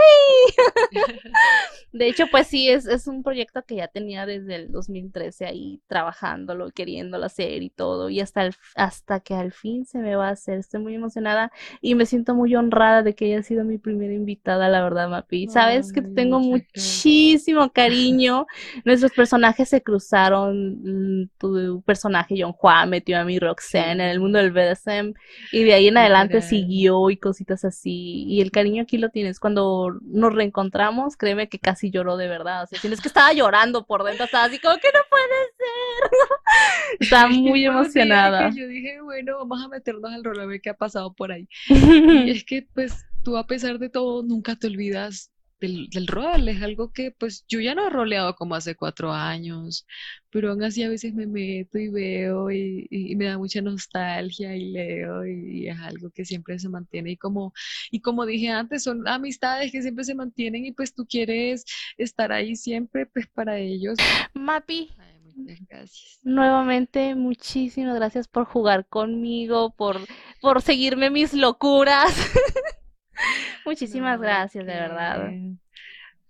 De 1.93 2.09
hecho, 2.09 2.27
pues 2.31 2.47
sí, 2.47 2.69
es, 2.69 2.87
es 2.87 3.07
un 3.07 3.23
proyecto 3.23 3.63
que 3.65 3.77
ya 3.77 3.89
tenía 3.89 4.27
desde 4.27 4.55
el 4.55 4.71
2013 4.71 5.47
ahí 5.47 5.81
trabajándolo, 5.87 6.71
queriéndolo 6.73 7.25
hacer 7.25 7.63
y 7.63 7.71
todo, 7.71 8.11
y 8.11 8.21
hasta, 8.21 8.45
el, 8.45 8.55
hasta 8.77 9.21
que 9.21 9.33
al 9.35 9.53
fin 9.53 9.87
se 9.87 9.99
me 9.99 10.15
va 10.15 10.29
a 10.29 10.33
hacer. 10.33 10.59
Estoy 10.59 10.81
muy 10.81 10.95
emocionada 10.95 11.51
y 11.81 11.95
me 11.95 12.05
siento 12.05 12.35
muy 12.35 12.55
honrada 12.55 13.03
de 13.03 13.15
que 13.15 13.33
haya 13.33 13.43
sido 13.43 13.65
mi 13.65 13.79
primera 13.79 14.13
invitada, 14.13 14.69
la 14.69 14.83
verdad, 14.83 15.09
Mapi. 15.09 15.49
Sabes 15.49 15.91
que 15.91 16.03
te 16.03 16.11
tengo 16.11 16.39
muchísimo 16.41 17.71
cariño. 17.73 18.47
Nuestros 18.85 19.13
personajes 19.13 19.71
se 19.71 19.83
cruzaron. 19.83 21.23
mm, 21.23 21.31
Tu 21.39 21.83
personaje, 21.87 22.35
John 22.39 22.53
Juan, 22.53 22.91
metió 22.91 23.19
a 23.19 23.25
Roxanne 23.41 24.05
en 24.05 24.11
el 24.11 24.21
mundo 24.21 24.39
del 24.39 24.53
BDSM 24.53 25.15
y 25.53 25.65
de 25.65 25.75
ahí 25.75 25.89
en 25.89 25.99
adelante 25.99 26.43
siguió 26.43 27.11
y 27.11 27.17
cositas 27.17 27.65
así. 27.65 28.25
Y 28.27 28.41
el 28.41 28.51
cariño 28.51 28.83
aquí 28.83 28.99
lo 28.99 29.11
tienes. 29.11 29.41
Cuando 29.41 29.99
nos 30.03 30.35
reencontramos, 30.35 31.17
créeme 31.17 31.49
que 31.49 31.59
casi 31.59 31.91
lloró 31.91 32.17
de 32.17 32.29
verdad. 32.29 32.65
O 32.65 32.67
sea, 32.67 32.81
tienes 32.81 33.01
que 33.01 33.09
estaba 33.09 33.33
llorando 33.33 33.87
por 33.87 34.05
dentro, 34.05 34.25
estaba 34.25 34.45
así 34.45 34.59
como 34.59 34.77
que 34.77 34.89
no 34.93 35.01
puede 35.11 35.29
ser. 35.57 36.99
Estaba 37.01 37.29
Es 37.31 37.37
que 37.37 37.43
muy 37.43 37.65
emocionada. 37.65 38.51
yo 38.51 38.67
dije, 38.67 39.01
bueno, 39.03 39.39
vamos 39.39 39.63
a 39.65 39.69
meternos 39.69 40.13
al 40.13 40.25
rol 40.25 40.41
a 40.41 40.47
ver 40.47 40.61
qué 40.61 40.71
ha 40.71 40.75
pasado 40.75 41.13
por 41.13 41.33
ahí. 41.33 41.49
Y 41.69 42.31
es 42.31 42.45
que, 42.45 42.67
pues, 42.75 43.07
tú 43.23 43.37
a 43.37 43.47
pesar 43.47 43.79
de 43.79 43.89
todo, 43.89 44.23
nunca 44.23 44.57
te 44.57 44.67
olvidas 44.67 45.31
del, 45.61 45.89
del 45.91 46.07
rol. 46.07 46.49
Es 46.49 46.63
algo 46.63 46.93
que, 46.93 47.11
pues, 47.11 47.45
yo 47.49 47.61
ya 47.61 47.75
no 47.75 47.87
he 47.87 47.91
roleado 47.91 48.35
como 48.37 48.55
hace 48.55 48.75
cuatro 48.75 49.13
años, 49.13 49.87
pero 50.31 50.51
aún 50.51 50.63
así 50.63 50.83
a 50.83 50.89
veces 50.89 51.15
me 51.15 51.27
meto 51.27 51.79
y 51.79 51.89
veo 51.89 52.51
y, 52.51 53.15
me 53.17 53.27
da 53.27 53.39
mucha 53.39 53.61
nostalgia 53.63 54.55
y 54.57 54.71
leo 54.71 55.27
y, 55.27 55.63
y 55.65 55.69
es 55.69 55.79
algo 55.81 56.11
que 56.11 56.25
siempre 56.25 56.59
se 56.59 56.69
mantiene. 56.69 57.13
Y 57.13 57.17
como, 57.17 57.53
y 57.91 58.01
como 58.01 58.27
dije 58.27 58.51
antes, 58.51 58.83
son 58.83 59.07
amistades 59.09 59.73
que 59.73 59.83
siempre 59.83 60.05
se 60.05 60.15
mantienen 60.15 60.65
y 60.65 60.73
pues 60.73 60.95
tú 60.95 61.07
quieres 61.07 61.65
estar 61.97 62.33
ahí 62.33 62.57
siempre, 62.57 63.07
pues, 63.07 63.27
para 63.29 63.59
ellos. 63.59 63.97
Mapi, 64.35 64.91
Ay, 64.99 65.19
muchas 65.21 65.59
Gracias. 65.69 66.19
Nuevamente, 66.23 67.15
muchísimas 67.15 67.95
gracias 67.97 68.29
por 68.29 68.45
jugar 68.45 68.87
conmigo, 68.87 69.71
por, 69.71 69.97
por 70.41 70.63
seguirme 70.63 71.11
mis 71.11 71.33
locuras. 71.33 72.15
muchísimas 73.65 74.21
No, 74.21 74.21
gracias, 74.21 74.67
de 74.67 74.73
verdad. 74.75 75.35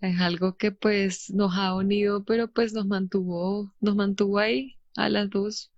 Es 0.01 0.21
algo 0.21 0.57
que 0.57 0.73
pues 0.73 1.31
nos 1.31 1.53
ha 1.57 1.75
unido, 1.75 2.25
pero 2.25 2.49
pues 2.53 2.73
nos 2.73 2.87
mantuvo, 2.87 3.73
nos 3.81 3.97
mantuvo 3.97 4.39
ahí 4.39 4.77
a 4.97 5.09
las 5.09 5.31
dos 5.31 5.73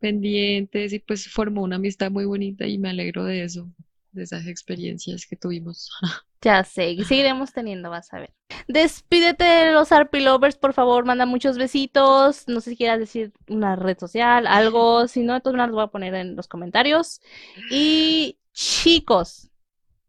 pendientes 0.00 0.92
y 0.92 1.00
pues 1.00 1.28
formó 1.28 1.62
una 1.64 1.76
amistad 1.76 2.10
muy 2.10 2.24
bonita 2.26 2.66
y 2.66 2.78
me 2.78 2.90
alegro 2.90 3.24
de 3.24 3.44
eso, 3.44 3.70
de 4.12 4.24
esas 4.24 4.46
experiencias 4.48 5.26
que 5.26 5.36
tuvimos. 5.36 5.90
Ya 6.42 6.64
sé, 6.64 6.90
y 6.90 7.04
seguiremos 7.04 7.52
teniendo, 7.52 7.88
vas 7.90 8.12
a 8.12 8.18
ver. 8.18 8.34
Despídete 8.66 9.44
de 9.44 9.72
los 9.72 9.92
Arpy 9.92 10.18
Lovers, 10.20 10.56
por 10.56 10.72
favor, 10.72 11.04
manda 11.04 11.24
muchos 11.24 11.56
besitos. 11.56 12.48
No 12.48 12.60
sé 12.60 12.70
si 12.70 12.76
quieras 12.76 12.98
decir 12.98 13.32
una 13.48 13.76
red 13.76 13.96
social, 13.98 14.48
algo. 14.48 15.06
Si 15.06 15.22
no, 15.22 15.34
maneras 15.44 15.68
lo 15.68 15.74
voy 15.76 15.84
a 15.84 15.86
poner 15.88 16.14
en 16.14 16.34
los 16.34 16.48
comentarios. 16.48 17.20
Y 17.68 18.38
chicos, 18.52 19.51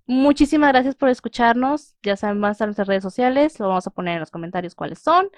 muchísimas 0.05 0.71
gracias 0.71 0.95
por 0.95 1.09
escucharnos. 1.09 1.95
Ya 2.03 2.15
saben 2.15 2.39
más 2.39 2.61
a 2.61 2.65
nuestras 2.65 2.87
redes 2.87 3.03
sociales, 3.03 3.59
lo 3.59 3.67
vamos 3.67 3.87
a 3.87 3.91
poner 3.91 4.15
en 4.15 4.19
los 4.19 4.31
comentarios 4.31 4.75
cuáles 4.75 4.99
son. 4.99 5.29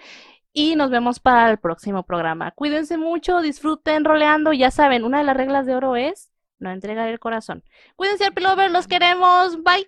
Y 0.53 0.75
nos 0.75 0.89
vemos 0.89 1.19
para 1.19 1.51
el 1.51 1.57
próximo 1.57 2.03
programa. 2.03 2.51
Cuídense 2.51 2.97
mucho, 2.97 3.41
disfruten 3.41 4.05
roleando. 4.05 4.53
Ya 4.53 4.71
saben, 4.71 5.03
una 5.03 5.17
de 5.17 5.25
las 5.25 5.35
reglas 5.35 5.65
de 5.65 5.75
oro 5.75 5.95
es 5.95 6.31
no 6.59 6.71
entregar 6.71 7.09
el 7.09 7.19
corazón. 7.19 7.63
Cuídense, 7.95 8.25
Arpy 8.25 8.41
Lovers, 8.41 8.71
los 8.71 8.87
queremos. 8.87 9.57
Bye. 9.63 9.87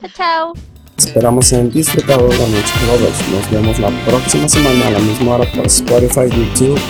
Chao, 0.00 0.10
chao. 0.14 0.52
Esperamos 0.96 1.52
hayan 1.52 1.70
disfrutado 1.70 2.26
la 2.28 2.48
noche. 2.48 3.26
Nos 3.30 3.50
vemos 3.50 3.78
la 3.78 3.90
próxima 4.06 4.48
semana 4.48 4.88
a 4.88 4.90
la 4.92 4.98
misma 4.98 5.34
hora 5.34 5.50
por 5.52 5.66
Spotify, 5.66 6.30
YouTube, 6.30 6.80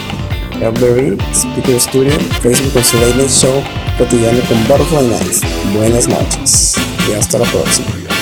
Every, 0.61 1.19
Speaker 1.33 1.81
Studio, 1.81 2.13
Facebook 2.41 2.77
Oscillator 2.77 3.29
Show, 3.29 3.63
cotidiano 3.97 4.39
con 4.49 4.59
Butterfly 4.69 5.09
Nights. 5.09 5.41
Buenas 5.75 6.09
noches 6.09 6.75
y 7.09 7.15
hasta 7.15 7.39
la 7.39 7.45
próxima. 7.47 8.16